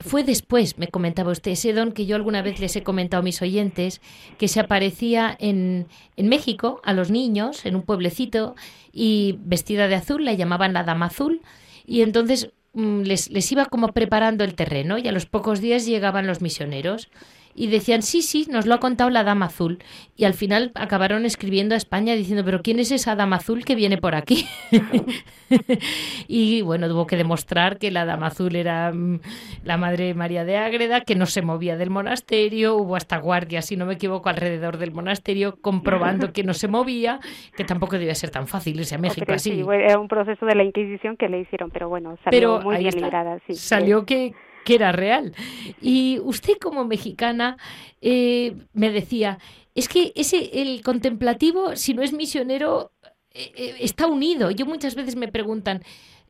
fue 0.01 0.24
después, 0.24 0.76
me 0.76 0.88
comentaba 0.88 1.30
usted, 1.30 1.53
ese 1.53 1.72
don 1.72 1.93
que 1.93 2.05
yo 2.05 2.16
alguna 2.16 2.43
vez 2.43 2.59
les 2.59 2.74
he 2.74 2.82
comentado 2.82 3.20
a 3.20 3.22
mis 3.22 3.41
oyentes, 3.43 4.01
que 4.38 4.49
se 4.49 4.59
aparecía 4.59 5.36
en, 5.38 5.86
en 6.16 6.28
México 6.28 6.80
a 6.82 6.93
los 6.93 7.12
niños, 7.12 7.64
en 7.64 7.76
un 7.76 7.82
pueblecito, 7.82 8.57
y 8.93 9.38
vestida 9.45 9.86
de 9.86 9.95
azul, 9.95 10.24
la 10.24 10.32
llamaban 10.32 10.72
la 10.72 10.82
dama 10.82 11.07
azul, 11.07 11.43
y 11.86 12.03
entonces 12.03 12.51
mm, 12.72 13.03
les, 13.03 13.30
les 13.30 13.53
iba 13.53 13.66
como 13.66 13.86
preparando 13.93 14.43
el 14.43 14.57
terreno, 14.57 14.99
y 14.99 15.07
a 15.07 15.12
los 15.12 15.26
pocos 15.26 15.61
días 15.61 15.86
llegaban 15.86 16.26
los 16.26 16.41
misioneros 16.41 17.09
y 17.55 17.66
decían, 17.66 18.03
sí, 18.03 18.22
sí, 18.22 18.46
nos 18.51 18.66
lo 18.66 18.74
ha 18.74 18.80
contado 18.80 19.11
la 19.11 19.24
Dama 19.24 19.46
Azul. 19.46 19.78
Y 20.16 20.24
al 20.24 20.34
final 20.34 20.70
acabaron 20.74 21.24
escribiendo 21.24 21.74
a 21.74 21.78
España 21.78 22.14
diciendo, 22.14 22.44
pero 22.44 22.62
¿quién 22.62 22.78
es 22.78 22.92
esa 22.92 23.16
Dama 23.16 23.36
Azul 23.36 23.64
que 23.64 23.74
viene 23.74 23.98
por 23.98 24.14
aquí? 24.14 24.46
y 26.28 26.62
bueno, 26.62 26.88
tuvo 26.88 27.07
que 27.07 27.16
demostrar 27.16 27.78
que 27.78 27.90
la 27.90 28.05
Dama 28.05 28.28
Azul 28.28 28.55
era 28.55 28.92
mm, 28.92 29.20
la 29.64 29.76
Madre 29.76 30.14
María 30.14 30.44
de 30.44 30.57
Ágreda, 30.57 31.01
que 31.01 31.16
no 31.16 31.26
se 31.26 31.42
movía 31.42 31.76
del 31.76 31.90
monasterio, 31.90 32.76
hubo 32.76 32.96
hasta 32.96 33.18
guardias, 33.18 33.66
si 33.66 33.76
no 33.76 33.86
me 33.86 33.94
equivoco, 33.94 34.28
alrededor 34.28 34.78
del 34.78 34.92
monasterio, 34.92 35.57
comprobando 35.61 36.32
que 36.32 36.44
no 36.44 36.55
se 36.55 36.68
movía, 36.68 37.20
que 37.57 37.64
tampoco 37.64 37.98
debía 37.98 38.14
ser 38.14 38.30
tan 38.30 38.46
fácil 38.46 38.78
irse 38.78 38.94
a 38.94 38.98
México 38.98 39.32
así. 39.32 39.51
Sí, 39.53 39.64
era 39.70 39.98
un 39.98 40.09
proceso 40.09 40.46
de 40.46 40.55
la 40.55 40.64
Inquisición 40.64 41.16
que 41.16 41.28
le 41.28 41.40
hicieron, 41.40 41.70
pero 41.70 41.88
bueno, 41.88 42.16
salió 42.24 42.61
muy 42.61 42.78
bien 42.78 42.94
librada. 42.94 43.38
Sí, 43.46 43.55
salió 43.55 44.05
que 44.05 44.34
que 44.64 44.74
era 44.74 44.92
real. 44.92 45.34
Y 45.80 46.18
usted 46.22 46.54
como 46.61 46.84
mexicana 46.84 47.56
eh, 48.00 48.56
me 48.72 48.90
decía, 48.90 49.38
es 49.74 49.88
que 49.88 50.12
ese 50.14 50.62
el 50.62 50.82
contemplativo, 50.82 51.76
si 51.76 51.94
no 51.94 52.02
es 52.02 52.12
misionero, 52.12 52.92
eh, 53.32 53.52
eh, 53.56 53.74
está 53.80 54.06
unido. 54.06 54.50
Yo 54.50 54.66
muchas 54.66 54.94
veces 54.94 55.16
me 55.16 55.28
preguntan, 55.28 55.82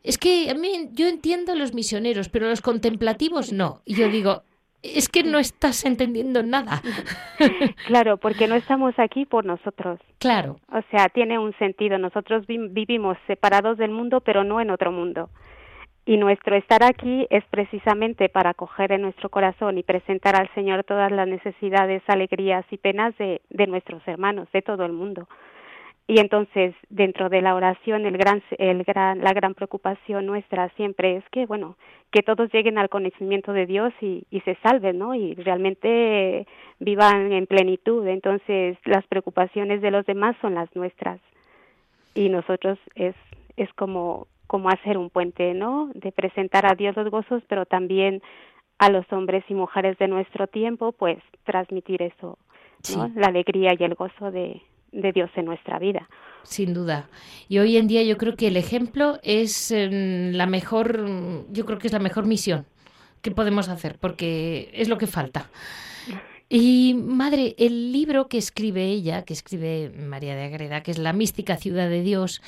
es 0.03 0.19
que 0.19 0.51
a 0.51 0.55
mí 0.55 0.89
yo 0.93 1.09
entiendo 1.09 1.53
a 1.53 1.57
los 1.57 1.75
misioneros, 1.75 2.29
pero 2.29 2.49
los 2.49 2.61
contemplativos 2.61 3.53
no. 3.53 3.83
Y 3.85 3.95
yo 3.95 4.09
digo, 4.09 4.43
es 4.83 5.09
que 5.09 5.23
no 5.23 5.39
estás 5.39 5.85
entendiendo 5.85 6.43
nada. 6.43 6.83
Claro, 7.87 8.19
porque 8.19 8.47
no 8.47 8.55
estamos 8.55 8.97
aquí 8.99 9.25
por 9.25 9.45
nosotros. 9.45 9.99
Claro. 10.19 10.61
O 10.71 10.81
sea, 10.91 11.09
tiene 11.09 11.39
un 11.39 11.57
sentido. 11.59 11.99
Nosotros 11.99 12.47
vivimos 12.47 13.17
separados 13.27 13.79
del 13.79 13.91
mundo, 13.91 14.21
pero 14.21 14.45
no 14.45 14.61
en 14.61 14.71
otro 14.71 14.93
mundo. 14.93 15.31
Y 16.07 16.17
nuestro 16.17 16.57
estar 16.57 16.83
aquí 16.83 17.27
es 17.31 17.45
precisamente 17.51 18.29
para 18.29 18.51
acoger 18.51 18.93
en 18.93 19.03
nuestro 19.03 19.29
corazón 19.29 19.79
y 19.79 19.83
presentar 19.83 20.35
al 20.35 20.53
Señor 20.55 20.85
todas 20.85 21.13
las 21.13 21.29
necesidades, 21.29 22.03
alegrías 22.07 22.65
y 22.71 22.79
penas 22.79 23.17
de, 23.19 23.43
de 23.51 23.67
nuestros 23.67 24.07
hermanos, 24.09 24.49
de 24.53 24.63
todo 24.63 24.85
el 24.85 24.93
mundo. 24.93 25.29
Y 26.11 26.19
entonces, 26.19 26.75
dentro 26.89 27.29
de 27.29 27.41
la 27.41 27.55
oración, 27.55 28.05
el 28.05 28.19
gran, 28.19 28.43
el 28.59 28.83
gran, 28.83 29.21
la 29.21 29.33
gran 29.33 29.55
preocupación 29.55 30.27
nuestra 30.27 30.69
siempre 30.71 31.19
es 31.19 31.25
que, 31.31 31.47
bueno, 31.47 31.77
que 32.11 32.25
todos 32.25 32.53
lleguen 32.53 32.79
al 32.79 32.89
conocimiento 32.89 33.53
de 33.53 33.67
Dios 33.67 33.93
y, 34.01 34.25
y 34.29 34.41
se 34.41 34.57
salven, 34.57 34.99
¿no? 34.99 35.15
Y 35.15 35.35
realmente 35.35 36.49
vivan 36.81 37.31
en 37.31 37.47
plenitud. 37.47 38.05
Entonces, 38.09 38.77
las 38.87 39.07
preocupaciones 39.07 39.83
de 39.83 39.93
los 39.93 40.05
demás 40.05 40.35
son 40.41 40.57
las 40.57 40.75
nuestras. 40.75 41.21
Y 42.17 42.29
nosotros 42.29 42.77
es, 42.97 43.15
es 43.57 43.73
como 43.75 44.27
como 44.51 44.69
hacer 44.69 44.99
un 44.99 45.11
puente, 45.11 45.55
¿no? 45.55 45.93
De 45.95 46.11
presentar 46.11 46.67
a 46.67 46.75
Dios 46.75 46.97
los 46.97 47.09
gozos, 47.09 47.41
pero 47.49 47.67
también 47.67 48.21
a 48.79 48.91
los 48.91 49.07
hombres 49.13 49.45
y 49.49 49.55
mujeres 49.55 49.97
de 49.99 50.09
nuestro 50.09 50.49
tiempo, 50.49 50.91
pues 50.91 51.19
transmitir 51.45 52.03
eso, 52.03 52.37
¿no? 52.97 53.13
La 53.15 53.29
alegría 53.29 53.75
y 53.79 53.85
el 53.85 53.95
gozo 53.95 54.33
de, 54.33 54.61
de 54.91 55.13
Dios 55.13 55.31
en 55.37 55.45
nuestra 55.45 55.79
vida. 55.79 56.09
Sin 56.43 56.75
duda. 56.75 57.09
Y 57.49 57.59
hoy 57.59 57.77
en 57.77 57.87
día 57.87 58.03
yo 58.03 58.17
creo 58.17 58.35
que 58.35 58.49
el 58.49 58.57
ejemplo 58.57 59.21
es 59.23 59.71
em, 59.71 60.33
la 60.33 60.47
mejor, 60.47 60.99
yo 61.53 61.65
creo 61.65 61.79
que 61.79 61.87
es 61.87 61.93
la 61.93 62.01
mejor 62.01 62.27
misión 62.27 62.67
que 63.23 63.31
podemos 63.31 63.69
hacer, 63.69 63.99
porque 64.01 64.69
es 64.75 64.89
lo 64.89 64.99
que 64.99 65.07
falta. 65.07 65.49
Y 66.49 66.95
madre, 66.95 67.55
el 67.57 67.93
libro 67.93 68.27
que 68.27 68.39
escribe 68.39 68.87
ella, 68.87 69.25
que 69.25 69.33
escribe 69.33 69.93
María 69.97 70.35
de 70.35 70.43
Agreda, 70.43 70.83
que 70.83 70.91
es 70.91 70.99
La 70.99 71.13
mística 71.13 71.57
ciudad 71.57 71.89
de 71.89 72.03
Dios, 72.03 72.43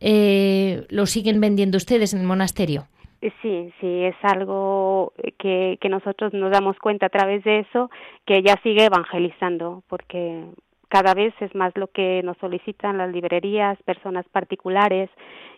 eh, 0.00 0.86
lo 0.88 1.06
siguen 1.06 1.40
vendiendo 1.40 1.76
ustedes 1.76 2.14
en 2.14 2.20
el 2.20 2.26
monasterio. 2.26 2.86
Sí, 3.20 3.72
sí, 3.80 4.04
es 4.04 4.14
algo 4.22 5.12
que, 5.38 5.76
que 5.80 5.88
nosotros 5.88 6.32
nos 6.32 6.52
damos 6.52 6.78
cuenta 6.78 7.06
a 7.06 7.08
través 7.08 7.42
de 7.42 7.60
eso, 7.60 7.90
que 8.24 8.36
ella 8.36 8.54
sigue 8.62 8.84
evangelizando, 8.84 9.82
porque 9.88 10.44
cada 10.88 11.14
vez 11.14 11.34
es 11.40 11.54
más 11.54 11.76
lo 11.76 11.88
que 11.88 12.22
nos 12.22 12.36
solicitan 12.38 12.96
las 12.96 13.12
librerías, 13.12 13.76
personas 13.82 14.24
particulares, 14.30 15.10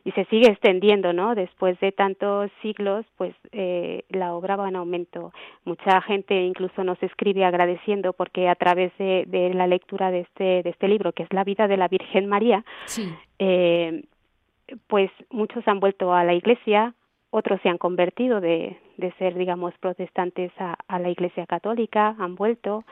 y 0.05 0.12
se 0.12 0.24
sigue 0.26 0.47
extendiendo, 0.47 1.12
¿no? 1.12 1.34
Después 1.34 1.78
de 1.80 1.93
tantos 1.93 2.51
siglos, 2.62 3.05
pues 3.18 3.34
eh, 3.53 4.05
la 4.09 4.34
obra 4.34 4.57
va 4.57 4.68
en 4.68 4.76
aumento. 4.76 5.32
Mucha 5.64 6.01
gente 6.01 6.34
incluso 6.43 6.82
nos 6.82 7.01
escribe 7.03 7.45
agradeciendo 7.45 8.14
porque 8.14 8.49
a 8.49 8.55
través 8.55 8.97
de, 8.99 9.24
de 9.26 9.53
la 9.53 9.66
lectura 9.66 10.11
de 10.11 10.20
este, 10.20 10.62
de 10.62 10.70
este 10.70 10.88
libro, 10.88 11.12
que 11.12 11.24
es 11.24 11.32
La 11.32 11.45
vida 11.45 11.68
de 11.68 11.76
la 11.76 11.88
Virgen 11.88 12.26
María, 12.26 12.64
sí. 12.86 13.12
eh, 13.38 14.03
pues 14.86 15.10
muchos 15.30 15.66
han 15.66 15.80
vuelto 15.80 16.12
a 16.12 16.24
la 16.24 16.34
iglesia, 16.34 16.94
otros 17.30 17.60
se 17.62 17.68
han 17.68 17.78
convertido 17.78 18.40
de, 18.40 18.76
de 18.96 19.12
ser, 19.12 19.34
digamos, 19.36 19.74
protestantes 19.80 20.52
a, 20.58 20.76
a, 20.88 20.98
la 20.98 21.10
iglesia 21.10 21.46
católica, 21.46 22.16
han 22.18 22.34
vuelto, 22.34 22.84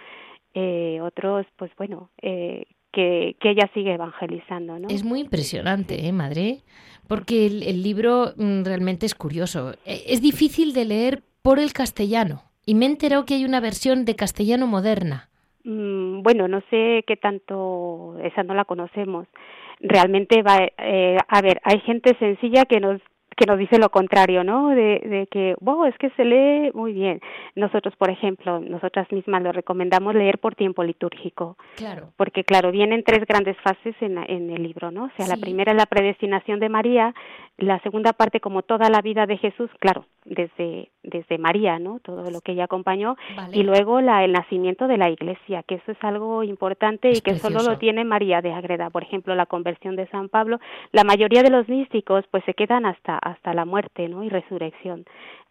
eh, 0.54 1.00
otros, 1.02 1.46
pues 1.56 1.70
bueno, 1.76 2.10
eh, 2.22 2.64
que, 2.92 3.36
que, 3.40 3.50
ella 3.50 3.68
sigue 3.74 3.94
evangelizando, 3.94 4.78
¿no? 4.78 4.88
Es 4.88 5.04
muy 5.04 5.20
impresionante, 5.20 6.06
¿eh, 6.06 6.12
madre? 6.12 6.60
Porque 7.06 7.46
el, 7.46 7.62
el 7.62 7.82
libro 7.82 8.32
mm, 8.36 8.64
realmente 8.64 9.06
es 9.06 9.14
curioso. 9.14 9.72
E, 9.84 10.04
es 10.06 10.22
difícil 10.22 10.72
de 10.72 10.84
leer 10.84 11.22
por 11.42 11.58
el 11.58 11.72
castellano. 11.72 12.42
Y 12.64 12.74
me 12.74 12.86
he 12.86 12.88
enterado 12.88 13.24
que 13.24 13.34
hay 13.34 13.44
una 13.44 13.60
versión 13.60 14.04
de 14.04 14.14
castellano 14.14 14.66
moderna. 14.66 15.28
Mm, 15.64 16.22
bueno, 16.22 16.48
no 16.48 16.60
sé 16.70 17.04
qué 17.06 17.16
tanto, 17.16 18.16
esa 18.22 18.42
no 18.42 18.54
la 18.54 18.64
conocemos 18.64 19.26
realmente 19.80 20.42
va 20.42 20.58
eh, 20.78 21.16
a 21.28 21.40
ver 21.40 21.60
hay 21.64 21.80
gente 21.80 22.16
sencilla 22.18 22.64
que 22.64 22.80
nos 22.80 23.00
que 23.38 23.46
nos 23.46 23.58
dice 23.58 23.78
lo 23.78 23.88
contrario, 23.90 24.42
¿no? 24.42 24.70
De, 24.70 24.98
de 24.98 25.28
que, 25.30 25.54
wow, 25.60 25.84
es 25.84 25.96
que 25.98 26.10
se 26.10 26.24
lee 26.24 26.72
muy 26.74 26.92
bien. 26.92 27.20
Nosotros, 27.54 27.94
por 27.96 28.10
ejemplo, 28.10 28.58
nosotras 28.58 29.10
mismas 29.12 29.42
lo 29.42 29.52
recomendamos 29.52 30.14
leer 30.14 30.38
por 30.38 30.56
tiempo 30.56 30.82
litúrgico. 30.82 31.56
Claro. 31.76 32.08
Porque, 32.16 32.42
claro, 32.42 32.72
vienen 32.72 33.04
tres 33.04 33.24
grandes 33.26 33.56
fases 33.58 33.94
en, 34.00 34.18
en 34.18 34.50
el 34.50 34.62
libro, 34.62 34.90
¿no? 34.90 35.04
O 35.04 35.10
sea, 35.16 35.26
sí. 35.26 35.30
la 35.30 35.40
primera 35.40 35.70
es 35.70 35.78
la 35.78 35.86
predestinación 35.86 36.58
de 36.58 36.68
María, 36.68 37.14
la 37.58 37.78
segunda 37.80 38.12
parte, 38.12 38.40
como 38.40 38.62
toda 38.62 38.90
la 38.90 39.02
vida 39.02 39.26
de 39.26 39.36
Jesús, 39.36 39.70
claro, 39.78 40.04
desde, 40.24 40.90
desde 41.02 41.38
María, 41.38 41.78
¿no? 41.78 42.00
Todo 42.00 42.30
lo 42.30 42.40
que 42.40 42.52
ella 42.52 42.64
acompañó 42.64 43.16
y 43.52 43.62
luego 43.62 44.00
la, 44.00 44.24
el 44.24 44.32
nacimiento 44.32 44.86
de 44.86 44.96
la 44.96 45.10
Iglesia, 45.10 45.62
que 45.62 45.76
eso 45.76 45.92
es 45.92 45.98
algo 46.02 46.42
importante 46.42 47.10
y 47.10 47.20
que 47.20 47.36
solo 47.36 47.62
lo 47.62 47.78
tiene 47.78 48.04
María 48.04 48.40
de 48.42 48.52
Agreda. 48.52 48.90
Por 48.90 49.02
ejemplo, 49.02 49.34
la 49.34 49.46
conversión 49.46 49.96
de 49.96 50.06
San 50.08 50.28
Pablo, 50.28 50.60
la 50.92 51.04
mayoría 51.04 51.42
de 51.42 51.50
los 51.50 51.68
místicos 51.68 52.24
pues 52.30 52.44
se 52.44 52.54
quedan 52.54 52.86
hasta 52.86 53.18
hasta 53.30 53.54
la 53.54 53.64
muerte, 53.64 54.08
¿no? 54.08 54.24
Y 54.24 54.28
resurrección. 54.28 55.04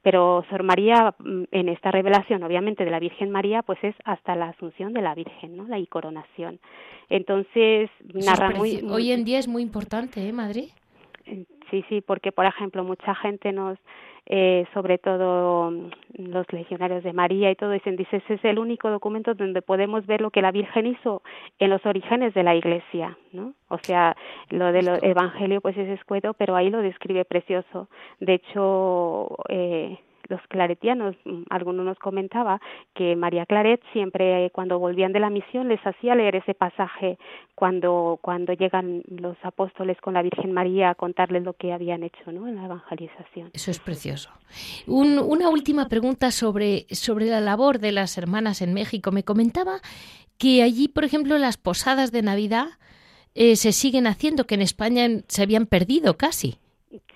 Pero 0.03 0.45
Sor 0.49 0.63
María 0.63 1.13
mm, 1.19 1.43
en 1.51 1.69
esta 1.69 1.91
revelación, 1.91 2.43
obviamente 2.43 2.85
de 2.85 2.91
la 2.91 2.99
Virgen 2.99 3.31
María, 3.31 3.61
pues 3.61 3.79
es 3.83 3.95
hasta 4.05 4.35
la 4.35 4.49
asunción 4.49 4.93
de 4.93 5.01
la 5.01 5.15
Virgen, 5.15 5.57
¿no? 5.57 5.67
La 5.67 5.77
coronación. 5.89 6.59
Entonces, 7.09 7.89
narra 8.13 8.51
muy 8.51 8.81
hoy 8.89 9.11
en 9.11 9.23
día 9.23 9.39
es 9.39 9.47
muy 9.47 9.63
importante, 9.63 10.27
¿eh, 10.27 10.33
Madrid? 10.33 10.69
Sí, 11.69 11.83
sí, 11.89 12.01
porque 12.01 12.31
por 12.31 12.45
ejemplo 12.45 12.83
mucha 12.83 13.13
gente 13.15 13.51
nos, 13.51 13.77
eh, 14.25 14.65
sobre 14.73 14.97
todo 14.97 15.69
mm, 15.71 15.89
los 16.17 16.51
legionarios 16.53 17.03
de 17.03 17.11
María 17.11 17.51
y 17.51 17.55
todo, 17.55 17.71
dicen, 17.71 17.97
dice, 17.97 18.17
ese 18.17 18.35
es 18.35 18.45
el 18.45 18.57
único 18.57 18.89
documento 18.89 19.33
donde 19.33 19.61
podemos 19.61 20.05
ver 20.05 20.21
lo 20.21 20.31
que 20.31 20.41
la 20.41 20.51
Virgen 20.51 20.87
hizo 20.87 21.21
en 21.59 21.69
los 21.69 21.85
orígenes 21.85 22.33
de 22.33 22.43
la 22.43 22.55
Iglesia, 22.55 23.17
¿no? 23.33 23.53
O 23.67 23.77
sea, 23.79 24.15
lo 24.49 24.71
del 24.71 24.87
Evangelio 25.01 25.59
pues 25.59 25.77
es 25.77 25.89
escueto, 25.89 26.33
pero 26.33 26.55
ahí 26.55 26.69
lo 26.69 26.81
describe 26.81 27.25
precioso. 27.25 27.89
De 28.21 28.35
hecho, 28.35 29.37
eh, 29.49 29.97
los 30.29 30.41
claretianos, 30.49 31.15
mm, 31.25 31.43
alguno 31.49 31.83
nos 31.83 31.97
comentaba 31.99 32.59
que 32.95 33.15
María 33.15 33.45
Claret 33.45 33.81
siempre 33.93 34.49
cuando 34.51 34.79
volvían 34.79 35.13
de 35.13 35.19
la 35.19 35.29
misión 35.29 35.67
les 35.67 35.79
hacía 35.85 36.15
leer 36.15 36.35
ese 36.35 36.53
pasaje 36.53 37.17
cuando 37.55 38.19
cuando 38.21 38.53
llegan 38.53 39.03
los 39.07 39.37
apóstoles 39.43 39.97
con 40.01 40.13
la 40.13 40.21
Virgen 40.21 40.51
María 40.51 40.91
a 40.91 40.95
contarles 40.95 41.43
lo 41.43 41.53
que 41.53 41.73
habían 41.73 42.03
hecho, 42.03 42.31
¿no? 42.31 42.47
En 42.47 42.55
la 42.55 42.65
evangelización. 42.65 43.51
Eso 43.53 43.71
es 43.71 43.79
precioso. 43.79 44.29
una 44.87 45.49
última 45.49 45.87
pregunta 45.89 46.31
sobre 46.31 46.85
sobre 46.91 47.25
la 47.25 47.41
labor 47.41 47.79
de 47.79 47.91
las 47.91 48.17
hermanas 48.17 48.61
en 48.61 48.73
México. 48.73 49.11
Me 49.11 49.23
comentaba 49.23 49.79
que 50.37 50.63
allí, 50.63 50.87
por 50.87 51.03
ejemplo, 51.03 51.37
las 51.37 51.57
posadas 51.57 52.11
de 52.11 52.21
Navidad 52.21 52.67
eh, 53.35 53.55
se 53.55 53.71
siguen 53.71 54.07
haciendo, 54.07 54.45
que 54.45 54.55
en 54.55 54.61
España 54.61 55.07
se 55.27 55.43
habían 55.43 55.65
perdido 55.65 56.17
casi. 56.17 56.57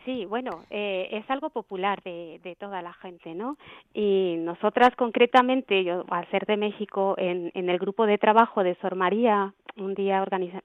Sí, 0.06 0.26
bueno, 0.26 0.64
eh, 0.72 1.10
es 1.12 1.30
algo 1.30 1.52
popular 1.52 2.02
de, 2.02 2.40
de, 2.44 2.56
toda 2.56 2.82
la 2.82 2.92
gente, 2.94 3.36
¿no? 3.36 3.58
Y 3.94 4.36
nosotras 4.40 4.96
concretamente, 4.96 5.84
yo 5.84 6.06
al 6.10 6.30
ser 6.32 6.48
de 6.48 6.58
México, 6.58 7.14
en, 7.18 7.52
en 7.54 7.70
el 7.70 7.78
grupo 7.78 8.08
de 8.08 8.18
trabajo 8.18 8.64
de 8.64 8.76
Sor 8.82 8.96
María, 8.96 9.54
un 9.78 9.94
día 9.94 10.22
organiza, 10.22 10.60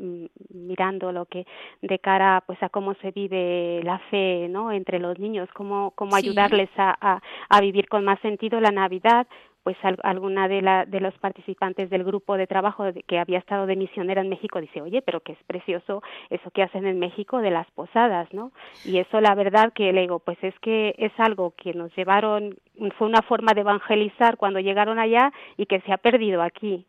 mirando 0.49 1.12
lo 1.12 1.26
que 1.26 1.47
de 1.82 1.99
cara 1.99 2.43
pues 2.47 2.61
a 2.62 2.70
cómo 2.70 2.95
se 2.95 3.11
vive 3.11 3.82
la 3.84 3.99
fe, 4.11 4.49
¿no? 4.49 4.72
Entre 4.72 4.99
los 4.99 5.18
niños, 5.18 5.49
cómo, 5.55 5.93
cómo 5.93 6.16
ayudarles 6.16 6.70
a, 6.76 6.97
a, 7.01 7.20
a 7.49 7.61
vivir 7.61 7.89
con 7.89 8.05
más 8.05 8.18
sentido 8.20 8.61
la 8.61 8.70
Navidad, 8.70 9.26
pues 9.67 9.77
alguna 10.05 10.47
de, 10.47 10.62
la, 10.62 10.87
de 10.87 11.01
los 11.01 11.12
participantes 11.19 11.91
del 11.91 12.05
grupo 12.05 12.37
de 12.37 12.47
trabajo 12.47 12.85
que 13.09 13.19
había 13.19 13.41
estado 13.41 13.67
de 13.67 13.75
misionera 13.75 14.21
en 14.21 14.29
México 14.29 14.61
dice, 14.61 14.81
oye, 14.81 15.03
pero 15.03 15.19
que 15.19 15.33
es 15.33 15.39
precioso 15.45 16.05
eso 16.31 16.53
que 16.53 16.62
hacen 16.62 16.87
en 16.87 17.01
México 17.01 17.39
de 17.41 17.51
las 17.51 17.69
posadas, 17.73 18.33
¿no? 18.33 18.53
Y 18.85 18.99
eso 18.99 19.21
la 19.21 19.35
verdad 19.35 19.73
que 19.73 19.93
le 19.93 20.03
digo, 20.03 20.21
pues 20.21 20.39
es 20.43 20.55
que 20.61 20.95
es 20.99 21.11
algo 21.19 21.53
que 21.57 21.75
nos 21.75 21.93
llevaron, 21.97 22.57
fue 22.97 23.09
una 23.09 23.23
forma 23.23 23.55
de 23.55 23.62
evangelizar 23.62 24.37
cuando 24.37 24.61
llegaron 24.61 25.01
allá 25.01 25.33
y 25.57 25.67
que 25.67 25.81
se 25.81 25.93
ha 25.93 25.97
perdido 25.97 26.43
aquí. 26.43 26.87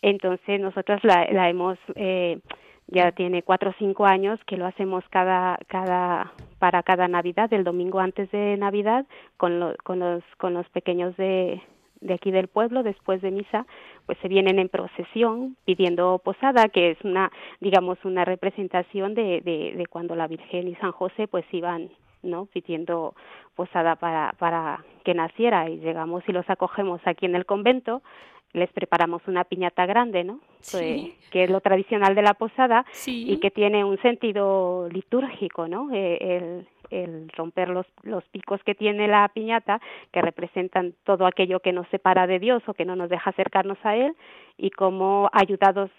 Entonces 0.00 0.60
nosotros 0.60 1.02
la, 1.02 1.26
la 1.32 1.48
hemos... 1.48 1.78
Eh, 1.96 2.38
ya 2.92 3.12
tiene 3.12 3.44
cuatro 3.44 3.70
o 3.70 3.74
cinco 3.78 4.04
años 4.04 4.40
que 4.46 4.56
lo 4.56 4.66
hacemos 4.66 5.04
cada 5.10 5.56
cada 5.68 6.32
para 6.58 6.82
cada 6.82 7.06
Navidad 7.06 7.52
el 7.52 7.62
domingo 7.62 8.00
antes 8.00 8.28
de 8.32 8.56
Navidad 8.56 9.06
con, 9.36 9.76
con 9.84 10.00
los 10.00 10.24
con 10.38 10.54
los 10.54 10.68
pequeños 10.70 11.16
de 11.16 11.62
de 12.00 12.14
aquí 12.14 12.30
del 12.30 12.48
pueblo 12.48 12.82
después 12.82 13.20
de 13.22 13.30
misa 13.30 13.66
pues 14.06 14.18
se 14.18 14.28
vienen 14.28 14.58
en 14.58 14.68
procesión 14.68 15.56
pidiendo 15.64 16.20
posada 16.24 16.68
que 16.68 16.90
es 16.92 16.98
una 17.04 17.30
digamos 17.60 17.98
una 18.04 18.24
representación 18.24 19.14
de, 19.14 19.40
de, 19.42 19.86
cuando 19.88 20.14
la 20.14 20.26
Virgen 20.26 20.68
y 20.68 20.74
San 20.76 20.92
José 20.92 21.28
pues 21.28 21.44
iban 21.52 21.90
no 22.22 22.46
pidiendo 22.46 23.14
posada 23.54 23.96
para 23.96 24.34
para 24.38 24.84
que 25.04 25.14
naciera. 25.14 25.68
Y 25.68 25.78
llegamos 25.78 26.22
y 26.28 26.32
los 26.32 26.48
acogemos 26.48 27.00
aquí 27.04 27.26
en 27.26 27.34
el 27.34 27.46
convento. 27.46 28.02
Les 28.52 28.70
preparamos 28.72 29.22
una 29.28 29.44
piñata 29.44 29.86
grande, 29.86 30.24
¿no? 30.24 30.40
que 31.30 31.44
es 31.44 31.50
lo 31.50 31.60
tradicional 31.60 32.16
de 32.16 32.22
la 32.22 32.34
posada 32.34 32.84
y 33.06 33.38
que 33.38 33.52
tiene 33.52 33.84
un 33.84 33.96
sentido 34.02 34.88
litúrgico, 34.90 35.68
¿no? 35.68 35.88
Eh, 35.92 36.18
el, 36.20 36.66
el 36.90 37.28
romper 37.36 37.68
los, 37.68 37.86
los 38.02 38.24
picos 38.24 38.60
que 38.64 38.74
tiene 38.74 39.08
la 39.08 39.28
piñata, 39.28 39.80
que 40.12 40.20
representan 40.20 40.94
todo 41.04 41.26
aquello 41.26 41.60
que 41.60 41.72
nos 41.72 41.86
separa 41.88 42.26
de 42.26 42.38
Dios 42.38 42.62
o 42.66 42.74
que 42.74 42.84
no 42.84 42.96
nos 42.96 43.08
deja 43.08 43.30
acercarnos 43.30 43.78
a 43.84 43.96
Él, 43.96 44.14
y 44.58 44.70
como 44.70 45.30
ayudados 45.32 45.90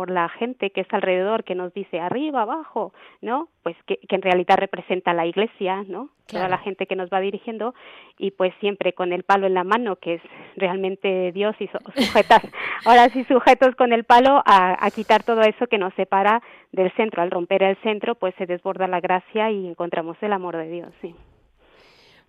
por 0.00 0.10
la 0.10 0.30
gente 0.30 0.70
que 0.70 0.80
está 0.80 0.96
alrededor, 0.96 1.44
que 1.44 1.54
nos 1.54 1.74
dice 1.74 2.00
arriba, 2.00 2.40
abajo, 2.40 2.94
¿no? 3.20 3.50
Pues 3.62 3.76
que, 3.84 3.98
que 3.98 4.16
en 4.16 4.22
realidad 4.22 4.56
representa 4.56 5.12
la 5.12 5.26
iglesia, 5.26 5.84
¿no? 5.86 6.08
Toda 6.26 6.48
la 6.48 6.56
gente 6.56 6.86
que 6.86 6.96
nos 6.96 7.10
va 7.10 7.20
dirigiendo 7.20 7.74
y 8.16 8.30
pues 8.30 8.54
siempre 8.60 8.94
con 8.94 9.12
el 9.12 9.24
palo 9.24 9.46
en 9.46 9.52
la 9.52 9.62
mano, 9.62 9.96
que 9.96 10.14
es 10.14 10.22
realmente 10.56 11.32
Dios 11.32 11.54
y 11.58 11.68
sujetas, 11.68 12.40
ahora 12.86 13.10
sí 13.10 13.24
sujetos 13.24 13.74
con 13.76 13.92
el 13.92 14.04
palo 14.04 14.42
a, 14.46 14.82
a 14.82 14.90
quitar 14.90 15.22
todo 15.22 15.42
eso 15.42 15.66
que 15.66 15.76
nos 15.76 15.92
separa 15.92 16.40
del 16.72 16.90
centro. 16.92 17.20
Al 17.20 17.30
romper 17.30 17.62
el 17.62 17.76
centro, 17.82 18.14
pues 18.14 18.34
se 18.36 18.46
desborda 18.46 18.86
la 18.86 19.00
gracia 19.00 19.50
y 19.50 19.66
encontramos 19.66 20.16
el 20.22 20.32
amor 20.32 20.56
de 20.56 20.70
Dios, 20.70 20.88
sí. 21.02 21.14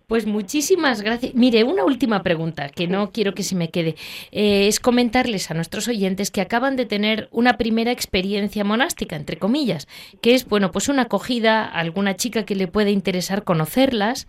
Pues 0.06 0.26
muchísimas 0.26 1.02
gracias. 1.02 1.34
Mire, 1.34 1.64
una 1.64 1.84
última 1.84 2.22
pregunta 2.22 2.68
que 2.68 2.86
no 2.86 3.10
quiero 3.12 3.34
que 3.34 3.42
se 3.42 3.56
me 3.56 3.70
quede. 3.70 3.94
Eh, 4.30 4.66
es 4.66 4.80
comentarles 4.80 5.50
a 5.50 5.54
nuestros 5.54 5.88
oyentes 5.88 6.30
que 6.30 6.40
acaban 6.40 6.76
de 6.76 6.86
tener 6.86 7.28
una 7.30 7.54
primera 7.54 7.92
experiencia 7.92 8.64
monástica, 8.64 9.16
entre 9.16 9.38
comillas, 9.38 9.86
que 10.20 10.34
es, 10.34 10.48
bueno, 10.48 10.70
pues 10.70 10.88
una 10.88 11.02
acogida 11.02 11.64
a 11.64 11.78
alguna 11.80 12.16
chica 12.16 12.44
que 12.44 12.54
le 12.54 12.68
puede 12.68 12.90
interesar 12.90 13.44
conocerlas 13.44 14.26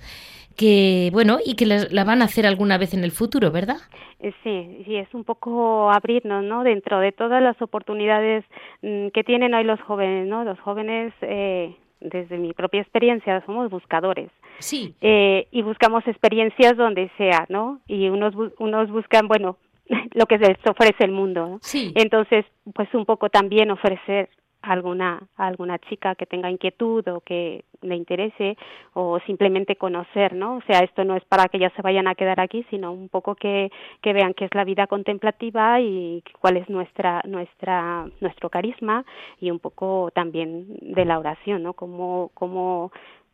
que 0.56 1.10
bueno 1.12 1.38
y 1.44 1.56
que 1.56 1.66
la, 1.66 2.04
van 2.04 2.22
a 2.22 2.26
hacer 2.26 2.46
alguna 2.46 2.78
vez 2.78 2.94
en 2.94 3.04
el 3.04 3.12
futuro, 3.12 3.52
¿verdad? 3.52 3.78
Eh, 4.20 4.34
sí, 4.44 4.84
sí, 4.86 4.96
es 4.96 5.14
un 5.14 5.24
poco 5.24 5.92
abrirnos, 5.92 6.44
¿no? 6.44 6.64
Dentro 6.64 7.00
de 7.00 7.12
todas 7.12 7.42
las 7.42 7.60
oportunidades 7.62 8.46
mm, 8.82 9.08
que 9.10 9.24
tienen 9.24 9.54
hoy 9.54 9.64
los 9.64 9.82
jóvenes, 9.82 10.28
¿no? 10.28 10.44
Los 10.44 10.60
jóvenes 10.60 11.14
eh, 11.22 11.76
desde 12.04 12.38
mi 12.38 12.54
propia 12.54 12.82
experiencia, 12.82 13.44
somos 13.46 13.70
buscadores. 13.70 14.30
Sí. 14.60 14.96
Eh, 15.02 15.48
y 15.52 15.62
buscamos 15.62 16.06
experiencias 16.08 16.78
donde 16.78 17.10
sea, 17.18 17.46
¿no? 17.50 17.80
Y 17.88 18.10
unos, 18.10 18.36
unos 18.60 18.92
buscan, 18.92 19.28
bueno, 19.28 19.58
lo 20.14 20.26
que 20.26 20.38
les 20.38 20.58
ofrece 20.68 21.04
el 21.04 21.12
mundo, 21.12 21.48
¿no? 21.48 21.60
Sí. 21.62 21.94
Entonces, 21.96 22.46
pues 22.74 22.94
un 22.94 23.06
poco 23.06 23.30
también 23.30 23.72
ofrecer 23.72 24.30
alguna 24.64 25.22
alguna 25.36 25.78
chica 25.78 26.16
que 26.16 26.26
tenga 26.26 26.50
inquietud 26.50 27.08
o 27.10 27.20
que 27.20 27.66
le 27.82 27.96
interese 27.96 28.58
o 28.94 29.20
simplemente 29.28 29.76
conocer, 29.76 30.34
¿no? 30.34 30.56
O 30.58 30.62
sea, 30.62 30.80
esto 30.80 31.04
no 31.04 31.16
es 31.16 31.24
para 31.26 31.48
que 31.50 31.60
ya 31.60 31.70
se 31.72 31.82
vayan 31.82 32.08
a 32.08 32.16
quedar 32.16 32.40
aquí, 32.40 32.66
sino 32.70 32.94
un 32.94 33.10
poco 33.10 33.36
que, 33.36 33.72
que 34.02 34.14
vean 34.14 34.34
qué 34.34 34.46
es 34.46 34.56
la 34.56 34.64
vida 34.64 34.88
contemplativa 34.88 35.80
y 35.82 36.24
cuál 36.40 36.58
es 36.58 36.70
nuestra 36.70 37.22
nuestra 37.26 38.08
nuestro 38.22 38.50
carisma 38.50 39.06
y 39.40 39.52
un 39.52 39.60
poco 39.60 40.10
también 40.16 40.78
de 40.82 41.06
la 41.06 41.20
oración, 41.20 41.64
¿no? 41.64 41.74
Cómo 41.74 42.32
cómo 42.34 42.92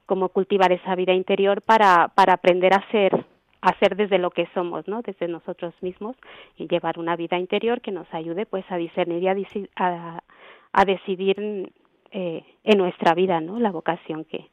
cómo 0.07 0.29
cultivar 0.29 0.71
esa 0.71 0.95
vida 0.95 1.13
interior 1.13 1.61
para 1.61 2.09
para 2.09 2.33
aprender 2.33 2.73
a 2.73 2.83
ser 2.91 3.25
a 3.61 3.77
ser 3.79 3.95
desde 3.95 4.17
lo 4.17 4.31
que 4.31 4.47
somos, 4.53 4.87
¿no? 4.87 5.01
Desde 5.01 5.27
nosotros 5.27 5.73
mismos 5.81 6.15
y 6.55 6.67
llevar 6.67 6.97
una 6.97 7.15
vida 7.15 7.37
interior 7.37 7.81
que 7.81 7.91
nos 7.91 8.11
ayude 8.13 8.45
pues 8.45 8.65
a 8.69 8.77
discernir 8.77 9.23
y 9.23 9.27
a, 9.27 9.35
a 9.75 10.23
a 10.73 10.85
decidir 10.85 11.71
eh, 12.11 12.43
en 12.63 12.77
nuestra 12.77 13.13
vida, 13.13 13.39
¿no? 13.39 13.59
La 13.59 13.71
vocación 13.71 14.25
que, 14.25 14.49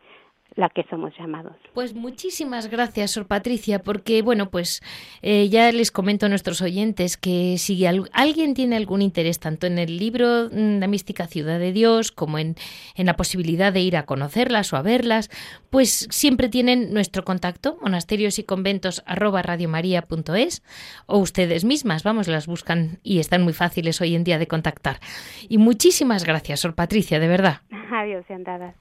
la 0.54 0.70
que 0.70 0.84
somos 0.88 1.12
llamados. 1.18 1.54
Pues 1.74 1.94
muchísimas 1.94 2.70
gracias, 2.70 3.12
Sor 3.12 3.26
Patricia, 3.26 3.80
porque 3.80 4.22
bueno, 4.22 4.50
pues 4.50 4.82
eh, 5.22 5.48
ya 5.48 5.70
les 5.72 5.90
comento 5.90 6.26
a 6.26 6.28
nuestros 6.28 6.62
oyentes 6.62 7.16
que 7.16 7.58
si 7.58 7.84
alguien 7.86 8.54
tiene 8.54 8.76
algún 8.76 9.02
interés 9.02 9.38
tanto 9.38 9.66
en 9.66 9.78
el 9.78 9.98
libro 9.98 10.48
mm, 10.50 10.78
La 10.78 10.86
mística 10.86 11.26
ciudad 11.26 11.58
de 11.58 11.72
Dios 11.72 12.10
como 12.10 12.38
en, 12.38 12.54
en, 12.94 13.06
la 13.06 13.16
posibilidad 13.16 13.72
de 13.72 13.80
ir 13.80 13.96
a 13.96 14.06
conocerlas 14.06 14.72
o 14.72 14.76
a 14.76 14.82
verlas, 14.82 15.30
pues 15.70 16.08
siempre 16.10 16.48
tienen 16.48 16.92
nuestro 16.94 17.24
contacto, 17.24 17.78
monasterios 17.82 18.38
y 18.38 18.44
conventos 18.44 19.02
arroba 19.06 19.42
radiomaria.es 19.42 20.62
o 21.06 21.18
ustedes 21.18 21.64
mismas, 21.64 22.02
vamos, 22.02 22.28
las 22.28 22.46
buscan 22.46 22.98
y 23.02 23.18
están 23.18 23.42
muy 23.42 23.52
fáciles 23.52 24.00
hoy 24.00 24.14
en 24.14 24.24
día 24.24 24.38
de 24.38 24.46
contactar. 24.46 25.00
Y 25.48 25.58
muchísimas 25.58 26.24
gracias, 26.24 26.60
Sor 26.60 26.74
Patricia, 26.74 27.20
de 27.20 27.28
verdad. 27.28 27.60
Adiós, 27.92 28.24
andadas. 28.30 28.74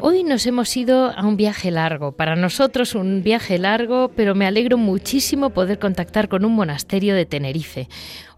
Hoy 0.00 0.24
nos 0.24 0.46
hemos 0.46 0.74
ido 0.74 1.10
a 1.10 1.26
un 1.26 1.36
viaje 1.36 1.70
largo, 1.70 2.12
para 2.12 2.34
nosotros 2.34 2.94
un 2.94 3.22
viaje 3.22 3.58
largo, 3.58 4.10
pero 4.16 4.34
me 4.34 4.46
alegro 4.46 4.78
muchísimo 4.78 5.50
poder 5.50 5.78
contactar 5.78 6.28
con 6.28 6.46
un 6.46 6.54
monasterio 6.54 7.14
de 7.14 7.26
Tenerife. 7.26 7.88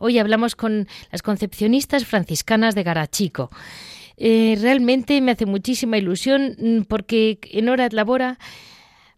Hoy 0.01 0.19
hablamos 0.19 0.57
con 0.57 0.89
las 1.13 1.23
concepcionistas 1.23 2.07
franciscanas 2.07 2.75
de 2.75 2.83
Garachico. 2.83 3.51
Eh, 4.17 4.59
realmente 4.61 5.21
me 5.21 5.31
hace 5.31 5.47
muchísima 5.47 5.97
ilusión 5.97 6.57
mm, 6.59 6.81
porque 6.89 7.39
en 7.53 7.69
Hora 7.69 7.89
Labora 7.93 8.37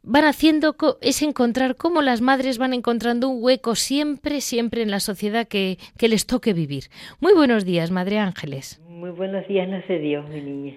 van 0.03 0.25
haciendo 0.25 0.77
es 1.01 1.23
encontrar 1.23 1.77
cómo 1.77 2.03
las 2.03 2.21
madres 2.21 2.59
van 2.59 2.73
encontrando 2.73 3.29
un 3.29 3.43
hueco 3.43 3.75
siempre, 3.75 4.41
siempre 4.41 4.83
en 4.83 4.91
la 4.91 5.01
sociedad 5.01 5.47
que, 5.47 5.79
que 5.99 6.09
les 6.09 6.27
toque 6.27 6.53
vivir. 6.53 6.85
Muy 7.21 7.35
buenos 7.35 7.65
días, 7.65 7.91
Madre 7.91 8.19
Ángeles. 8.19 8.81
Muy 9.01 9.11
buenos 9.11 9.49
días, 9.49 9.67
no 9.67 9.81
sé 9.87 9.99
Dios, 9.99 10.29
mi 10.29 10.43
niña. 10.43 10.75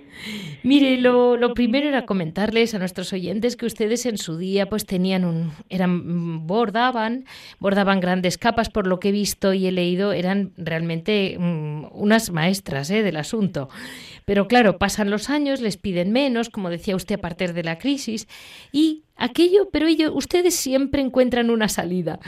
Mire, 0.63 0.97
lo, 0.97 1.35
lo, 1.35 1.53
primero 1.53 1.89
era 1.89 2.05
comentarles 2.05 2.73
a 2.73 2.79
nuestros 2.79 3.11
oyentes 3.11 3.57
que 3.57 3.65
ustedes 3.65 4.05
en 4.05 4.17
su 4.17 4.37
día 4.37 4.69
pues 4.69 4.85
tenían 4.85 5.25
un, 5.25 5.51
eran, 5.67 6.47
bordaban, 6.47 7.25
bordaban 7.59 7.99
grandes 7.99 8.37
capas, 8.37 8.69
por 8.69 8.87
lo 8.87 9.01
que 9.01 9.09
he 9.09 9.11
visto 9.11 9.53
y 9.53 9.67
he 9.67 9.73
leído, 9.73 10.13
eran 10.13 10.53
realmente 10.55 11.35
mm, 11.37 11.87
unas 11.91 12.31
maestras 12.31 12.89
¿eh? 12.91 13.03
del 13.03 13.17
asunto. 13.17 13.67
Pero 14.23 14.47
claro, 14.47 14.77
pasan 14.77 15.09
los 15.09 15.29
años, 15.29 15.59
les 15.59 15.75
piden 15.75 16.13
menos, 16.13 16.49
como 16.49 16.69
decía 16.69 16.95
usted, 16.95 17.15
a 17.15 17.21
partir 17.21 17.51
de 17.51 17.63
la 17.63 17.77
crisis, 17.77 18.29
y 18.71 19.02
aquello, 19.15 19.69
pero 19.71 19.87
ellos, 19.87 20.11
ustedes 20.13 20.55
siempre 20.55 21.01
encuentran 21.01 21.49
una 21.49 21.67
salida. 21.67 22.19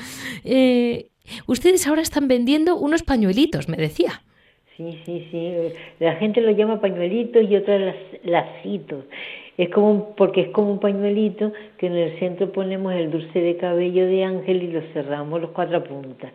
Eh, 0.43 1.07
ustedes 1.47 1.88
ahora 1.88 2.01
están 2.01 2.27
vendiendo 2.27 2.77
unos 2.77 3.03
pañuelitos, 3.03 3.67
me 3.69 3.77
decía. 3.77 4.21
Sí, 4.77 4.99
sí, 5.05 5.27
sí. 5.31 5.53
La 5.99 6.15
gente 6.15 6.41
lo 6.41 6.51
llama 6.51 6.81
pañuelito 6.81 7.39
y 7.39 7.55
otra 7.55 7.79
las, 7.79 7.95
lacitos. 8.23 9.05
Es 9.57 9.69
como 9.69 10.15
porque 10.15 10.41
es 10.41 10.49
como 10.49 10.73
un 10.73 10.79
pañuelito 10.79 11.53
que 11.77 11.88
en 11.88 11.95
el 11.95 12.19
centro 12.19 12.51
ponemos 12.51 12.93
el 12.93 13.09
dulce 13.09 13.39
de 13.39 13.55
cabello 13.55 14.05
de 14.05 14.25
ángel 14.25 14.63
y 14.63 14.67
lo 14.67 14.81
cerramos 14.91 15.39
los 15.39 15.51
cuatro 15.51 15.81
puntas. 15.83 16.33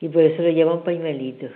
Y 0.00 0.08
por 0.08 0.22
eso 0.22 0.42
lo 0.42 0.50
llaman 0.50 0.84
pañuelitos. 0.84 1.50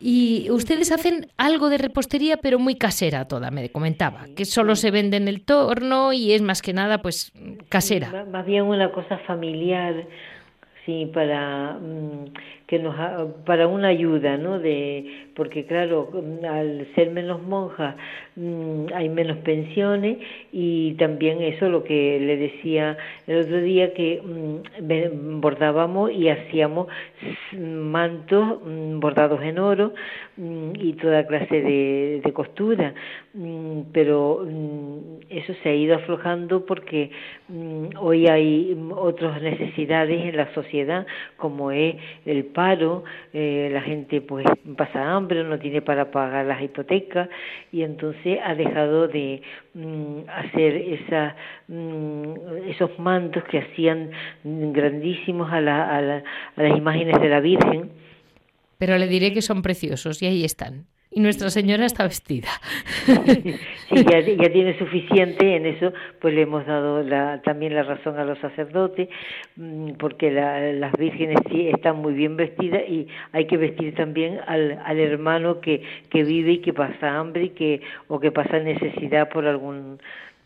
Y 0.00 0.48
ustedes 0.50 0.92
hacen 0.92 1.26
algo 1.36 1.70
de 1.70 1.78
repostería, 1.78 2.36
pero 2.36 2.58
muy 2.58 2.76
casera 2.76 3.26
toda, 3.26 3.50
me 3.50 3.70
comentaba, 3.70 4.26
que 4.36 4.44
solo 4.44 4.76
se 4.76 4.92
vende 4.92 5.16
en 5.16 5.26
el 5.26 5.44
torno 5.44 6.12
y 6.12 6.32
es 6.32 6.42
más 6.42 6.62
que 6.62 6.72
nada, 6.72 7.02
pues, 7.02 7.32
casera. 7.68 8.24
más 8.30 8.46
bien 8.46 8.64
una 8.64 8.92
cosa 8.92 9.18
familiar, 9.26 10.06
sí, 10.86 11.10
para 11.12 11.78
mm, 11.80 12.26
que 12.68 12.78
nos 12.78 12.94
para 13.46 13.66
una 13.66 13.88
ayuda, 13.88 14.36
¿no? 14.36 14.58
De 14.58 15.30
porque 15.34 15.64
claro, 15.64 16.10
al 16.46 16.86
ser 16.94 17.10
menos 17.10 17.42
monjas 17.42 17.96
mm, 18.36 18.92
hay 18.94 19.08
menos 19.08 19.38
pensiones 19.38 20.18
y 20.52 20.92
también 20.94 21.40
eso 21.40 21.70
lo 21.70 21.82
que 21.82 22.20
le 22.20 22.36
decía 22.36 22.98
el 23.26 23.40
otro 23.40 23.62
día 23.62 23.94
que 23.94 24.20
mm, 24.22 25.40
bordábamos 25.40 26.12
y 26.12 26.28
hacíamos 26.28 26.88
mantos 27.56 28.58
mm, 28.62 29.00
bordados 29.00 29.42
en 29.42 29.58
oro 29.58 29.94
y 30.36 30.92
toda 30.92 31.26
clase 31.26 31.62
de, 31.62 32.20
de 32.22 32.32
costura, 32.34 32.92
pero 33.92 34.46
eso 35.28 35.52
se 35.62 35.68
ha 35.68 35.74
ido 35.74 35.96
aflojando 35.96 36.64
porque 36.64 37.10
hoy 37.96 38.26
hay 38.26 38.76
otras 38.96 39.42
necesidades 39.42 40.24
en 40.24 40.36
la 40.36 40.52
sociedad 40.54 41.06
como 41.36 41.70
es 41.70 41.96
el 42.24 42.46
paro, 42.46 43.04
eh, 43.34 43.68
la 43.72 43.82
gente 43.82 44.22
pues 44.22 44.46
pasa 44.76 45.14
hambre, 45.14 45.44
no 45.44 45.58
tiene 45.58 45.82
para 45.82 46.10
pagar 46.10 46.46
las 46.46 46.62
hipotecas 46.62 47.28
y 47.70 47.82
entonces 47.82 48.38
ha 48.42 48.54
dejado 48.54 49.08
de 49.08 49.42
mm, 49.74 50.20
hacer 50.28 50.76
esa, 50.76 51.36
mm, 51.68 52.32
esos 52.68 52.98
mantos 52.98 53.44
que 53.44 53.58
hacían 53.58 54.10
grandísimos 54.42 55.52
a, 55.52 55.60
la, 55.60 55.96
a, 55.96 56.00
la, 56.00 56.24
a 56.56 56.62
las 56.62 56.76
imágenes 56.76 57.20
de 57.20 57.28
la 57.28 57.40
Virgen. 57.40 57.90
Pero 58.78 58.96
le 58.96 59.06
diré 59.06 59.32
que 59.32 59.42
son 59.42 59.60
preciosos 59.60 60.22
y 60.22 60.26
ahí 60.26 60.44
están 60.44 60.86
y 61.10 61.20
Nuestra 61.20 61.50
Señora 61.50 61.86
está 61.86 62.04
vestida. 62.04 62.48
Sí, 63.88 64.04
ya, 64.04 64.52
tiene 64.52 64.78
suficiente 64.78 65.56
en 65.56 65.64
eso, 65.64 65.94
pues 66.20 66.34
le 66.34 66.42
hemos 66.42 66.66
dado 66.66 67.02
la, 67.02 67.40
también 67.40 67.74
la 67.74 67.84
razón 67.84 68.18
a 68.18 68.24
los 68.24 68.38
sacerdotes, 68.38 69.08
mm, 69.56 69.92
porque 69.92 70.30
las 70.30 70.92
vírgenes 70.92 71.38
sí 71.50 71.68
están 71.68 71.96
muy 71.96 72.12
bien 72.12 72.36
vestidas 72.36 72.82
y 72.86 73.08
hay 73.32 73.46
que 73.46 73.56
vestir 73.56 73.94
también 73.94 74.40
al, 74.46 74.78
al 74.84 75.00
hermano 75.00 75.62
que, 75.62 75.82
que 76.10 76.22
vive 76.22 76.52
y 76.52 76.58
que 76.58 76.74
pasa 76.74 77.18
hambre 77.18 77.44
y 77.44 77.50
que, 77.50 77.80
o 78.08 78.20
que 78.20 78.30
pasa 78.30 78.58
necesidad 78.58 79.30
por 79.30 79.46
algún 79.46 79.98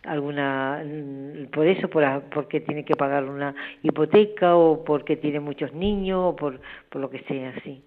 alguna 0.05 0.83
mm, 0.85 1.51
por 1.53 1.67
eso 1.67 1.89
por, 1.89 2.05
porque 2.35 2.61
tiene 2.61 2.85
que 2.85 2.95
pagar 2.95 3.25
una 3.25 3.55
hipoteca 3.83 4.57
o 4.57 4.85
porque 4.85 5.17
tiene 5.17 5.41
muchos 5.41 5.73
niños 5.73 6.21
o 6.25 6.37
por, 6.37 6.61
por 6.91 7.01
lo 7.01 7.11
que 7.11 7.21
sea 7.25 7.55
sí 7.63 7.83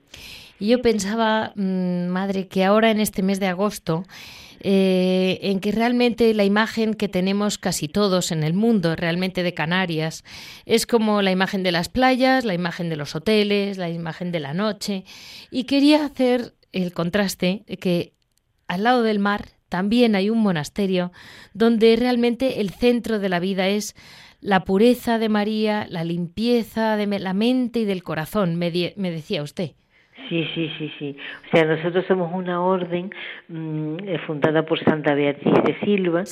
y 0.60 0.68
yo 0.68 0.82
pensaba, 0.82 1.52
mm, 1.56 2.08
madre, 2.08 2.48
que 2.48 2.64
ahora 2.64 2.92
en 2.92 3.00
este 3.00 3.24
mes 3.24 3.40
de 3.40 3.48
agosto, 3.48 4.06
eh, 4.62 5.40
en 5.42 5.60
que 5.60 5.72
realmente 5.72 6.34
la 6.34 6.46
imagen 6.46 6.94
que 6.94 7.10
tenemos 7.10 7.58
casi 7.58 7.88
todos 7.88 8.32
en 8.32 8.44
el 8.44 8.54
mundo, 8.54 8.96
realmente 8.96 9.44
de 9.44 9.54
Canarias, 9.54 10.24
es 10.66 10.88
como 10.88 11.22
la 11.22 11.32
imagen 11.32 11.62
de 11.64 11.72
las 11.72 11.90
playas, 11.90 12.46
la 12.46 12.54
imagen 12.54 12.90
de 12.90 12.96
los 12.96 13.16
hoteles, 13.16 13.78
la 13.78 13.90
imagen 13.90 14.32
de 14.32 14.40
la 14.40 14.54
noche. 14.54 15.04
Y 15.52 15.66
quería 15.66 16.06
hacer 16.06 16.54
el 16.72 16.94
contraste 16.94 17.64
que 17.80 18.14
al 18.68 18.84
lado 18.84 19.04
del 19.04 19.20
mar 19.20 19.55
también 19.76 20.16
hay 20.16 20.30
un 20.30 20.42
monasterio 20.42 21.12
donde 21.54 21.98
realmente 21.98 22.62
el 22.62 22.70
centro 22.70 23.20
de 23.20 23.28
la 23.28 23.42
vida 23.42 23.68
es 23.68 23.94
la 24.40 24.64
pureza 24.64 25.20
de 25.20 25.28
María, 25.28 25.86
la 25.90 26.06
limpieza 26.06 26.96
de 26.96 27.08
la 27.20 27.34
mente 27.34 27.80
y 27.82 27.86
del 27.86 28.02
corazón, 28.02 28.56
me 28.56 28.72
decía 28.72 29.44
usted. 29.44 29.72
Sí, 30.30 30.48
sí, 30.56 30.72
sí, 30.78 30.92
sí. 30.98 31.18
O 31.48 31.52
sea, 31.52 31.66
nosotros 31.66 32.06
somos 32.08 32.32
una 32.34 32.62
orden 32.62 33.12
mm, 33.48 33.98
eh, 34.08 34.18
fundada 34.26 34.66
por 34.66 34.80
Santa 34.84 35.14
Beatriz 35.14 35.54
de 35.64 35.80
Silva 35.82 36.24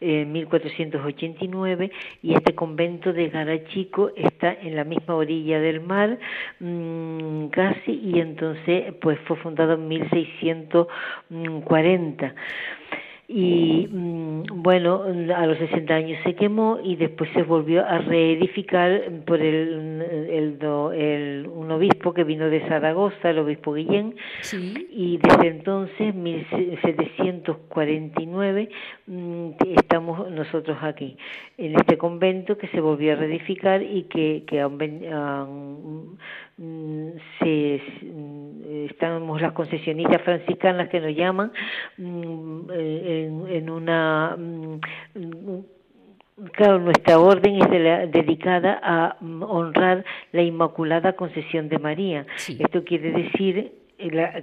en 0.00 0.32
1489 0.32 1.90
y 2.22 2.34
este 2.34 2.54
convento 2.54 3.12
de 3.12 3.28
Garachico 3.28 4.12
está 4.16 4.52
en 4.52 4.76
la 4.76 4.84
misma 4.84 5.14
orilla 5.14 5.60
del 5.60 5.80
mar 5.80 6.18
mm, 6.60 7.46
casi 7.48 7.92
y 7.92 8.20
entonces 8.20 8.94
pues 9.00 9.18
fue 9.20 9.36
fundado 9.38 9.72
en 9.74 9.88
1640 9.88 12.34
y 13.30 13.86
mm, 13.90 14.62
bueno, 14.62 15.02
a 15.04 15.46
los 15.46 15.58
60 15.58 15.94
años 15.94 16.18
se 16.24 16.34
quemó 16.34 16.78
y 16.82 16.96
después 16.96 17.28
se 17.34 17.42
volvió 17.42 17.86
a 17.86 17.98
reedificar 17.98 19.02
por 19.26 19.42
el, 19.42 20.00
el, 20.30 20.58
el, 20.94 21.46
un 21.46 21.70
obispo 21.70 22.14
que 22.14 22.24
vino 22.24 22.48
de 22.48 22.66
Zaragoza, 22.68 23.28
el 23.28 23.40
obispo 23.40 23.74
Guillén, 23.74 24.16
y 24.90 25.18
desde 25.18 25.48
entonces, 25.48 26.14
1749, 26.14 28.70
mm, 29.06 29.50
estamos 29.76 30.30
nosotros 30.30 30.78
aquí, 30.80 31.18
en 31.58 31.76
este 31.76 31.98
convento 31.98 32.56
que 32.56 32.68
se 32.68 32.80
volvió 32.80 33.12
a 33.12 33.16
reedificar 33.16 33.82
y 33.82 34.04
que, 34.04 34.44
que 34.46 34.62
han, 34.62 34.78
Mm, 34.78 36.16
se, 36.58 37.82
mm, 38.02 38.86
estamos 38.90 39.40
las 39.40 39.52
concesionistas 39.52 40.22
franciscanas 40.22 40.88
que 40.88 41.00
nos 41.00 41.14
llaman 41.14 41.52
mm, 41.96 42.70
en, 42.70 43.46
en 43.48 43.70
una 43.70 44.36
Claro, 46.52 46.78
nuestra 46.78 47.18
orden 47.18 47.60
es 47.60 48.12
dedicada 48.12 48.78
a 48.80 49.16
honrar 49.20 50.04
la 50.30 50.42
Inmaculada 50.42 51.14
Concesión 51.14 51.68
de 51.68 51.78
María. 51.78 52.26
Esto 52.46 52.84
quiere 52.84 53.10
decir 53.10 53.72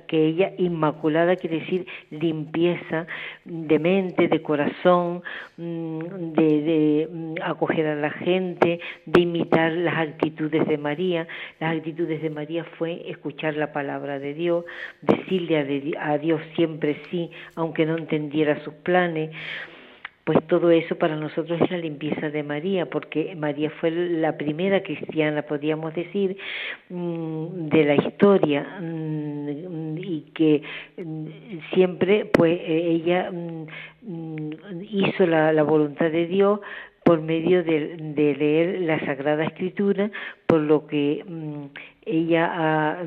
que 0.08 0.26
ella 0.28 0.52
inmaculada 0.58 1.38
quiere 1.38 1.60
decir 1.62 1.88
limpieza 2.12 3.08
de 3.46 3.80
mente, 3.80 4.28
de 4.28 4.42
corazón, 4.42 5.24
mm, 5.58 6.00
de, 6.34 6.62
de, 6.62 7.10
mm, 7.10 7.36
acoger 7.42 7.88
a 7.88 7.96
la 7.96 8.12
gente, 8.12 8.80
de 9.06 9.22
imitar 9.22 9.72
las 9.72 9.98
actitudes 9.98 10.68
de 10.68 10.78
María. 10.78 11.28
Las 11.60 11.78
actitudes 11.78 12.22
de 12.22 12.30
María 12.30 12.66
fue 12.78 13.10
escuchar 13.10 13.56
la 13.56 13.72
palabra 13.72 14.20
de 14.20 14.34
Dios, 14.34 14.66
decirle 15.02 15.96
a, 15.98 16.12
a 16.12 16.18
Dios 16.18 16.42
siempre 16.56 16.98
sí, 17.10 17.32
aunque 17.56 17.86
no 17.86 17.98
entendiera 17.98 18.62
sus 18.64 18.74
planes 18.74 19.32
pues 20.26 20.40
todo 20.48 20.72
eso 20.72 20.96
para 20.96 21.16
nosotros 21.16 21.62
es 21.62 21.70
la 21.70 21.78
limpieza 21.78 22.32
de 22.32 22.42
María, 22.42 22.88
porque 22.88 23.36
María 23.36 23.70
fue 23.80 23.92
la 23.92 24.36
primera 24.36 24.82
cristiana, 24.82 25.44
podríamos 25.44 25.94
decir, 25.94 26.36
mm, 26.90 27.68
de 27.68 27.86
la 27.86 27.96
historia 27.96 28.64
mm, 28.82 29.98
y 30.00 30.22
que 30.34 30.64
mm, 30.98 31.28
siempre 31.76 32.26
pues 32.26 32.60
e, 32.60 32.92
ella 32.92 33.32
hizo 34.90 35.28
la, 35.28 35.62
voluntad 35.62 36.10
de 36.10 36.26
Dios 36.26 36.60
por 37.04 37.22
medio 37.22 37.64
de, 37.64 37.96
leer 38.16 38.82
la 38.82 39.00
Sagrada 39.06 39.44
Escritura, 39.44 40.10
por 40.48 40.60
lo 40.60 40.88
que 40.88 41.24
ella 42.04 42.52
ha, 42.52 43.04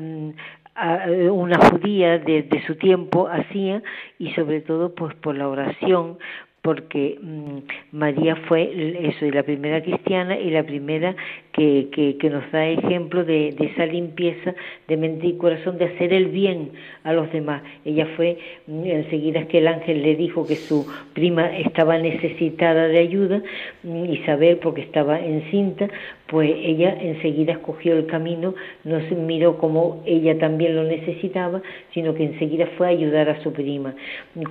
una 1.29 1.57
judía 1.69 2.17
de, 2.19 2.43
de, 2.43 2.65
su 2.65 2.75
tiempo 2.75 3.27
hacía 3.27 3.83
y 4.17 4.31
sobre 4.31 4.61
todo 4.61 4.95
pues 4.95 5.13
por 5.15 5.35
la 5.35 5.49
oración 5.49 6.17
porque 6.61 7.17
mm, 7.21 7.57
María 7.91 8.35
fue 8.47 9.07
eso, 9.07 9.25
la 9.31 9.43
primera 9.43 9.81
cristiana 9.81 10.37
y 10.37 10.49
la 10.49 10.63
primera 10.63 11.15
que, 11.53 12.15
que, 12.19 12.29
nos 12.29 12.49
da 12.51 12.67
ejemplo 12.67 13.23
de, 13.23 13.51
de, 13.57 13.65
esa 13.65 13.85
limpieza 13.85 14.53
de 14.87 14.97
mente 14.97 15.27
y 15.27 15.37
corazón, 15.37 15.77
de 15.77 15.85
hacer 15.85 16.13
el 16.13 16.27
bien 16.27 16.71
a 17.03 17.13
los 17.13 17.31
demás. 17.31 17.63
Ella 17.85 18.07
fue, 18.15 18.37
mm, 18.67 18.85
enseguida 18.85 19.47
que 19.47 19.59
el 19.59 19.67
ángel 19.67 20.01
le 20.01 20.15
dijo 20.15 20.45
que 20.45 20.55
su 20.55 20.85
prima 21.13 21.57
estaba 21.57 21.97
necesitada 21.97 22.87
de 22.87 22.99
ayuda, 22.99 23.41
mm, 23.83 24.05
Isabel, 24.13 24.57
porque 24.57 24.81
estaba 24.81 25.19
encinta, 25.19 25.89
pues 26.29 26.51
ella 26.63 26.95
enseguida 27.01 27.53
escogió 27.53 27.95
el 27.95 28.05
camino, 28.05 28.53
no 28.83 28.99
se 29.09 29.15
miró 29.15 29.57
como 29.57 30.03
ella 30.05 30.37
también 30.37 30.75
lo 30.75 30.83
necesitaba, 30.83 31.61
sino 31.93 32.13
que 32.13 32.23
enseguida 32.23 32.67
fue 32.77 32.87
a 32.87 32.89
ayudar 32.91 33.29
a 33.29 33.41
su 33.41 33.51
prima. 33.51 33.95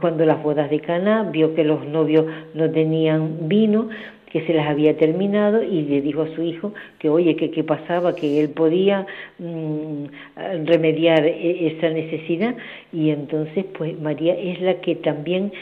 Cuando 0.00 0.24
las 0.26 0.42
bodas 0.42 0.70
de 0.70 0.80
Cana 0.80 1.22
vio 1.30 1.54
que 1.54 1.62
los 1.62 1.86
novios 1.86 2.26
no 2.54 2.68
tenían 2.70 3.48
vino, 3.48 3.88
que 4.30 4.44
se 4.44 4.52
las 4.52 4.68
había 4.68 4.96
terminado 4.96 5.62
y 5.62 5.82
le 5.82 6.02
dijo 6.02 6.22
a 6.22 6.34
su 6.34 6.42
hijo 6.42 6.74
que 6.98 7.08
oye 7.08 7.36
que 7.36 7.50
qué 7.50 7.64
pasaba 7.64 8.14
que 8.14 8.40
él 8.40 8.50
podía 8.50 9.06
mm, 9.38 10.04
remediar 10.66 11.24
e, 11.24 11.68
esa 11.68 11.88
necesidad 11.88 12.54
y 12.92 13.08
entonces 13.08 13.64
pues 13.76 13.98
María 13.98 14.34
es 14.34 14.60
la 14.60 14.80
que 14.82 14.96
también 14.96 15.52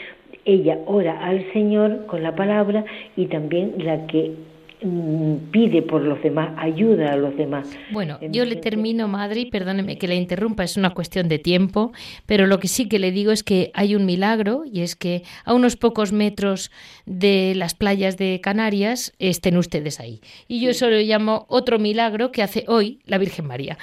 ella 0.43 0.79
ora 0.85 1.17
al 1.25 1.45
Señor 1.53 2.07
con 2.07 2.23
la 2.23 2.35
palabra 2.35 2.83
y 3.15 3.27
también 3.27 3.75
la 3.77 4.05
que 4.07 4.31
pide 4.79 5.81
por 5.81 6.03
los 6.03 6.21
demás, 6.21 6.53
ayuda 6.57 7.13
a 7.13 7.15
los 7.17 7.35
demás. 7.35 7.67
Bueno, 7.91 8.19
yo 8.29 8.45
le 8.45 8.57
termino, 8.57 9.07
madre, 9.07 9.41
y 9.41 9.45
perdóneme 9.49 9.97
que 9.97 10.07
la 10.07 10.13
interrumpa, 10.13 10.63
es 10.63 10.77
una 10.77 10.91
cuestión 10.91 11.27
de 11.27 11.39
tiempo, 11.39 11.91
pero 12.27 12.45
lo 12.45 12.59
que 12.59 12.67
sí 12.67 12.87
que 12.87 12.99
le 12.99 13.11
digo 13.11 13.31
es 13.31 13.43
que 13.43 13.71
hay 13.73 13.95
un 13.95 14.05
milagro 14.05 14.63
y 14.71 14.81
es 14.81 14.95
que 14.95 15.23
a 15.45 15.53
unos 15.53 15.77
pocos 15.77 16.11
metros 16.11 16.71
de 17.05 17.53
las 17.55 17.73
playas 17.73 18.17
de 18.17 18.39
Canarias 18.41 19.13
estén 19.17 19.57
ustedes 19.57 19.99
ahí. 19.99 20.21
Y 20.47 20.61
yo 20.61 20.69
eso 20.69 20.89
lo 20.89 20.99
llamo 20.99 21.45
otro 21.49 21.79
milagro 21.79 22.31
que 22.31 22.43
hace 22.43 22.63
hoy 22.67 22.99
la 23.05 23.17
Virgen 23.17 23.47
María. 23.47 23.77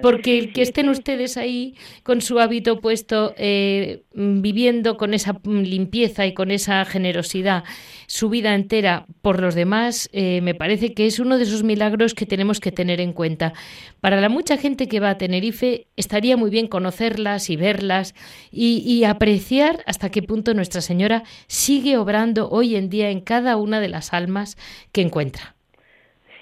Porque 0.00 0.38
el 0.38 0.52
que 0.54 0.62
estén 0.62 0.88
ustedes 0.88 1.36
ahí 1.36 1.74
con 2.02 2.22
su 2.22 2.38
hábito 2.38 2.80
puesto, 2.80 3.34
eh, 3.36 4.04
viviendo 4.14 4.96
con 4.96 5.12
esa 5.12 5.38
limpieza 5.44 6.26
y 6.26 6.32
con 6.32 6.50
esa 6.50 6.84
generosidad 6.86 7.64
su 8.06 8.28
vida 8.28 8.54
entera 8.54 8.93
por 9.22 9.40
los 9.40 9.54
demás, 9.54 10.08
eh, 10.12 10.40
me 10.42 10.54
parece 10.54 10.94
que 10.94 11.06
es 11.06 11.18
uno 11.18 11.36
de 11.38 11.44
esos 11.44 11.62
milagros 11.62 12.14
que 12.14 12.26
tenemos 12.26 12.60
que 12.60 12.72
tener 12.72 13.00
en 13.00 13.12
cuenta. 13.12 13.52
Para 14.00 14.20
la 14.20 14.28
mucha 14.28 14.56
gente 14.56 14.88
que 14.88 15.00
va 15.00 15.10
a 15.10 15.18
Tenerife, 15.18 15.86
estaría 15.96 16.36
muy 16.36 16.50
bien 16.50 16.66
conocerlas 16.66 17.50
y 17.50 17.56
verlas 17.56 18.14
y, 18.50 18.82
y 18.86 19.04
apreciar 19.04 19.80
hasta 19.86 20.10
qué 20.10 20.22
punto 20.22 20.54
Nuestra 20.54 20.80
Señora 20.80 21.22
sigue 21.46 21.96
obrando 21.96 22.48
hoy 22.50 22.76
en 22.76 22.88
día 22.88 23.10
en 23.10 23.20
cada 23.20 23.56
una 23.56 23.80
de 23.80 23.88
las 23.88 24.12
almas 24.12 24.56
que 24.92 25.02
encuentra. 25.02 25.54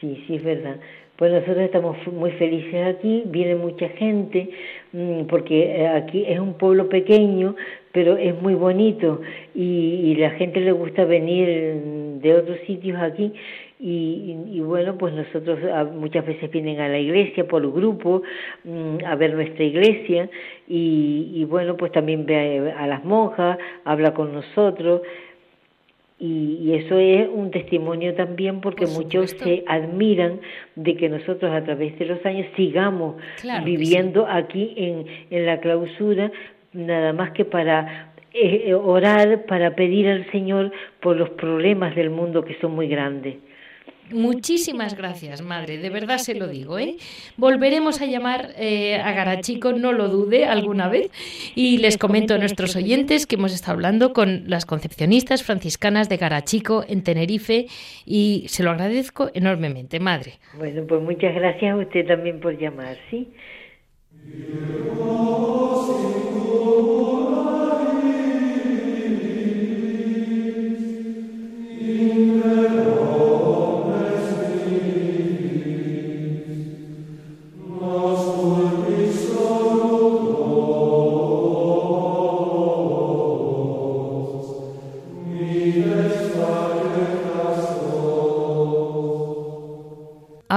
Sí, 0.00 0.22
sí, 0.26 0.36
es 0.36 0.44
verdad. 0.44 0.76
Pues 1.16 1.30
nosotros 1.30 1.58
estamos 1.58 1.96
muy 2.08 2.32
felices 2.32 2.96
aquí, 2.96 3.22
viene 3.26 3.54
mucha 3.54 3.88
gente, 3.90 4.50
mm, 4.92 5.26
porque 5.26 5.62
eh, 5.62 5.86
aquí 5.86 6.24
es 6.26 6.40
un 6.40 6.54
pueblo 6.54 6.88
pequeño, 6.88 7.54
pero 7.92 8.16
es 8.16 8.34
muy 8.42 8.54
bonito 8.54 9.20
y, 9.54 10.14
la 10.16 10.30
gente 10.30 10.60
le 10.60 10.72
gusta 10.72 11.04
venir 11.04 11.48
de 12.20 12.34
otros 12.34 12.58
sitios 12.66 13.00
aquí 13.00 13.32
y, 13.78 14.60
bueno, 14.60 14.96
pues 14.96 15.12
nosotros 15.12 15.58
ah, 15.72 15.84
muchas 15.84 16.24
veces 16.24 16.50
vienen 16.52 16.78
a 16.80 16.88
la 16.88 16.98
iglesia 16.98 17.48
por 17.48 17.60
grupo 17.72 18.22
mm, 18.64 19.04
a 19.04 19.16
ver 19.16 19.34
nuestra 19.34 19.64
iglesia 19.64 20.30
y, 20.68 21.32
y 21.34 21.44
bueno, 21.44 21.76
pues 21.76 21.90
también 21.90 22.24
ve 22.24 22.72
a 22.76 22.86
las 22.86 23.04
monjas, 23.04 23.58
habla 23.84 24.14
con 24.14 24.32
nosotros 24.32 25.02
y, 26.24 26.74
eso 26.74 26.98
es 26.98 27.28
un 27.28 27.50
testimonio 27.50 28.14
también 28.14 28.60
porque 28.60 28.86
muchos 28.86 29.32
se 29.32 29.64
admiran 29.66 30.40
de 30.76 30.96
que 30.96 31.08
nosotros 31.08 31.50
a 31.50 31.64
través 31.64 31.98
de 31.98 32.06
los 32.06 32.24
años 32.24 32.46
sigamos 32.54 33.16
viviendo 33.64 34.28
aquí 34.28 34.72
en, 34.76 35.04
en 35.30 35.46
la 35.46 35.58
clausura, 35.58 36.30
nada 36.72 37.12
más 37.12 37.32
que 37.32 37.44
para 37.44 38.11
eh, 38.34 38.74
orar, 38.74 39.44
para 39.46 39.74
pedir 39.74 40.08
al 40.08 40.30
Señor 40.30 40.72
por 41.00 41.16
los 41.16 41.30
problemas 41.30 41.94
del 41.94 42.10
mundo 42.10 42.44
que 42.44 42.58
son 42.60 42.74
muy 42.74 42.88
grandes. 42.88 43.36
Muchísimas 44.12 44.96
gracias, 44.96 45.42
madre, 45.42 45.78
de 45.78 45.88
verdad 45.90 46.18
se 46.18 46.34
lo 46.34 46.46
digo. 46.46 46.78
¿eh? 46.78 46.96
Volveremos 47.36 48.00
a 48.02 48.06
llamar 48.06 48.50
eh, 48.58 48.96
a 48.96 49.12
Garachico, 49.12 49.72
no 49.72 49.92
lo 49.92 50.08
dude, 50.08 50.44
alguna 50.44 50.88
vez. 50.88 51.10
Y 51.54 51.78
les 51.78 51.96
comento 51.96 52.34
a 52.34 52.38
nuestros 52.38 52.76
oyentes 52.76 53.26
que 53.26 53.36
hemos 53.36 53.54
estado 53.54 53.72
hablando 53.72 54.12
con 54.12 54.44
las 54.48 54.66
concepcionistas 54.66 55.42
franciscanas 55.42 56.08
de 56.08 56.16
Garachico 56.16 56.84
en 56.86 57.02
Tenerife 57.02 57.66
y 58.04 58.44
se 58.48 58.62
lo 58.62 58.70
agradezco 58.70 59.30
enormemente, 59.34 59.98
madre. 59.98 60.34
Bueno, 60.58 60.84
pues 60.86 61.00
muchas 61.02 61.34
gracias 61.34 61.72
a 61.72 61.76
usted 61.76 62.06
también 62.06 62.40
por 62.40 62.58
llamar, 62.58 62.96
¿sí? 63.10 63.28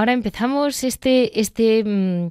Ahora 0.05 0.13
empezamos 0.13 0.83
este, 0.83 1.39
este 1.39 1.83
mm, 1.83 2.29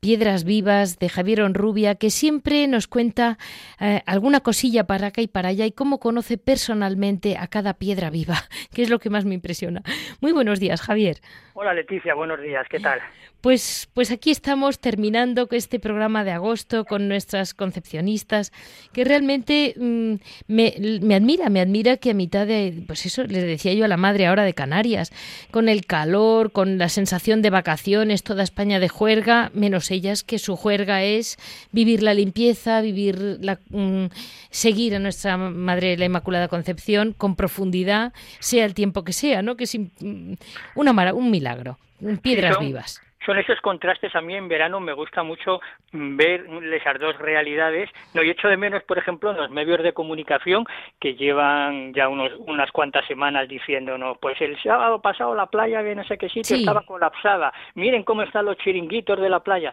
Piedras 0.00 0.42
Vivas 0.42 0.98
de 0.98 1.08
Javier 1.08 1.42
Onrubia, 1.42 1.94
que 1.94 2.10
siempre 2.10 2.66
nos 2.66 2.88
cuenta 2.88 3.38
eh, 3.84 4.00
alguna 4.06 4.38
cosilla 4.38 4.84
para 4.84 5.08
acá 5.08 5.22
y 5.22 5.26
para 5.26 5.48
allá 5.48 5.66
y 5.66 5.72
cómo 5.72 5.98
conoce 5.98 6.38
personalmente 6.38 7.36
a 7.36 7.48
cada 7.48 7.74
piedra 7.74 8.10
viva, 8.10 8.36
que 8.72 8.82
es 8.82 8.90
lo 8.90 9.00
que 9.00 9.10
más 9.10 9.24
me 9.24 9.34
impresiona. 9.34 9.82
Muy 10.20 10.30
buenos 10.30 10.60
días, 10.60 10.80
Javier. 10.80 11.18
Hola 11.54 11.74
Leticia, 11.74 12.14
buenos 12.14 12.40
días, 12.40 12.64
¿qué 12.70 12.78
tal? 12.78 13.00
Pues, 13.42 13.90
pues 13.92 14.12
aquí 14.12 14.30
estamos 14.30 14.78
terminando 14.78 15.48
este 15.50 15.80
programa 15.80 16.22
de 16.22 16.30
agosto 16.30 16.84
con 16.84 17.08
nuestras 17.08 17.54
concepcionistas, 17.54 18.52
que 18.92 19.02
realmente 19.02 19.74
mm, 19.76 20.14
me, 20.46 20.74
me, 21.02 21.16
admira, 21.16 21.50
me 21.50 21.60
admira 21.60 21.96
que 21.96 22.12
a 22.12 22.14
mitad 22.14 22.46
de, 22.46 22.84
pues 22.86 23.04
eso, 23.04 23.24
les 23.24 23.42
decía 23.42 23.74
yo 23.74 23.84
a 23.84 23.88
la 23.88 23.96
madre 23.96 24.26
ahora 24.26 24.44
de 24.44 24.54
Canarias, 24.54 25.10
con 25.50 25.68
el 25.68 25.86
calor, 25.86 26.52
con 26.52 26.78
la 26.78 26.88
sensación 26.88 27.42
de 27.42 27.50
vacaciones, 27.50 28.22
toda 28.22 28.44
España 28.44 28.78
de 28.78 28.88
juerga, 28.88 29.50
menos 29.54 29.90
ellas, 29.90 30.22
que 30.22 30.38
su 30.38 30.54
juerga 30.54 31.02
es 31.02 31.36
vivir 31.72 32.04
la 32.04 32.14
limpieza, 32.14 32.80
vivir 32.80 33.38
la, 33.40 33.58
mm, 33.72 34.06
seguir 34.50 34.94
a 34.94 34.98
nuestra 34.98 35.36
Madre 35.36 35.96
la 35.96 36.04
Inmaculada 36.04 36.48
Concepción 36.48 37.12
con 37.12 37.36
profundidad, 37.36 38.12
sea 38.38 38.64
el 38.64 38.74
tiempo 38.74 39.04
que 39.04 39.12
sea, 39.12 39.42
¿no? 39.42 39.56
Que 39.56 39.64
es 39.64 39.78
mm, 39.78 40.34
una, 40.76 41.14
un 41.14 41.30
milagro, 41.30 41.78
piedras 42.22 42.58
vivas. 42.58 43.00
son 43.24 43.38
esos 43.38 43.60
contrastes 43.60 44.14
a 44.14 44.20
mí 44.20 44.34
en 44.34 44.48
verano 44.48 44.80
me 44.80 44.92
gusta 44.92 45.22
mucho 45.22 45.60
ver 45.92 46.46
esas 46.72 46.98
dos 46.98 47.16
realidades 47.18 47.88
no 48.14 48.22
y 48.22 48.30
echo 48.30 48.48
de 48.48 48.56
menos 48.56 48.82
por 48.84 48.98
ejemplo 48.98 49.32
los 49.32 49.50
medios 49.50 49.82
de 49.82 49.92
comunicación 49.92 50.64
que 51.00 51.14
llevan 51.14 51.92
ya 51.94 52.08
unos 52.08 52.32
unas 52.46 52.70
cuantas 52.72 53.06
semanas 53.06 53.48
diciéndonos 53.48 54.18
pues 54.18 54.40
el 54.40 54.60
sábado 54.62 55.00
pasado 55.00 55.34
la 55.34 55.46
playa 55.46 55.82
de 55.82 55.94
no 55.94 56.04
sé 56.04 56.18
qué 56.18 56.28
sitio 56.28 56.56
estaba 56.56 56.82
colapsada. 56.82 57.52
Miren 57.74 58.02
cómo 58.02 58.22
están 58.22 58.46
los 58.46 58.56
chiringuitos 58.58 59.20
de 59.20 59.28
la 59.28 59.40
playa 59.40 59.72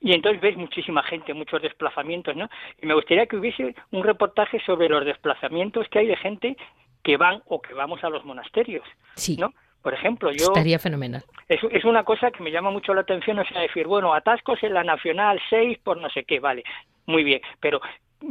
y 0.00 0.12
entonces 0.12 0.40
ves 0.40 0.56
muchísima 0.56 1.02
gente, 1.02 1.34
muchos 1.34 1.60
desplazamientos, 1.62 2.36
¿no? 2.36 2.48
Y 2.80 2.86
me 2.86 2.94
gustaría 2.94 3.26
que 3.26 3.36
hubiese 3.36 3.74
un 3.90 4.04
reportaje 4.04 4.60
sobre 4.64 4.88
los 4.88 5.04
desplazamientos 5.04 5.88
que 5.88 5.98
hay 6.00 6.06
de 6.06 6.16
gente 6.16 6.56
que 7.02 7.16
van 7.16 7.42
o 7.46 7.60
que 7.60 7.74
vamos 7.74 8.02
a 8.04 8.08
los 8.08 8.24
monasterios, 8.24 8.84
sí. 9.14 9.36
¿no? 9.36 9.52
Por 9.82 9.94
ejemplo, 9.94 10.30
yo... 10.32 10.46
Estaría 10.46 10.78
fenomenal. 10.78 11.22
Es, 11.48 11.60
es 11.70 11.84
una 11.84 12.04
cosa 12.04 12.30
que 12.30 12.42
me 12.42 12.50
llama 12.50 12.70
mucho 12.70 12.92
la 12.94 13.02
atención, 13.02 13.38
o 13.38 13.44
sea, 13.44 13.62
decir, 13.62 13.86
bueno, 13.86 14.12
atascos 14.12 14.62
en 14.62 14.74
la 14.74 14.84
Nacional 14.84 15.40
6 15.48 15.78
por 15.82 15.98
no 15.98 16.10
sé 16.10 16.24
qué, 16.24 16.40
vale, 16.40 16.64
muy 17.08 17.24
bien, 17.24 17.40
pero 17.58 17.80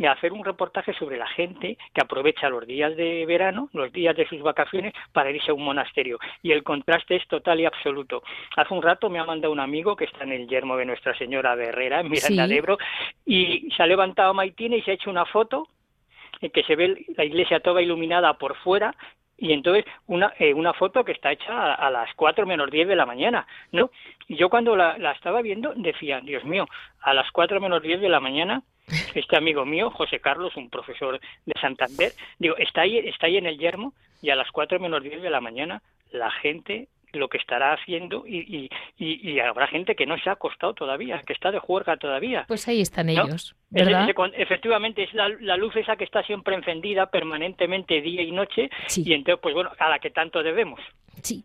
hacer 0.08 0.34
un 0.34 0.46
reportaje 0.46 0.94
sobre 0.94 1.18
la 1.18 1.28
gente 1.28 1.78
que 1.94 2.02
aprovecha 2.02 2.50
los 2.50 2.66
días 2.68 2.96
de 2.96 3.26
verano, 3.26 3.70
los 3.74 3.92
días 3.92 4.16
de 4.16 4.28
sus 4.28 4.42
vacaciones, 4.42 4.94
para 5.12 5.32
irse 5.32 5.50
a 5.50 5.54
un 5.54 5.64
monasterio. 5.64 6.20
Y 6.44 6.52
el 6.52 6.64
contraste 6.64 7.16
es 7.16 7.28
total 7.28 7.60
y 7.60 7.66
absoluto. 7.66 8.22
Hace 8.56 8.74
un 8.74 8.84
rato 8.84 9.10
me 9.10 9.20
ha 9.20 9.26
mandado 9.26 9.52
un 9.52 9.60
amigo 9.60 9.96
que 9.96 10.06
está 10.06 10.24
en 10.24 10.34
el 10.34 10.48
yermo 10.48 10.78
de 10.78 10.86
Nuestra 10.86 11.18
Señora 11.18 11.56
de 11.56 11.66
Herrera, 11.66 12.02
en 12.02 12.10
Miranda 12.10 12.48
de 12.48 12.58
Ebro, 12.58 12.78
y 13.26 13.70
se 13.76 13.82
ha 13.82 13.88
levantado 13.88 14.34
Maitina 14.34 14.76
y 14.76 14.82
se 14.84 14.92
ha 14.92 14.96
hecho 14.96 15.10
una 15.10 15.26
foto 15.26 15.68
en 16.42 16.52
que 16.52 16.64
se 16.64 16.76
ve 16.76 17.06
la 17.16 17.26
iglesia 17.26 17.60
toda 17.60 17.82
iluminada 17.82 18.38
por 18.38 18.56
fuera 18.58 18.96
y 19.38 19.54
entonces 19.54 19.86
una, 20.08 20.34
eh, 20.40 20.54
una 20.54 20.74
foto 20.74 21.04
que 21.04 21.12
está 21.12 21.32
hecha 21.32 21.74
a, 21.74 21.90
las 21.92 22.14
4 22.16 22.46
menos 22.46 22.72
10 22.72 22.88
de 22.88 22.96
la 22.96 23.06
mañana, 23.06 23.46
¿no? 23.72 23.92
Y 24.28 24.36
yo 24.36 24.50
cuando 24.50 24.76
la, 24.76 24.98
la, 24.98 25.12
estaba 25.12 25.42
viendo 25.42 25.74
decía, 25.76 26.22
Dios 26.22 26.44
mío, 26.44 26.66
a 27.02 27.14
las 27.14 27.30
4 27.32 27.62
menos 27.62 27.82
10 27.82 28.02
de 28.02 28.10
la 28.10 28.20
mañana, 28.20 28.64
este 29.16 29.38
amigo 29.38 29.66
mío, 29.66 29.92
José 29.92 30.20
Carlos, 30.20 30.56
un 30.58 30.70
profesor 30.70 31.20
de 31.46 31.54
Santander, 31.60 32.12
digo, 32.40 32.58
está 32.58 32.82
ahí, 32.82 32.98
está 32.98 33.28
ahí 33.28 33.38
en 33.38 33.46
el 33.46 33.58
yermo 33.58 33.94
y 34.22 34.30
a 34.30 34.36
las 34.36 34.52
4 34.52 34.80
menos 34.80 35.04
10 35.04 35.22
de 35.22 35.30
la 35.30 35.42
mañana 35.42 35.82
la 36.12 36.32
gente 36.32 36.88
lo 37.14 37.30
que 37.30 37.38
estará 37.38 37.74
haciendo 37.74 38.26
y, 38.28 38.70
y, 38.98 39.32
y, 39.32 39.40
habrá 39.40 39.68
gente 39.68 39.96
que 39.96 40.06
no 40.06 40.18
se 40.18 40.30
ha 40.30 40.34
acostado 40.34 40.74
todavía, 40.74 41.22
que 41.26 41.34
está 41.34 41.52
de 41.52 41.60
juerga 41.60 41.98
todavía. 41.98 42.46
Pues 42.48 42.68
ahí 42.68 42.82
están 42.82 43.10
ellos, 43.10 43.56
¿verdad? 43.70 44.10
efectivamente, 44.36 45.04
es 45.04 45.14
la, 45.14 45.58
luz 45.58 45.76
esa 45.76 45.96
que 45.96 46.04
está 46.04 46.24
siempre 46.24 46.56
encendida 46.56 47.08
permanentemente 47.08 48.02
día 48.02 48.22
y 48.22 48.32
noche 48.32 48.70
y 48.96 49.14
entonces, 49.14 49.40
pues 49.42 49.56
bueno, 49.56 49.72
a 49.80 49.90
la 49.90 50.00
que 50.00 50.10
tanto 50.10 50.44
debemos. 50.44 50.80
Sí. 51.22 51.44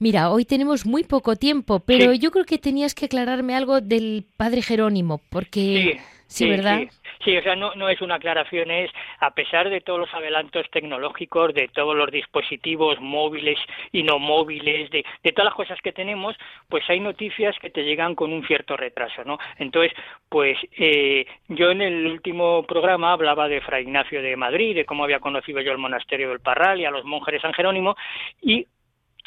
Mira, 0.00 0.30
hoy 0.30 0.44
tenemos 0.44 0.86
muy 0.86 1.04
poco 1.04 1.36
tiempo, 1.36 1.80
pero 1.80 2.12
yo 2.14 2.30
creo 2.30 2.44
que 2.44 2.58
tenías 2.58 2.94
que 2.94 3.06
aclararme 3.06 3.54
algo 3.54 3.80
del 3.80 4.24
padre 4.36 4.62
Jerónimo, 4.62 5.20
porque... 5.30 5.92
Sí, 5.94 6.13
¿verdad? 6.40 6.82
Sí, 7.24 7.36
o 7.36 7.42
sea, 7.42 7.56
no, 7.56 7.74
no 7.74 7.88
es 7.88 8.00
una 8.02 8.16
aclaración, 8.16 8.70
es 8.70 8.90
a 9.20 9.30
pesar 9.30 9.70
de 9.70 9.80
todos 9.80 10.00
los 10.00 10.14
adelantos 10.14 10.68
tecnológicos, 10.70 11.54
de 11.54 11.68
todos 11.68 11.96
los 11.96 12.10
dispositivos 12.10 13.00
móviles 13.00 13.58
y 13.92 14.02
no 14.02 14.18
móviles, 14.18 14.90
de, 14.90 15.04
de 15.22 15.32
todas 15.32 15.46
las 15.46 15.54
cosas 15.54 15.80
que 15.80 15.92
tenemos, 15.92 16.36
pues 16.68 16.84
hay 16.88 17.00
noticias 17.00 17.56
que 17.60 17.70
te 17.70 17.84
llegan 17.84 18.14
con 18.14 18.32
un 18.32 18.46
cierto 18.46 18.76
retraso, 18.76 19.24
¿no? 19.24 19.38
Entonces, 19.58 19.92
pues 20.28 20.58
eh, 20.76 21.26
yo 21.48 21.70
en 21.70 21.80
el 21.80 22.06
último 22.06 22.64
programa 22.64 23.12
hablaba 23.12 23.48
de 23.48 23.60
Fray 23.60 23.84
Ignacio 23.84 24.20
de 24.20 24.36
Madrid, 24.36 24.74
de 24.74 24.84
cómo 24.84 25.04
había 25.04 25.20
conocido 25.20 25.60
yo 25.60 25.72
el 25.72 25.78
monasterio 25.78 26.28
del 26.28 26.40
Parral 26.40 26.80
y 26.80 26.84
a 26.84 26.90
los 26.90 27.04
monjes 27.04 27.34
de 27.34 27.40
San 27.40 27.54
Jerónimo, 27.54 27.96
y 28.42 28.66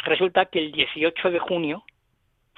resulta 0.03 0.45
que 0.45 0.59
el 0.59 0.71
18 0.71 1.31
de 1.31 1.39
junio 1.39 1.83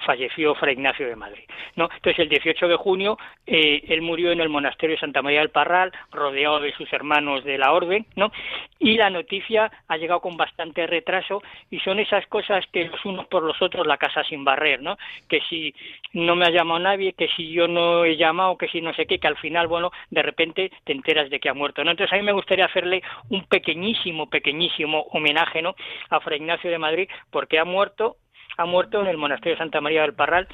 falleció 0.04 0.54
Fray 0.54 0.74
Ignacio 0.74 1.06
de 1.06 1.16
Madrid. 1.16 1.44
¿no? 1.76 1.88
Entonces, 1.94 2.18
el 2.20 2.28
18 2.28 2.68
de 2.68 2.76
junio, 2.76 3.18
eh, 3.46 3.82
él 3.88 4.02
murió 4.02 4.32
en 4.32 4.40
el 4.40 4.48
monasterio 4.48 4.96
de 4.96 5.00
Santa 5.00 5.22
María 5.22 5.40
del 5.40 5.50
Parral, 5.50 5.92
rodeado 6.10 6.60
de 6.60 6.72
sus 6.72 6.92
hermanos 6.92 7.44
de 7.44 7.58
la 7.58 7.72
orden, 7.72 8.06
¿no? 8.16 8.32
y 8.78 8.96
la 8.96 9.10
noticia 9.10 9.70
ha 9.88 9.96
llegado 9.96 10.20
con 10.20 10.36
bastante 10.36 10.86
retraso, 10.86 11.42
y 11.70 11.80
son 11.80 11.98
esas 11.98 12.26
cosas 12.26 12.64
que 12.72 12.84
los 12.84 13.04
unos 13.04 13.26
por 13.26 13.42
los 13.42 13.60
otros 13.62 13.86
la 13.86 13.98
casa 13.98 14.24
sin 14.24 14.44
barrer, 14.44 14.82
¿no? 14.82 14.96
que 15.28 15.40
si 15.48 15.74
no 16.12 16.34
me 16.34 16.46
ha 16.46 16.50
llamado 16.50 16.80
nadie, 16.80 17.12
que 17.12 17.28
si 17.28 17.50
yo 17.50 17.68
no 17.68 18.04
he 18.04 18.16
llamado, 18.16 18.56
que 18.56 18.68
si 18.68 18.80
no 18.80 18.94
sé 18.94 19.06
qué, 19.06 19.18
que 19.18 19.28
al 19.28 19.36
final, 19.36 19.66
bueno, 19.66 19.90
de 20.10 20.22
repente 20.22 20.72
te 20.84 20.92
enteras 20.92 21.30
de 21.30 21.40
que 21.40 21.48
ha 21.48 21.54
muerto. 21.54 21.84
¿no? 21.84 21.90
Entonces, 21.90 22.12
a 22.12 22.16
mí 22.16 22.22
me 22.22 22.32
gustaría 22.32 22.64
hacerle 22.64 23.02
un 23.28 23.44
pequeñísimo, 23.44 24.28
pequeñísimo 24.28 25.06
homenaje 25.12 25.62
¿no? 25.62 25.74
a 26.08 26.20
Fray 26.20 26.38
Ignacio 26.38 26.70
de 26.70 26.78
Madrid, 26.78 27.08
porque 27.30 27.58
ha 27.58 27.64
muerto 27.64 28.16
ha 28.56 28.64
muerto 28.64 29.00
en 29.00 29.06
el 29.06 29.16
monasterio 29.16 29.54
de 29.54 29.58
Santa 29.58 29.80
María 29.80 30.02
del 30.02 30.14
Parral 30.14 30.48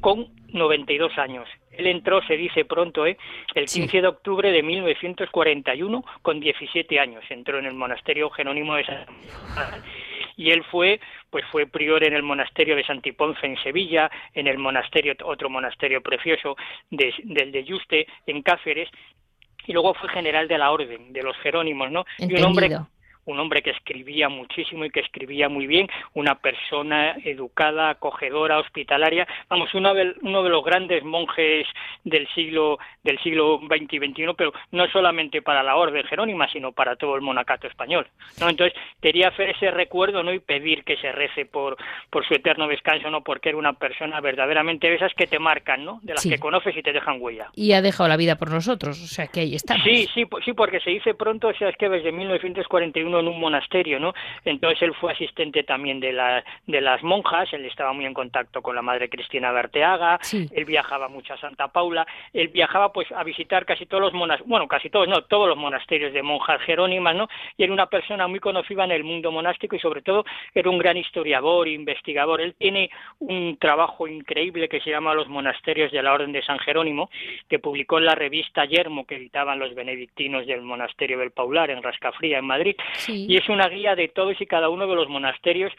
con 0.00 0.28
92 0.48 1.16
años. 1.18 1.48
Él 1.70 1.86
entró, 1.86 2.22
se 2.26 2.36
dice 2.36 2.64
pronto, 2.64 3.06
¿eh? 3.06 3.16
el 3.54 3.66
15 3.66 4.02
de 4.02 4.06
octubre 4.06 4.52
de 4.52 4.62
1941 4.62 6.04
con 6.20 6.40
17 6.40 7.00
años. 7.00 7.24
Entró 7.30 7.58
en 7.58 7.66
el 7.66 7.74
monasterio 7.74 8.28
Jerónimo 8.30 8.74
de 8.74 8.84
Santa 8.84 9.10
María. 9.10 9.82
Y 10.36 10.50
él 10.50 10.64
fue, 10.64 11.00
pues 11.30 11.44
fue 11.50 11.66
prior 11.66 12.04
en 12.04 12.14
el 12.14 12.22
monasterio 12.22 12.74
de 12.74 12.84
Santiponce 12.84 13.46
en 13.46 13.56
Sevilla, 13.62 14.10
en 14.34 14.46
el 14.46 14.58
monasterio, 14.58 15.14
otro 15.24 15.50
monasterio 15.50 16.02
precioso 16.02 16.56
del 16.90 17.52
de 17.52 17.64
Yuste 17.64 18.06
en 18.26 18.42
Cáceres, 18.42 18.88
y 19.66 19.72
luego 19.72 19.94
fue 19.94 20.08
general 20.08 20.48
de 20.48 20.58
la 20.58 20.70
orden 20.72 21.12
de 21.12 21.22
los 21.22 21.36
Jerónimos, 21.38 21.90
¿no? 21.90 22.04
Y 22.18 22.34
un 22.34 22.44
hombre 22.44 22.70
un 23.26 23.38
hombre 23.38 23.62
que 23.62 23.70
escribía 23.70 24.28
muchísimo 24.28 24.84
y 24.84 24.90
que 24.90 25.00
escribía 25.00 25.48
muy 25.48 25.66
bien, 25.66 25.88
una 26.14 26.36
persona 26.36 27.16
educada, 27.24 27.90
acogedora, 27.90 28.58
hospitalaria, 28.58 29.26
vamos, 29.48 29.72
uno 29.74 29.94
de, 29.94 30.14
uno 30.22 30.42
de 30.42 30.50
los 30.50 30.64
grandes 30.64 31.04
monjes 31.04 31.66
del 32.04 32.26
siglo 32.34 32.78
del 33.02 33.18
siglo 33.20 33.58
XX 33.58 33.94
y 33.94 33.98
XXI, 33.98 34.34
pero 34.36 34.52
no 34.70 34.86
solamente 34.88 35.42
para 35.42 35.62
la 35.62 35.76
orden 35.76 36.04
jerónima, 36.04 36.48
sino 36.48 36.72
para 36.72 36.96
todo 36.96 37.16
el 37.16 37.22
monacato 37.22 37.66
español. 37.66 38.06
¿no? 38.40 38.48
Entonces, 38.48 38.78
quería 39.00 39.28
hacer 39.28 39.50
ese 39.50 39.70
recuerdo 39.70 40.22
¿no? 40.22 40.32
y 40.32 40.38
pedir 40.38 40.84
que 40.84 40.96
se 40.96 41.10
rece 41.10 41.46
por, 41.46 41.76
por 42.10 42.26
su 42.26 42.34
eterno 42.34 42.68
descanso, 42.68 43.10
¿no? 43.10 43.22
porque 43.22 43.48
era 43.48 43.58
una 43.58 43.72
persona 43.72 44.20
verdaderamente 44.20 44.88
de 44.88 44.96
esas 44.96 45.12
que 45.14 45.26
te 45.26 45.38
marcan, 45.38 45.84
¿no? 45.84 46.00
de 46.02 46.14
las 46.14 46.22
que 46.22 46.38
conoces 46.38 46.76
y 46.76 46.82
te 46.82 46.92
dejan 46.92 47.20
huella. 47.20 47.48
Y 47.54 47.72
ha 47.72 47.82
dejado 47.82 48.08
la 48.08 48.16
vida 48.16 48.36
por 48.36 48.50
nosotros, 48.50 49.02
o 49.02 49.06
sea 49.06 49.26
que 49.26 49.40
ahí 49.40 49.54
está. 49.54 49.74
Sí, 49.82 50.08
sí, 50.14 50.24
sí, 50.44 50.52
porque 50.52 50.80
se 50.80 50.90
dice 50.90 51.14
pronto, 51.14 51.48
o 51.48 51.54
sea, 51.54 51.68
es 51.68 51.76
que 51.76 51.88
desde 51.88 52.12
1941 52.12 53.11
en 53.20 53.28
un 53.28 53.40
monasterio, 53.40 53.98
¿no? 53.98 54.14
Entonces 54.44 54.82
él 54.82 54.94
fue 54.94 55.12
asistente 55.12 55.62
también 55.64 56.00
de, 56.00 56.12
la, 56.12 56.44
de 56.66 56.80
las 56.80 57.02
monjas, 57.02 57.52
él 57.52 57.64
estaba 57.66 57.92
muy 57.92 58.06
en 58.06 58.14
contacto 58.14 58.62
con 58.62 58.74
la 58.74 58.82
madre 58.82 59.08
Cristina 59.08 59.52
Berteaga, 59.52 60.18
él 60.32 60.64
viajaba 60.64 61.08
mucho 61.08 61.34
a 61.34 61.38
Santa 61.38 61.68
Paula, 61.68 62.06
él 62.32 62.48
viajaba 62.48 62.92
pues 62.92 63.10
a 63.12 63.22
visitar 63.24 63.64
casi 63.64 63.86
todos 63.86 64.02
los 64.02 64.12
monasterios, 64.12 64.48
bueno, 64.48 64.68
casi 64.68 64.90
todos, 64.90 65.08
no, 65.08 65.22
todos 65.22 65.48
los 65.48 65.56
monasterios 65.56 66.12
de 66.12 66.22
monjas 66.22 66.60
jerónimas, 66.62 67.14
¿no? 67.14 67.28
Y 67.56 67.64
era 67.64 67.72
una 67.72 67.86
persona 67.86 68.26
muy 68.26 68.40
conocida 68.40 68.84
en 68.84 68.92
el 68.92 69.04
mundo 69.04 69.30
monástico 69.30 69.76
y 69.76 69.80
sobre 69.80 70.02
todo 70.02 70.24
era 70.54 70.70
un 70.70 70.78
gran 70.78 70.96
historiador, 70.96 71.68
investigador. 71.68 72.40
Él 72.40 72.54
tiene 72.58 72.90
un 73.18 73.56
trabajo 73.58 74.06
increíble 74.06 74.68
que 74.68 74.80
se 74.80 74.90
llama 74.90 75.14
Los 75.14 75.28
monasterios 75.28 75.92
de 75.92 76.02
la 76.02 76.12
Orden 76.12 76.32
de 76.32 76.42
San 76.42 76.58
Jerónimo, 76.58 77.10
que 77.48 77.58
publicó 77.58 77.98
en 77.98 78.06
la 78.06 78.14
revista 78.14 78.64
Yermo 78.64 79.06
que 79.06 79.16
editaban 79.16 79.58
los 79.58 79.74
benedictinos 79.74 80.46
del 80.46 80.62
monasterio 80.62 81.18
del 81.18 81.30
Paular 81.30 81.70
en 81.70 81.82
Rascafría, 81.82 82.38
en 82.38 82.46
Madrid 82.46 82.76
y 83.08 83.36
es 83.36 83.48
una 83.48 83.68
guía 83.68 83.94
de 83.94 84.08
todos 84.08 84.40
y 84.40 84.46
cada 84.46 84.68
uno 84.68 84.86
de 84.86 84.94
los 84.94 85.08
monasterios 85.08 85.72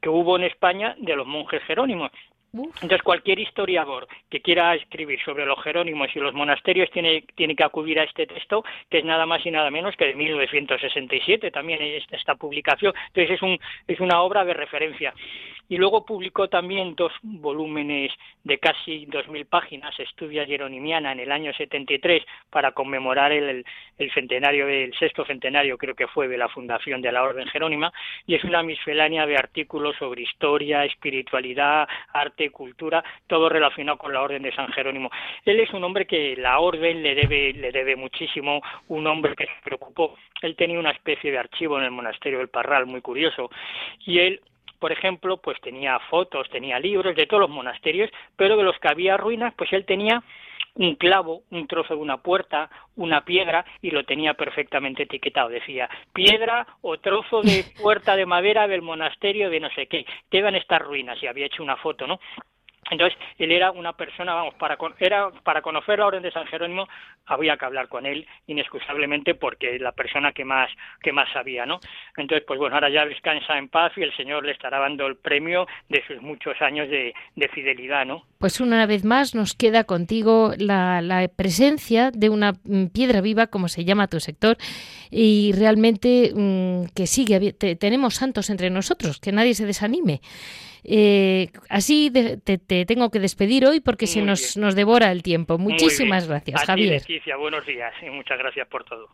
que 0.00 0.08
hubo 0.08 0.36
en 0.36 0.44
España 0.44 0.94
de 0.98 1.16
los 1.16 1.26
monjes 1.26 1.62
jerónimos. 1.64 2.10
Entonces, 2.52 3.02
cualquier 3.02 3.38
historiador 3.38 4.08
que 4.30 4.40
quiera 4.40 4.74
escribir 4.74 5.20
sobre 5.22 5.44
los 5.44 5.62
jerónimos 5.62 6.08
y 6.14 6.18
los 6.18 6.32
monasterios 6.32 6.90
tiene, 6.90 7.24
tiene 7.34 7.54
que 7.54 7.64
acudir 7.64 8.00
a 8.00 8.04
este 8.04 8.26
texto, 8.26 8.64
que 8.90 8.98
es 8.98 9.04
nada 9.04 9.26
más 9.26 9.44
y 9.44 9.50
nada 9.50 9.70
menos 9.70 9.96
que 9.96 10.06
de 10.06 10.14
1967, 10.14 11.50
también 11.50 11.80
esta 12.10 12.34
publicación. 12.36 12.94
Entonces, 13.08 13.36
es, 13.36 13.42
un, 13.42 13.58
es 13.86 14.00
una 14.00 14.22
obra 14.22 14.44
de 14.44 14.54
referencia. 14.54 15.12
Y 15.70 15.76
luego 15.76 16.06
publicó 16.06 16.48
también 16.48 16.94
dos 16.94 17.12
volúmenes 17.22 18.10
de 18.42 18.58
casi 18.58 19.06
2.000 19.06 19.46
páginas, 19.46 20.00
Estudia 20.00 20.46
Jeronimiana, 20.46 21.12
en 21.12 21.20
el 21.20 21.30
año 21.30 21.52
73 21.52 22.24
para 22.48 22.72
conmemorar 22.72 23.32
el, 23.32 23.66
el 23.98 24.12
centenario, 24.12 24.66
el 24.66 24.94
sexto 24.94 25.26
centenario 25.26 25.76
creo 25.76 25.94
que 25.94 26.06
fue 26.06 26.26
de 26.26 26.38
la 26.38 26.48
fundación 26.48 27.02
de 27.02 27.12
la 27.12 27.22
Orden 27.22 27.48
Jerónima, 27.48 27.92
y 28.26 28.34
es 28.34 28.44
una 28.44 28.62
miscelánea 28.62 29.26
de 29.26 29.36
artículos 29.36 29.94
sobre 29.98 30.22
historia, 30.22 30.86
espiritualidad, 30.86 31.86
arte, 32.14 32.37
cultura, 32.50 33.04
todo 33.26 33.48
relacionado 33.48 33.98
con 33.98 34.12
la 34.12 34.22
Orden 34.22 34.42
de 34.42 34.54
San 34.54 34.68
Jerónimo. 34.68 35.10
Él 35.44 35.60
es 35.60 35.72
un 35.72 35.84
hombre 35.84 36.06
que 36.06 36.36
la 36.36 36.58
Orden 36.60 37.02
le 37.02 37.14
debe, 37.14 37.52
le 37.52 37.72
debe 37.72 37.96
muchísimo, 37.96 38.62
un 38.88 39.06
hombre 39.06 39.34
que 39.34 39.46
se 39.46 39.62
preocupó. 39.64 40.16
Él 40.42 40.56
tenía 40.56 40.78
una 40.78 40.92
especie 40.92 41.30
de 41.30 41.38
archivo 41.38 41.78
en 41.78 41.84
el 41.84 41.90
monasterio 41.90 42.38
del 42.38 42.48
Parral, 42.48 42.86
muy 42.86 43.00
curioso, 43.00 43.50
y 44.06 44.18
él 44.20 44.40
por 44.78 44.92
ejemplo, 44.92 45.38
pues 45.38 45.60
tenía 45.60 45.98
fotos, 46.08 46.48
tenía 46.50 46.78
libros 46.78 47.16
de 47.16 47.26
todos 47.26 47.40
los 47.40 47.50
monasterios, 47.50 48.10
pero 48.36 48.56
de 48.56 48.62
los 48.62 48.78
que 48.78 48.88
había 48.88 49.16
ruinas, 49.16 49.52
pues 49.56 49.72
él 49.72 49.84
tenía 49.84 50.22
un 50.78 50.94
clavo, 50.94 51.42
un 51.50 51.66
trozo 51.66 51.94
de 51.94 52.00
una 52.00 52.18
puerta, 52.18 52.70
una 52.96 53.24
piedra 53.24 53.64
y 53.82 53.90
lo 53.90 54.04
tenía 54.04 54.34
perfectamente 54.34 55.02
etiquetado. 55.02 55.48
Decía 55.48 55.90
piedra 56.14 56.66
o 56.80 56.98
trozo 56.98 57.42
de 57.42 57.64
puerta 57.82 58.16
de 58.16 58.26
madera 58.26 58.66
del 58.66 58.82
monasterio 58.82 59.50
de 59.50 59.60
no 59.60 59.68
sé 59.70 59.86
qué. 59.86 60.06
Quedan 60.30 60.54
estas 60.54 60.80
ruinas 60.80 61.22
y 61.22 61.26
había 61.26 61.46
hecho 61.46 61.62
una 61.62 61.76
foto, 61.76 62.06
¿no? 62.06 62.20
Entonces, 62.90 63.18
él 63.38 63.52
era 63.52 63.70
una 63.70 63.92
persona, 63.92 64.34
vamos, 64.34 64.54
para, 64.54 64.78
era, 64.98 65.30
para 65.42 65.62
conocer 65.62 65.98
la 65.98 66.06
Orden 66.06 66.22
de 66.22 66.32
San 66.32 66.46
Jerónimo 66.46 66.88
había 67.26 67.56
que 67.56 67.64
hablar 67.64 67.88
con 67.88 68.06
él 68.06 68.26
inexcusablemente 68.46 69.34
porque 69.34 69.76
es 69.76 69.80
la 69.80 69.92
persona 69.92 70.32
que 70.32 70.44
más, 70.44 70.70
que 71.02 71.12
más 71.12 71.30
sabía, 71.32 71.66
¿no? 71.66 71.80
Entonces, 72.16 72.44
pues 72.46 72.58
bueno, 72.58 72.76
ahora 72.76 72.90
ya 72.90 73.04
descansa 73.04 73.58
en 73.58 73.68
paz 73.68 73.92
y 73.96 74.02
el 74.02 74.14
Señor 74.16 74.44
le 74.44 74.52
estará 74.52 74.78
dando 74.78 75.06
el 75.06 75.16
premio 75.16 75.66
de 75.88 76.02
sus 76.06 76.20
muchos 76.22 76.60
años 76.60 76.88
de, 76.88 77.12
fidelidad, 77.54 78.04
¿no? 78.04 78.24
Pues 78.38 78.60
una 78.60 78.84
vez 78.86 79.04
más 79.04 79.34
nos 79.34 79.54
queda 79.54 79.84
contigo 79.84 80.52
la, 80.58 81.28
presencia 81.34 82.10
de 82.10 82.28
una 82.28 82.52
mm, 82.64 82.86
piedra 82.86 83.20
viva, 83.20 83.46
como 83.46 83.68
se 83.68 83.84
llama 83.84 84.06
tu 84.06 84.20
sector, 84.20 84.56
y 85.10 85.52
realmente 85.52 86.32
mm, 86.34 86.94
que 86.94 87.06
sigue, 87.06 87.52
tenemos 87.52 88.14
santos 88.14 88.50
entre 88.50 88.70
nosotros, 88.70 89.18
que 89.18 89.32
nadie 89.32 89.54
se 89.54 89.66
desanime. 89.66 90.20
Eh, 90.90 91.50
así 91.68 92.10
te, 92.10 92.84
tengo 92.86 93.10
que 93.10 93.20
despedir 93.20 93.66
hoy 93.66 93.80
porque 93.80 94.06
se 94.06 94.22
nos, 94.22 94.56
nos 94.56 94.74
devora 94.74 95.12
el 95.12 95.22
tiempo. 95.22 95.58
Muchísimas 95.58 96.26
gracias, 96.26 96.64
Javier. 96.64 97.02
buenos 97.36 97.66
días 97.66 97.92
y 98.00 98.08
muchas 98.08 98.38
gracias 98.38 98.66
por 98.68 98.84
todo. 98.84 99.06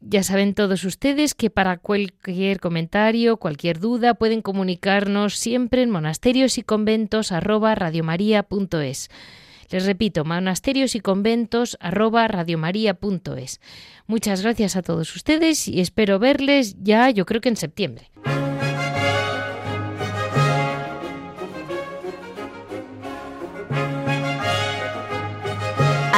Ya 0.00 0.24
saben 0.24 0.54
todos 0.54 0.82
ustedes 0.82 1.36
que 1.36 1.48
para 1.48 1.76
cualquier 1.76 2.58
comentario, 2.58 3.36
cualquier 3.36 3.78
duda, 3.78 4.14
pueden 4.14 4.42
comunicarnos 4.42 5.36
siempre 5.36 5.82
en 5.82 5.90
monasterios 5.90 6.58
y 6.58 6.62
conventos 6.62 7.30
Les 9.70 9.86
repito, 9.86 10.24
monasterios 10.24 10.96
y 10.96 11.00
conventos 11.00 11.78
arroba 11.80 12.26
radiomaria.es. 12.26 13.60
Muchas 14.08 14.42
gracias 14.42 14.74
a 14.74 14.82
todos 14.82 15.14
ustedes 15.14 15.68
y 15.68 15.80
espero 15.80 16.18
verles 16.18 16.74
ya, 16.82 17.10
yo 17.10 17.26
creo 17.26 17.40
que 17.40 17.50
en 17.50 17.56
septiembre. 17.56 18.10